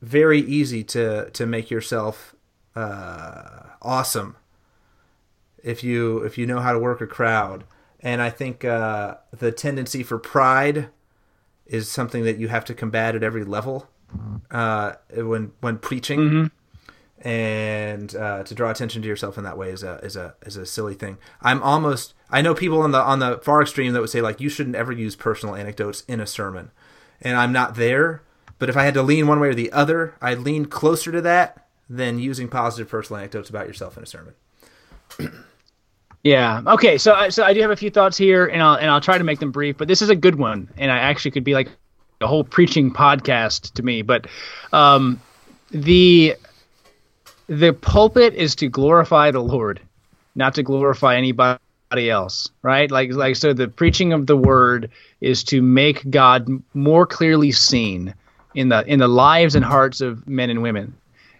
very 0.00 0.40
easy 0.40 0.84
to 0.84 1.30
to 1.30 1.46
make 1.46 1.70
yourself 1.70 2.36
uh, 2.76 3.70
awesome 3.82 4.36
if 5.64 5.82
you 5.82 6.18
if 6.18 6.38
you 6.38 6.46
know 6.46 6.60
how 6.60 6.72
to 6.72 6.78
work 6.78 7.00
a 7.00 7.06
crowd. 7.06 7.64
And 7.98 8.20
I 8.20 8.28
think 8.28 8.64
uh, 8.64 9.16
the 9.32 9.50
tendency 9.50 10.02
for 10.02 10.18
pride 10.18 10.90
is 11.66 11.90
something 11.90 12.24
that 12.24 12.38
you 12.38 12.48
have 12.48 12.64
to 12.66 12.74
combat 12.74 13.14
at 13.14 13.22
every 13.22 13.44
level 13.44 13.88
uh, 14.50 14.94
when 15.14 15.52
when 15.60 15.78
preaching. 15.78 16.20
Mm-hmm. 16.20 16.46
And 17.26 18.14
uh, 18.14 18.42
to 18.42 18.54
draw 18.54 18.70
attention 18.70 19.00
to 19.00 19.08
yourself 19.08 19.38
in 19.38 19.44
that 19.44 19.56
way 19.56 19.70
is 19.70 19.82
a 19.82 19.94
is 20.02 20.14
a 20.14 20.34
is 20.44 20.56
a 20.56 20.66
silly 20.66 20.94
thing. 20.94 21.16
I'm 21.40 21.62
almost 21.62 22.12
I 22.30 22.42
know 22.42 22.54
people 22.54 22.82
on 22.82 22.90
the 22.90 23.00
on 23.00 23.18
the 23.18 23.38
far 23.38 23.62
extreme 23.62 23.92
that 23.94 24.00
would 24.00 24.10
say 24.10 24.20
like 24.20 24.40
you 24.40 24.50
shouldn't 24.50 24.76
ever 24.76 24.92
use 24.92 25.16
personal 25.16 25.54
anecdotes 25.54 26.04
in 26.06 26.20
a 26.20 26.26
sermon, 26.26 26.70
and 27.22 27.36
I'm 27.36 27.52
not 27.52 27.76
there 27.76 28.22
but 28.58 28.68
if 28.68 28.76
I 28.76 28.84
had 28.84 28.94
to 28.94 29.02
lean 29.02 29.26
one 29.26 29.40
way 29.40 29.48
or 29.48 29.54
the 29.54 29.72
other, 29.72 30.14
I'd 30.20 30.38
lean 30.38 30.66
closer 30.66 31.12
to 31.12 31.20
that 31.22 31.66
than 31.88 32.18
using 32.18 32.48
positive 32.48 32.88
personal 32.88 33.18
anecdotes 33.18 33.50
about 33.50 33.66
yourself 33.66 33.96
in 33.96 34.02
a 34.02 34.06
sermon. 34.06 34.34
yeah. 36.24 36.62
Okay. 36.66 36.98
So, 36.98 37.28
so 37.28 37.44
I 37.44 37.54
do 37.54 37.60
have 37.60 37.70
a 37.70 37.76
few 37.76 37.90
thoughts 37.90 38.16
here, 38.16 38.46
and 38.46 38.62
I'll 38.62 38.74
and 38.74 38.90
I'll 38.90 39.00
try 39.00 39.16
to 39.16 39.24
make 39.24 39.38
them 39.38 39.52
brief. 39.52 39.76
But 39.78 39.88
this 39.88 40.02
is 40.02 40.10
a 40.10 40.16
good 40.16 40.34
one, 40.34 40.68
and 40.76 40.90
I 40.90 40.98
actually 40.98 41.30
could 41.30 41.44
be 41.44 41.54
like 41.54 41.68
a 42.20 42.26
whole 42.26 42.44
preaching 42.44 42.92
podcast 42.92 43.74
to 43.74 43.82
me. 43.82 44.02
But 44.02 44.26
um, 44.72 45.20
the 45.70 46.36
the 47.46 47.72
pulpit 47.72 48.34
is 48.34 48.56
to 48.56 48.68
glorify 48.68 49.30
the 49.30 49.40
Lord, 49.40 49.80
not 50.34 50.54
to 50.54 50.62
glorify 50.62 51.16
anybody 51.16 51.60
else 52.10 52.50
right 52.62 52.90
like 52.90 53.12
like 53.12 53.36
so 53.36 53.52
the 53.52 53.68
preaching 53.68 54.12
of 54.12 54.26
the 54.26 54.36
word 54.36 54.90
is 55.20 55.44
to 55.44 55.62
make 55.62 56.10
god 56.10 56.48
more 56.72 57.06
clearly 57.06 57.52
seen 57.52 58.12
in 58.54 58.68
the 58.68 58.84
in 58.86 58.98
the 58.98 59.08
lives 59.08 59.54
and 59.54 59.64
hearts 59.64 60.00
of 60.00 60.26
men 60.26 60.50
and 60.50 60.62
women. 60.62 60.94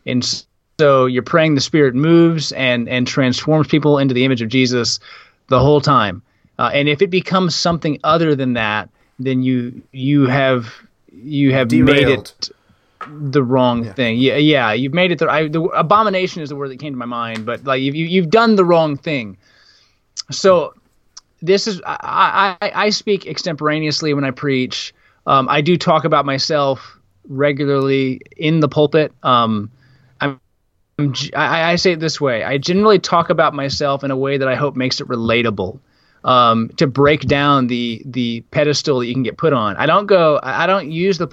And 0.07 0.45
so 0.79 1.07
you're 1.07 1.23
praying 1.23 1.55
the 1.55 1.61
Spirit 1.61 1.95
moves 1.95 2.53
and 2.53 2.89
and 2.89 3.07
transforms 3.07 3.69
people 3.69 3.99
into 3.99 4.15
the 4.15 4.25
image 4.25 4.43
of 4.43 4.49
Jesus 4.49 5.01
the 5.49 5.61
whole 5.61 5.81
time. 5.81 6.23
Uh, 6.59 6.71
and 6.73 6.89
if 6.89 7.03
it 7.03 7.11
becomes 7.11 7.55
something 7.55 7.99
other 8.05 8.35
than 8.35 8.55
that, 8.55 8.89
then 9.19 9.43
you 9.43 9.83
you 9.93 10.27
have 10.27 10.73
you 11.13 11.53
have 11.53 11.69
Derailed. 11.69 11.87
made 11.87 12.09
it 12.09 12.51
the 13.09 13.43
wrong 13.43 13.85
yeah. 13.85 13.93
thing. 13.93 14.19
Yeah, 14.19 14.37
yeah, 14.37 14.73
you've 14.73 14.95
made 14.95 15.13
it 15.13 15.19
the, 15.19 15.29
I, 15.29 15.49
the 15.49 15.63
abomination 15.63 16.43
is 16.43 16.49
the 16.49 16.57
word 16.57 16.71
that 16.71 16.79
came 16.79 16.93
to 16.93 16.99
my 16.99 17.07
mind, 17.07 17.45
but 17.45 17.65
like 17.65 17.83
you've 17.83 17.95
you've 17.95 18.31
done 18.31 18.57
the 18.57 18.65
wrong 18.65 18.97
thing. 18.97 19.37
So 20.31 20.75
this 21.43 21.67
is 21.67 21.81
I 21.87 22.57
I, 22.61 22.73
I 22.87 22.91
speak 22.91 23.27
extemporaneously 23.27 24.15
when 24.15 24.25
I 24.25 24.31
preach. 24.31 24.95
Um, 25.27 25.49
I 25.49 25.61
do 25.61 25.77
talk 25.77 26.05
about 26.05 26.27
myself 26.27 26.99
regularly 27.29 28.21
in 28.37 28.61
the 28.61 28.69
pulpit. 28.69 29.13
Um, 29.23 29.71
I, 30.99 31.73
I, 31.73 31.77
say 31.77 31.93
it 31.93 32.01
this 32.01 32.21
way: 32.21 32.45
I 32.45 32.59
generally 32.59 32.99
talk 32.99 33.31
about 33.31 33.55
myself 33.55 34.05
in 34.05 34.11
a 34.11 34.17
way 34.17 34.39
that 34.39 34.49
I 34.49 34.55
hope 34.55 34.77
makes 34.77 35.01
it 35.01 35.09
relatable. 35.09 35.81
Um, 36.23 36.71
to 36.79 36.87
break 36.87 37.23
down 37.23 37.67
the 37.67 38.03
the 38.07 38.41
pedestal 38.51 39.01
that 39.01 39.07
you 39.07 39.13
can 39.13 39.25
get 39.25 39.37
put 39.37 39.53
on. 39.53 39.77
I 39.77 39.85
don't 39.85 40.07
go. 40.07 40.41
I 40.43 40.67
don't 40.67 40.91
use 40.91 41.19
the 41.19 41.29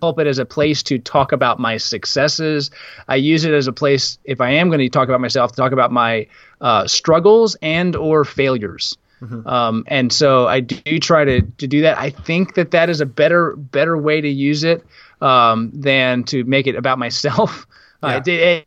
pulpit 0.00 0.26
as 0.26 0.38
a 0.38 0.44
place 0.44 0.82
to 0.84 0.98
talk 0.98 1.32
about 1.32 1.58
my 1.58 1.76
successes. 1.76 2.70
I 3.06 3.16
use 3.16 3.44
it 3.44 3.54
as 3.54 3.66
a 3.66 3.72
place, 3.72 4.18
if 4.24 4.40
I 4.40 4.50
am 4.50 4.68
going 4.68 4.80
to 4.80 4.88
talk 4.88 5.08
about 5.08 5.20
myself, 5.20 5.52
to 5.52 5.56
talk 5.56 5.72
about 5.72 5.92
my 5.92 6.26
uh, 6.60 6.86
struggles 6.86 7.56
and 7.62 7.96
or 7.96 8.24
failures. 8.24 8.96
Mm-hmm. 9.20 9.48
Um, 9.48 9.84
and 9.88 10.12
so 10.12 10.46
I 10.46 10.60
do 10.60 10.98
try 11.00 11.24
to, 11.24 11.42
to 11.42 11.66
do 11.66 11.82
that. 11.82 11.98
I 11.98 12.10
think 12.10 12.54
that 12.54 12.70
that 12.70 12.88
is 12.88 13.00
a 13.00 13.06
better 13.06 13.56
better 13.56 13.98
way 13.98 14.20
to 14.20 14.28
use 14.28 14.62
it 14.64 14.84
um, 15.20 15.70
than 15.74 16.24
to 16.24 16.44
make 16.44 16.66
it 16.66 16.76
about 16.76 16.98
myself. 16.98 17.66
Yeah. 18.02 18.16
Uh, 18.16 18.22
it, 18.26 18.28
it 18.28 18.66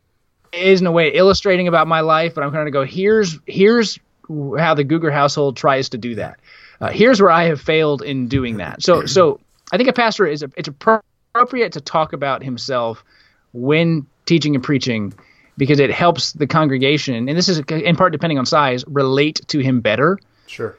is 0.54 0.82
in 0.82 0.88
a 0.88 0.91
way 0.91 1.10
illustrating 1.10 1.67
about 1.67 1.88
my 1.88 2.02
life, 2.02 2.36
but 2.36 2.44
I'm 2.44 2.52
going 2.52 2.65
to 2.65 2.72
go 2.72 2.84
here's 2.84 3.39
here's 3.46 4.00
how 4.58 4.74
the 4.74 4.86
Guger 4.86 5.12
household 5.12 5.58
tries 5.58 5.89
to 5.89 5.98
do 5.98 6.15
that. 6.15 6.39
Uh, 6.80 6.89
here's 6.89 7.22
where 7.22 7.32
I 7.32 7.44
have 7.44 7.62
failed 7.62 8.02
in 8.02 8.28
doing 8.28 8.58
that. 8.58 8.82
So 8.82 9.06
so 9.06 9.39
I 9.72 9.78
think 9.78 9.89
a 9.89 9.94
pastor 9.94 10.26
is 10.26 10.44
a, 10.44 10.50
it's 10.58 10.67
appropriate 10.67 11.74
to 11.74 11.82
talk 11.82 12.13
about 12.13 12.44
himself 12.44 13.04
when 13.54 14.06
teaching 14.26 14.56
and 14.56 14.63
preaching 14.63 15.13
because 15.58 15.80
it 15.80 15.91
helps 15.91 16.34
the 16.34 16.48
congregation, 16.48 17.28
and 17.28 17.38
this 17.38 17.50
is 17.50 17.60
in 17.70 17.96
part 17.96 18.12
depending 18.12 18.39
on 18.39 18.46
size, 18.46 18.84
relate 18.88 19.41
to 19.48 19.60
him 19.60 19.82
better. 19.82 20.17
Sure. 20.48 20.78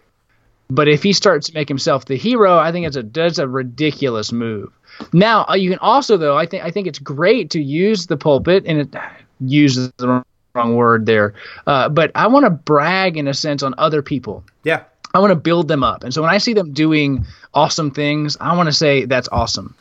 But 0.71 0.89
if 0.89 1.03
he 1.03 1.13
starts 1.13 1.49
to 1.49 1.55
make 1.55 1.69
himself 1.69 2.07
the 2.07 2.17
hero, 2.17 2.59
I 2.59 2.73
think 2.73 2.87
it's 2.87 2.97
a 2.97 3.03
that's 3.03 3.39
a 3.39 3.47
ridiculous 3.47 4.33
move. 4.33 4.73
Now 5.13 5.45
uh, 5.49 5.55
you 5.55 5.71
can 5.71 5.79
also 5.81 6.17
though 6.17 6.37
I 6.37 6.47
think 6.47 6.65
I 6.65 6.71
think 6.71 6.87
it's 6.87 6.99
great 6.99 7.51
to 7.51 7.63
use 7.63 8.07
the 8.07 8.17
pulpit 8.17 8.65
and 8.67 8.81
it 8.81 8.95
uses 9.41 9.93
the 9.97 10.25
wrong 10.55 10.75
word 10.77 11.07
there, 11.07 11.35
uh, 11.67 11.89
but 11.89 12.11
I 12.15 12.27
want 12.27 12.45
to 12.45 12.51
brag 12.51 13.17
in 13.17 13.27
a 13.27 13.35
sense 13.35 13.63
on 13.63 13.75
other 13.79 14.03
people. 14.03 14.45
Yeah. 14.65 14.85
I 15.15 15.19
want 15.19 15.31
to 15.31 15.37
build 15.37 15.69
them 15.69 15.85
up, 15.85 16.05
and 16.05 16.15
so 16.15 16.23
when 16.23 16.31
I 16.31 16.39
see 16.39 16.55
them 16.55 16.73
doing 16.73 17.27
awesome 17.53 17.91
things, 17.91 18.37
I 18.41 18.57
want 18.57 18.69
to 18.69 18.73
say 18.73 19.05
that's 19.05 19.29
awesome. 19.31 19.75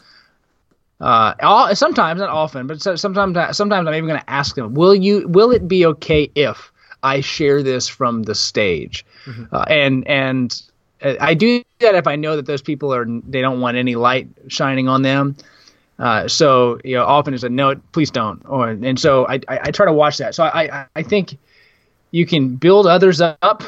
Uh, 0.99 1.33
all, 1.41 1.73
sometimes, 1.73 2.19
not 2.19 2.29
often, 2.29 2.67
but 2.67 2.81
sometimes, 2.81 3.57
sometimes 3.57 3.87
I'm 3.87 3.93
even 3.93 4.07
going 4.07 4.19
to 4.19 4.29
ask 4.29 4.55
them, 4.55 4.73
"Will 4.73 4.93
you? 4.93 5.27
Will 5.29 5.51
it 5.51 5.69
be 5.69 5.85
okay 5.85 6.29
if?" 6.35 6.71
I 7.03 7.21
share 7.21 7.63
this 7.63 7.87
from 7.87 8.23
the 8.23 8.35
stage, 8.35 9.05
mm-hmm. 9.25 9.55
uh, 9.55 9.65
and 9.67 10.07
and 10.07 10.51
uh, 10.51 10.70
I 11.03 11.33
do 11.33 11.63
that 11.79 11.95
if 11.95 12.07
I 12.07 12.15
know 12.15 12.35
that 12.35 12.45
those 12.45 12.61
people 12.61 12.93
are 12.93 13.05
they 13.05 13.41
don't 13.41 13.59
want 13.59 13.77
any 13.77 13.95
light 13.95 14.27
shining 14.47 14.87
on 14.87 15.01
them. 15.01 15.35
Uh, 15.99 16.27
so 16.27 16.79
you 16.83 16.95
know, 16.95 17.05
often 17.05 17.33
it's 17.33 17.43
a 17.43 17.49
no, 17.49 17.75
please 17.91 18.11
don't. 18.11 18.41
Or 18.47 18.69
and 18.69 18.99
so 18.99 19.27
I, 19.27 19.35
I, 19.47 19.59
I 19.63 19.71
try 19.71 19.85
to 19.85 19.93
watch 19.93 20.17
that. 20.17 20.35
So 20.35 20.43
I 20.43 20.85
I 20.95 21.03
think 21.03 21.37
you 22.11 22.25
can 22.25 22.55
build 22.55 22.87
others 22.87 23.21
up, 23.21 23.63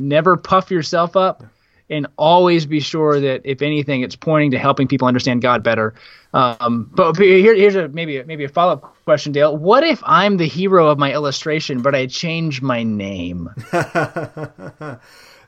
never 0.00 0.36
puff 0.36 0.70
yourself 0.70 1.16
up, 1.16 1.44
and 1.90 2.06
always 2.16 2.64
be 2.66 2.80
sure 2.80 3.20
that 3.20 3.42
if 3.44 3.62
anything, 3.62 4.02
it's 4.02 4.16
pointing 4.16 4.50
to 4.52 4.58
helping 4.58 4.86
people 4.86 5.08
understand 5.08 5.42
God 5.42 5.62
better. 5.62 5.94
Um, 6.32 6.88
but 6.94 7.16
here, 7.16 7.54
here's 7.54 7.74
a 7.74 7.88
maybe 7.88 8.22
maybe 8.22 8.44
a 8.44 8.48
follow 8.48 8.74
up 8.74 8.96
question, 9.04 9.32
Dale. 9.32 9.56
What 9.56 9.82
if 9.82 10.02
I'm 10.06 10.36
the 10.36 10.46
hero 10.46 10.88
of 10.88 10.98
my 10.98 11.12
illustration, 11.12 11.82
but 11.82 11.94
I 11.94 12.06
change 12.06 12.62
my 12.62 12.82
name? 12.82 13.50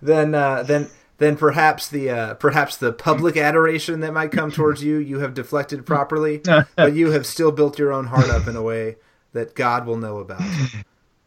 then 0.02 0.34
uh, 0.34 0.62
then 0.64 0.88
then 1.18 1.36
perhaps 1.36 1.88
the 1.88 2.10
uh, 2.10 2.34
perhaps 2.34 2.76
the 2.76 2.92
public 2.92 3.36
adoration 3.36 4.00
that 4.00 4.12
might 4.12 4.32
come 4.32 4.50
towards 4.50 4.82
you 4.82 4.96
you 4.98 5.20
have 5.20 5.34
deflected 5.34 5.86
properly, 5.86 6.38
but 6.76 6.94
you 6.94 7.12
have 7.12 7.24
still 7.26 7.52
built 7.52 7.78
your 7.78 7.92
own 7.92 8.06
heart 8.06 8.28
up 8.28 8.46
in 8.48 8.56
a 8.56 8.62
way 8.62 8.96
that 9.32 9.54
God 9.54 9.86
will 9.86 9.96
know 9.96 10.18
about. 10.18 10.42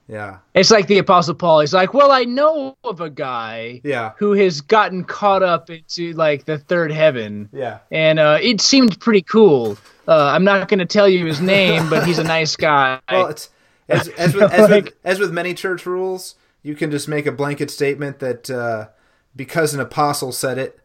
Yeah. 0.07 0.37
It's 0.53 0.69
like 0.69 0.85
the 0.85 0.99
Apostle 0.99 1.33
Paul. 1.33 1.61
He's 1.61 1.73
like, 1.73 1.95
well, 1.95 2.11
I 2.11 2.25
know 2.25 2.77
of 2.83 3.01
a 3.01 3.09
guy 3.09 3.81
Yeah. 3.83 4.11
who 4.19 4.33
has 4.33 4.61
gotten 4.61 5.03
caught 5.03 5.41
up 5.41 5.71
into 5.71 6.13
like 6.13 6.45
the 6.45 6.59
third 6.59 6.91
heaven. 6.91 7.49
Yeah. 7.51 7.79
and 7.89 8.19
uh, 8.19 8.37
it 8.39 8.61
seemed 8.61 8.99
pretty 8.99 9.23
cool. 9.23 9.79
Uh, 10.07 10.25
I'm 10.27 10.43
not 10.43 10.67
going 10.67 10.77
to 10.77 10.85
tell 10.85 11.09
you 11.09 11.25
his 11.25 11.41
name, 11.41 11.89
but 11.89 12.05
he's 12.05 12.19
a 12.19 12.23
nice 12.23 12.55
guy. 12.55 12.99
Well, 13.11 13.29
it's 13.29 13.49
as 13.89 14.07
as 14.09 14.35
with, 14.35 14.43
as, 14.53 14.69
with 14.69 14.93
as 15.03 15.17
with 15.19 15.31
many 15.31 15.55
church 15.55 15.87
rules, 15.87 16.35
you 16.65 16.75
can 16.75 16.89
just 16.89 17.07
make 17.07 17.27
a 17.27 17.31
blanket 17.31 17.69
statement 17.69 18.17
that 18.19 18.49
uh, 18.49 18.87
because 19.35 19.75
an 19.75 19.79
apostle 19.79 20.31
said 20.31 20.57
it, 20.57 20.79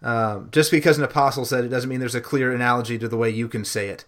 um, 0.00 0.48
just 0.50 0.70
because 0.70 0.96
an 0.96 1.04
apostle 1.04 1.44
said 1.44 1.62
it 1.62 1.68
doesn't 1.68 1.90
mean 1.90 2.00
there's 2.00 2.14
a 2.14 2.22
clear 2.22 2.54
analogy 2.54 2.98
to 2.98 3.06
the 3.06 3.18
way 3.18 3.28
you 3.28 3.46
can 3.46 3.62
say 3.62 3.90
it. 3.90 4.06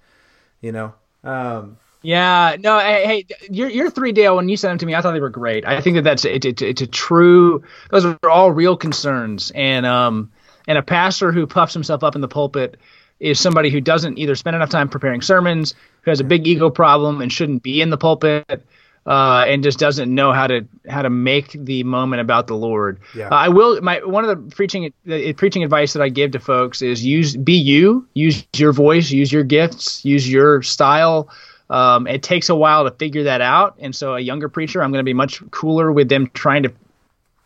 You 0.62 0.72
know. 0.72 0.95
Um, 1.22 1.76
yeah, 2.01 2.57
no, 2.61 2.79
hey, 2.79 3.26
your 3.51 3.68
your 3.68 3.91
three 3.91 4.11
Dale 4.11 4.37
when 4.37 4.49
you 4.49 4.57
sent 4.57 4.70
them 4.70 4.79
to 4.79 4.87
me, 4.87 4.95
I 4.95 5.03
thought 5.03 5.12
they 5.12 5.20
were 5.20 5.29
great. 5.29 5.66
I 5.66 5.83
think 5.83 5.97
that 5.97 6.05
that's 6.05 6.24
it, 6.24 6.47
it, 6.47 6.62
it's 6.62 6.81
a 6.81 6.87
true. 6.87 7.62
Those 7.91 8.07
are 8.07 8.18
all 8.24 8.51
real 8.51 8.76
concerns, 8.76 9.53
and 9.55 9.85
um, 9.85 10.33
and 10.66 10.79
a 10.79 10.83
pastor 10.83 11.31
who 11.31 11.47
puffs 11.47 11.74
himself 11.74 12.03
up 12.03 12.14
in 12.14 12.22
the 12.22 12.29
pulpit 12.29 12.79
is 13.20 13.39
somebody 13.39 13.68
who 13.68 13.83
doesn't 13.83 14.16
either 14.16 14.35
spend 14.35 14.57
enough 14.57 14.70
time 14.70 14.89
preparing 14.89 15.20
sermons, 15.20 15.74
who 16.03 16.11
has 16.11 16.20
a 16.20 16.24
big 16.24 16.47
ego 16.47 16.70
problem 16.70 17.20
and 17.20 17.31
shouldn't 17.31 17.62
be 17.62 17.83
in 17.83 17.91
the 17.91 17.99
pulpit. 17.99 18.64
Uh, 19.09 19.42
and 19.48 19.62
just 19.62 19.78
doesn't 19.78 20.14
know 20.14 20.32
how 20.32 20.46
to 20.46 20.68
how 20.86 21.00
to 21.00 21.09
make 21.09 21.52
the 21.52 21.82
moment 21.82 22.20
about 22.20 22.46
the 22.46 22.54
Lord. 22.54 23.00
Yeah. 23.16 23.28
Uh, 23.28 23.36
I 23.36 23.48
will. 23.48 23.80
My 23.80 24.04
one 24.04 24.22
of 24.22 24.28
the 24.28 24.54
preaching 24.54 24.92
the 25.06 25.32
preaching 25.32 25.64
advice 25.64 25.94
that 25.94 26.02
I 26.02 26.11
give 26.11 26.32
to 26.32 26.38
folks 26.38 26.82
is 26.82 27.02
use 27.02 27.34
be 27.34 27.54
you, 27.54 28.06
use 28.12 28.44
your 28.54 28.72
voice, 28.72 29.11
use 29.11 29.32
your 29.32 29.44
gifts, 29.44 30.04
use 30.04 30.30
your 30.30 30.62
style. 30.62 31.30
Um, 31.70 32.06
it 32.06 32.22
takes 32.22 32.50
a 32.50 32.54
while 32.54 32.84
to 32.84 32.90
figure 32.90 33.24
that 33.24 33.40
out, 33.40 33.76
and 33.78 33.96
so 33.96 34.14
a 34.14 34.20
younger 34.20 34.50
preacher, 34.50 34.82
I'm 34.82 34.92
going 34.92 35.00
to 35.00 35.09
be 35.09 35.14
much 35.14 35.42
cooler 35.52 35.90
with 35.90 36.11
them 36.11 36.30
trying 36.34 36.64
to 36.64 36.72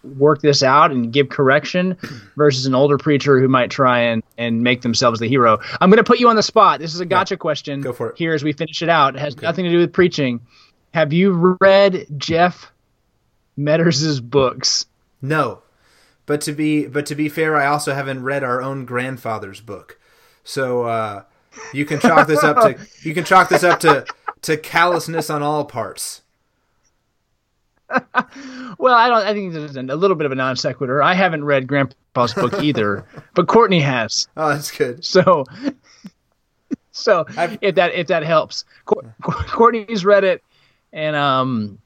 work 0.03 0.41
this 0.41 0.63
out 0.63 0.91
and 0.91 1.13
give 1.13 1.29
correction 1.29 1.97
versus 2.37 2.67
an 2.67 2.75
older 2.75 2.99
preacher 2.99 3.41
who 3.41 3.49
might 3.49 3.71
try 3.71 4.01
and, 4.01 4.23
and 4.37 4.63
make 4.63 4.83
themselves 4.83 5.21
the 5.21 5.29
hero. 5.29 5.61
I'm 5.81 5.91
going 5.91 5.99
to 5.99 6.05
put 6.05 6.19
you 6.19 6.29
on 6.29 6.37
the 6.37 6.43
spot. 6.43 6.81
This 6.81 6.95
is 6.95 7.01
a 7.01 7.07
gotcha 7.07 7.37
question. 7.37 7.81
Go 7.81 7.93
for 7.93 8.11
it. 8.11 8.19
Here 8.19 8.35
as 8.35 8.43
we 8.43 8.53
finish 8.53 8.83
it 8.83 8.89
out. 8.89 9.15
It 9.15 9.21
has 9.21 9.41
nothing 9.41 9.65
to 9.65 9.71
do 9.71 9.79
with 9.79 9.93
preaching. 9.93 10.41
Have 10.93 11.13
you 11.13 11.57
read 11.61 12.07
Jeff 12.17 12.71
Metters' 13.59 14.21
books? 14.23 14.87
no, 15.21 15.63
but 16.27 16.41
to 16.43 16.53
be 16.53 16.87
but 16.87 17.07
to 17.07 17.15
be 17.15 17.29
fair, 17.29 17.57
I 17.57 17.67
also 17.67 17.95
haven't 17.95 18.23
read 18.23 18.43
our 18.45 18.63
own 18.63 18.85
grandfather's 18.85 19.61
book, 19.61 19.99
so 20.45 20.85
uh, 20.85 21.23
you 21.73 21.85
can 21.85 21.99
chalk 22.01 22.27
this 22.29 22.43
up 22.45 22.57
to 22.59 22.87
you 23.09 23.15
can 23.15 23.25
chalk 23.25 23.49
this 23.49 23.65
up 23.65 23.81
to 23.81 24.05
to 24.43 24.57
callousness 24.57 25.31
on 25.31 25.43
all 25.43 25.65
parts. 25.65 26.21
Well, 28.79 28.95
I 28.95 29.09
don't. 29.09 29.23
I 29.25 29.35
think 29.35 29.53
there's 29.53 29.77
a 29.77 29.83
little 29.83 30.17
bit 30.17 30.25
of 30.27 30.33
a 30.33 30.35
non 30.35 30.57
sequitur. 30.57 31.03
I 31.03 31.13
haven't 31.15 31.45
read 31.45 31.67
Grandpa's 31.67 32.33
book 32.33 32.63
either, 32.63 33.05
but 33.35 33.47
Courtney 33.49 33.81
has. 33.81 34.29
Oh, 34.37 34.49
that's 34.49 34.71
good. 34.71 35.05
So, 35.05 35.45
so 36.93 37.27
I've- 37.37 37.59
if 37.61 37.75
that 37.75 37.93
if 37.95 38.07
that 38.07 38.23
helps, 38.23 38.65
Courtney's 39.21 40.05
read 40.07 40.25
it, 40.25 40.43
and 40.93 41.17
um, 41.17 41.79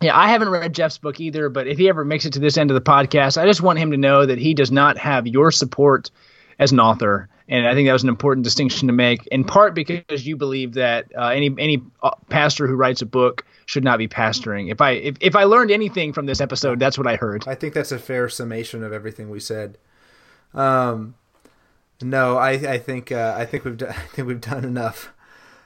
yeah, 0.00 0.16
I 0.16 0.28
haven't 0.28 0.48
read 0.48 0.74
Jeff's 0.74 0.98
book 0.98 1.20
either. 1.20 1.48
But 1.48 1.66
if 1.66 1.78
he 1.78 1.88
ever 1.88 2.04
makes 2.04 2.24
it 2.24 2.32
to 2.34 2.40
this 2.40 2.56
end 2.56 2.70
of 2.70 2.74
the 2.74 2.80
podcast, 2.80 3.40
I 3.40 3.46
just 3.46 3.60
want 3.60 3.78
him 3.78 3.90
to 3.92 3.96
know 3.96 4.26
that 4.26 4.38
he 4.38 4.54
does 4.54 4.70
not 4.70 4.98
have 4.98 5.26
your 5.26 5.50
support 5.50 6.10
as 6.58 6.72
an 6.72 6.80
author, 6.80 7.28
and 7.48 7.66
I 7.66 7.74
think 7.74 7.88
that 7.88 7.92
was 7.92 8.02
an 8.02 8.08
important 8.08 8.44
distinction 8.44 8.88
to 8.88 8.92
make. 8.92 9.26
In 9.28 9.44
part 9.44 9.74
because 9.74 10.26
you 10.26 10.36
believe 10.36 10.74
that 10.74 11.06
uh, 11.16 11.28
any 11.28 11.54
any 11.58 11.82
uh, 12.02 12.10
pastor 12.28 12.66
who 12.66 12.74
writes 12.74 13.02
a 13.02 13.06
book 13.06 13.44
should 13.66 13.84
not 13.84 13.98
be 13.98 14.08
pastoring. 14.08 14.70
If 14.70 14.80
I 14.80 14.92
if, 14.92 15.16
if 15.20 15.36
I 15.36 15.44
learned 15.44 15.70
anything 15.70 16.12
from 16.12 16.26
this 16.26 16.40
episode, 16.40 16.78
that's 16.78 16.98
what 16.98 17.06
I 17.06 17.16
heard. 17.16 17.44
I 17.46 17.54
think 17.54 17.74
that's 17.74 17.92
a 17.92 17.98
fair 17.98 18.28
summation 18.28 18.82
of 18.82 18.92
everything 18.92 19.30
we 19.30 19.40
said. 19.40 19.78
Um, 20.54 21.14
no, 22.02 22.36
I, 22.36 22.50
I 22.50 22.78
think 22.78 23.12
uh, 23.12 23.34
I 23.36 23.44
think 23.44 23.64
we've 23.64 23.76
done, 23.76 23.90
I 23.96 24.06
think 24.08 24.28
we've 24.28 24.40
done 24.40 24.64
enough. 24.64 25.12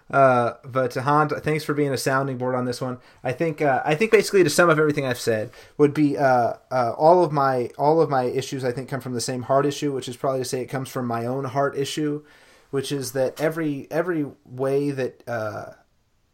Uh, 0.08 0.54
but 0.64 0.94
Hans, 0.94 1.32
thanks 1.40 1.64
for 1.64 1.74
being 1.74 1.92
a 1.92 1.96
sounding 1.96 2.38
board 2.38 2.54
on 2.54 2.64
this 2.64 2.80
one. 2.80 2.98
I 3.24 3.32
think 3.32 3.60
uh, 3.60 3.82
I 3.84 3.96
think 3.96 4.12
basically 4.12 4.44
to 4.44 4.50
sum 4.50 4.70
up 4.70 4.78
everything 4.78 5.04
I've 5.04 5.18
said 5.18 5.50
would 5.78 5.92
be 5.92 6.16
uh, 6.16 6.54
uh, 6.70 6.92
all 6.96 7.24
of 7.24 7.32
my 7.32 7.70
all 7.76 8.00
of 8.00 8.08
my 8.08 8.24
issues 8.24 8.64
I 8.64 8.70
think 8.70 8.88
come 8.88 9.00
from 9.00 9.14
the 9.14 9.20
same 9.20 9.42
heart 9.42 9.66
issue, 9.66 9.92
which 9.92 10.08
is 10.08 10.16
probably 10.16 10.40
to 10.40 10.44
say 10.44 10.60
it 10.60 10.66
comes 10.66 10.88
from 10.88 11.06
my 11.06 11.26
own 11.26 11.44
heart 11.44 11.76
issue, 11.76 12.24
which 12.70 12.92
is 12.92 13.12
that 13.12 13.40
every 13.40 13.88
every 13.90 14.26
way 14.44 14.92
that 14.92 15.28
uh, 15.28 15.72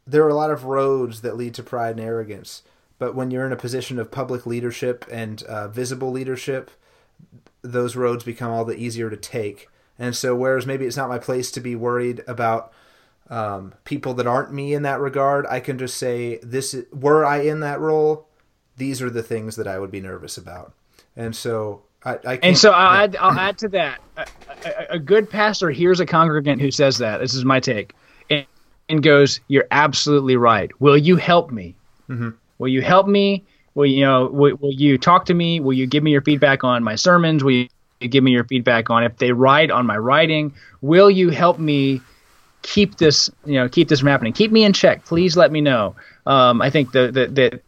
there 0.06 0.24
are 0.24 0.30
a 0.30 0.34
lot 0.34 0.50
of 0.50 0.64
roads 0.64 1.22
that 1.22 1.36
lead 1.36 1.54
to 1.54 1.62
pride 1.62 1.96
and 1.96 2.00
arrogance, 2.00 2.62
but 2.98 3.14
when 3.14 3.30
you're 3.30 3.46
in 3.46 3.52
a 3.52 3.56
position 3.56 3.98
of 3.98 4.10
public 4.10 4.44
leadership 4.44 5.06
and 5.10 5.42
uh, 5.44 5.68
visible 5.68 6.10
leadership, 6.10 6.70
those 7.62 7.96
roads 7.96 8.22
become 8.22 8.50
all 8.50 8.66
the 8.66 8.76
easier 8.76 9.08
to 9.08 9.16
take. 9.16 9.68
And 9.98 10.14
so, 10.14 10.34
whereas 10.34 10.66
maybe 10.66 10.84
it's 10.84 10.96
not 10.96 11.08
my 11.08 11.18
place 11.18 11.50
to 11.52 11.60
be 11.60 11.74
worried 11.74 12.22
about 12.26 12.72
um, 13.30 13.74
people 13.84 14.14
that 14.14 14.26
aren't 14.26 14.52
me 14.52 14.74
in 14.74 14.82
that 14.82 15.00
regard, 15.00 15.46
I 15.46 15.60
can 15.60 15.78
just 15.78 15.96
say 15.96 16.38
this: 16.42 16.74
is, 16.74 16.84
were 16.92 17.24
I 17.24 17.38
in 17.38 17.60
that 17.60 17.80
role, 17.80 18.28
these 18.76 19.00
are 19.00 19.10
the 19.10 19.22
things 19.22 19.56
that 19.56 19.66
I 19.66 19.78
would 19.78 19.90
be 19.90 20.00
nervous 20.00 20.36
about. 20.36 20.74
And 21.16 21.34
so, 21.34 21.82
I, 22.04 22.18
I 22.26 22.38
And 22.42 22.58
so 22.58 22.72
I'll 22.72 23.04
add, 23.04 23.16
I'll 23.16 23.38
add 23.38 23.58
to 23.58 23.68
that. 23.68 24.00
A, 24.16 24.26
a, 24.64 24.94
a 24.94 24.98
good 24.98 25.30
pastor 25.30 25.70
hears 25.70 26.00
a 26.00 26.06
congregant 26.06 26.60
who 26.60 26.70
says 26.70 26.98
that. 26.98 27.18
This 27.18 27.34
is 27.34 27.44
my 27.44 27.60
take, 27.60 27.94
and, 28.28 28.46
and 28.88 29.02
goes, 29.02 29.40
"You're 29.48 29.68
absolutely 29.70 30.36
right. 30.36 30.70
Will 30.80 30.96
you 30.96 31.16
help 31.16 31.50
me? 31.50 31.74
Mm-hmm. 32.08 32.30
Will 32.58 32.68
you 32.68 32.82
help 32.82 33.06
me? 33.06 33.44
Will 33.74 33.86
you 33.86 34.04
know? 34.04 34.28
Will, 34.28 34.56
will 34.56 34.72
you 34.72 34.98
talk 34.98 35.26
to 35.26 35.34
me? 35.34 35.60
Will 35.60 35.74
you 35.74 35.86
give 35.86 36.02
me 36.02 36.10
your 36.10 36.22
feedback 36.22 36.64
on 36.64 36.82
my 36.82 36.96
sermons? 36.96 37.42
Will 37.44 37.52
you 37.52 37.68
give 38.00 38.24
me 38.24 38.32
your 38.32 38.44
feedback 38.44 38.90
on 38.90 39.04
if 39.04 39.16
they 39.16 39.32
write 39.32 39.70
on 39.70 39.86
my 39.86 39.96
writing? 39.96 40.54
Will 40.80 41.10
you 41.10 41.30
help 41.30 41.58
me?" 41.58 42.00
Keep 42.62 42.96
this, 42.96 43.30
you 43.44 43.54
know, 43.54 43.68
keep 43.68 43.88
this 43.88 44.00
from 44.00 44.08
happening. 44.08 44.32
Keep 44.32 44.52
me 44.52 44.64
in 44.64 44.72
check. 44.72 45.04
Please 45.04 45.36
let 45.36 45.50
me 45.52 45.60
know. 45.60 45.94
Um, 46.26 46.62
I 46.62 46.70
think 46.70 46.92
that 46.92 47.14
that 47.14 47.62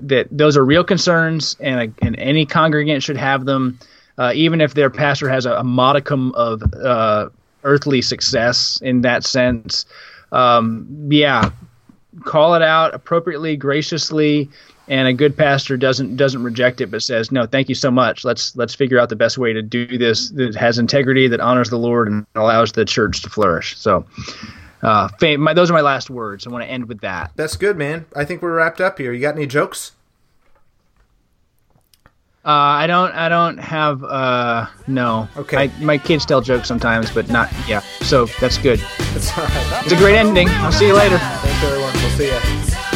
that 0.00 0.28
those 0.30 0.56
are 0.56 0.64
real 0.64 0.84
concerns, 0.84 1.56
and, 1.60 1.80
a, 1.80 2.04
and 2.04 2.18
any 2.18 2.46
congregant 2.46 3.02
should 3.02 3.16
have 3.16 3.44
them, 3.44 3.78
uh, 4.16 4.32
even 4.34 4.60
if 4.60 4.74
their 4.74 4.90
pastor 4.90 5.28
has 5.28 5.46
a, 5.46 5.54
a 5.54 5.64
modicum 5.64 6.32
of 6.32 6.62
uh, 6.74 7.28
earthly 7.64 8.00
success 8.02 8.80
in 8.82 9.02
that 9.02 9.24
sense. 9.24 9.84
Um, 10.32 11.08
yeah, 11.10 11.50
call 12.24 12.54
it 12.54 12.62
out 12.62 12.94
appropriately, 12.94 13.56
graciously, 13.56 14.48
and 14.88 15.06
a 15.06 15.12
good 15.12 15.36
pastor 15.36 15.76
doesn't 15.76 16.16
doesn't 16.16 16.42
reject 16.42 16.80
it, 16.80 16.90
but 16.90 17.02
says, 17.02 17.30
"No, 17.30 17.46
thank 17.46 17.68
you 17.68 17.74
so 17.74 17.90
much. 17.90 18.24
Let's 18.24 18.56
let's 18.56 18.74
figure 18.74 18.98
out 18.98 19.08
the 19.08 19.16
best 19.16 19.38
way 19.38 19.52
to 19.52 19.62
do 19.62 19.98
this 19.98 20.30
that 20.30 20.54
has 20.56 20.78
integrity, 20.78 21.28
that 21.28 21.40
honors 21.40 21.70
the 21.70 21.78
Lord, 21.78 22.08
and 22.08 22.26
allows 22.34 22.72
the 22.72 22.84
church 22.84 23.22
to 23.22 23.30
flourish." 23.30 23.76
So. 23.78 24.04
Uh, 24.80 25.08
fam- 25.18 25.40
my, 25.40 25.52
those 25.52 25.70
are 25.70 25.74
my 25.74 25.80
last 25.80 26.08
words. 26.08 26.46
I 26.46 26.50
want 26.50 26.62
to 26.62 26.70
end 26.70 26.86
with 26.86 27.00
that. 27.00 27.32
that's 27.34 27.56
good, 27.56 27.76
man. 27.76 28.06
I 28.14 28.24
think 28.24 28.42
we're 28.42 28.54
wrapped 28.54 28.80
up 28.80 28.96
here. 28.96 29.12
You 29.12 29.20
got 29.20 29.34
any 29.34 29.44
jokes? 29.44 29.90
Uh, 32.44 32.50
I 32.52 32.86
don't. 32.86 33.12
I 33.12 33.28
don't 33.28 33.58
have. 33.58 34.04
Uh, 34.04 34.66
no. 34.86 35.28
Okay. 35.36 35.56
I, 35.64 35.82
my 35.82 35.98
kids 35.98 36.24
tell 36.24 36.40
jokes 36.40 36.68
sometimes, 36.68 37.10
but 37.10 37.28
not. 37.28 37.52
Yeah. 37.66 37.80
So 38.02 38.26
that's 38.40 38.56
good. 38.56 38.78
That's 39.12 39.36
all 39.36 39.44
right. 39.44 39.82
It's 39.84 39.92
a 39.92 39.96
great 39.96 40.14
ending. 40.16 40.48
I'll 40.48 40.72
see 40.72 40.86
you 40.86 40.94
later. 40.94 41.18
Thanks, 41.18 41.64
everyone. 41.64 41.92
We'll 41.94 42.10
see 42.10 42.28
ya. 42.28 42.87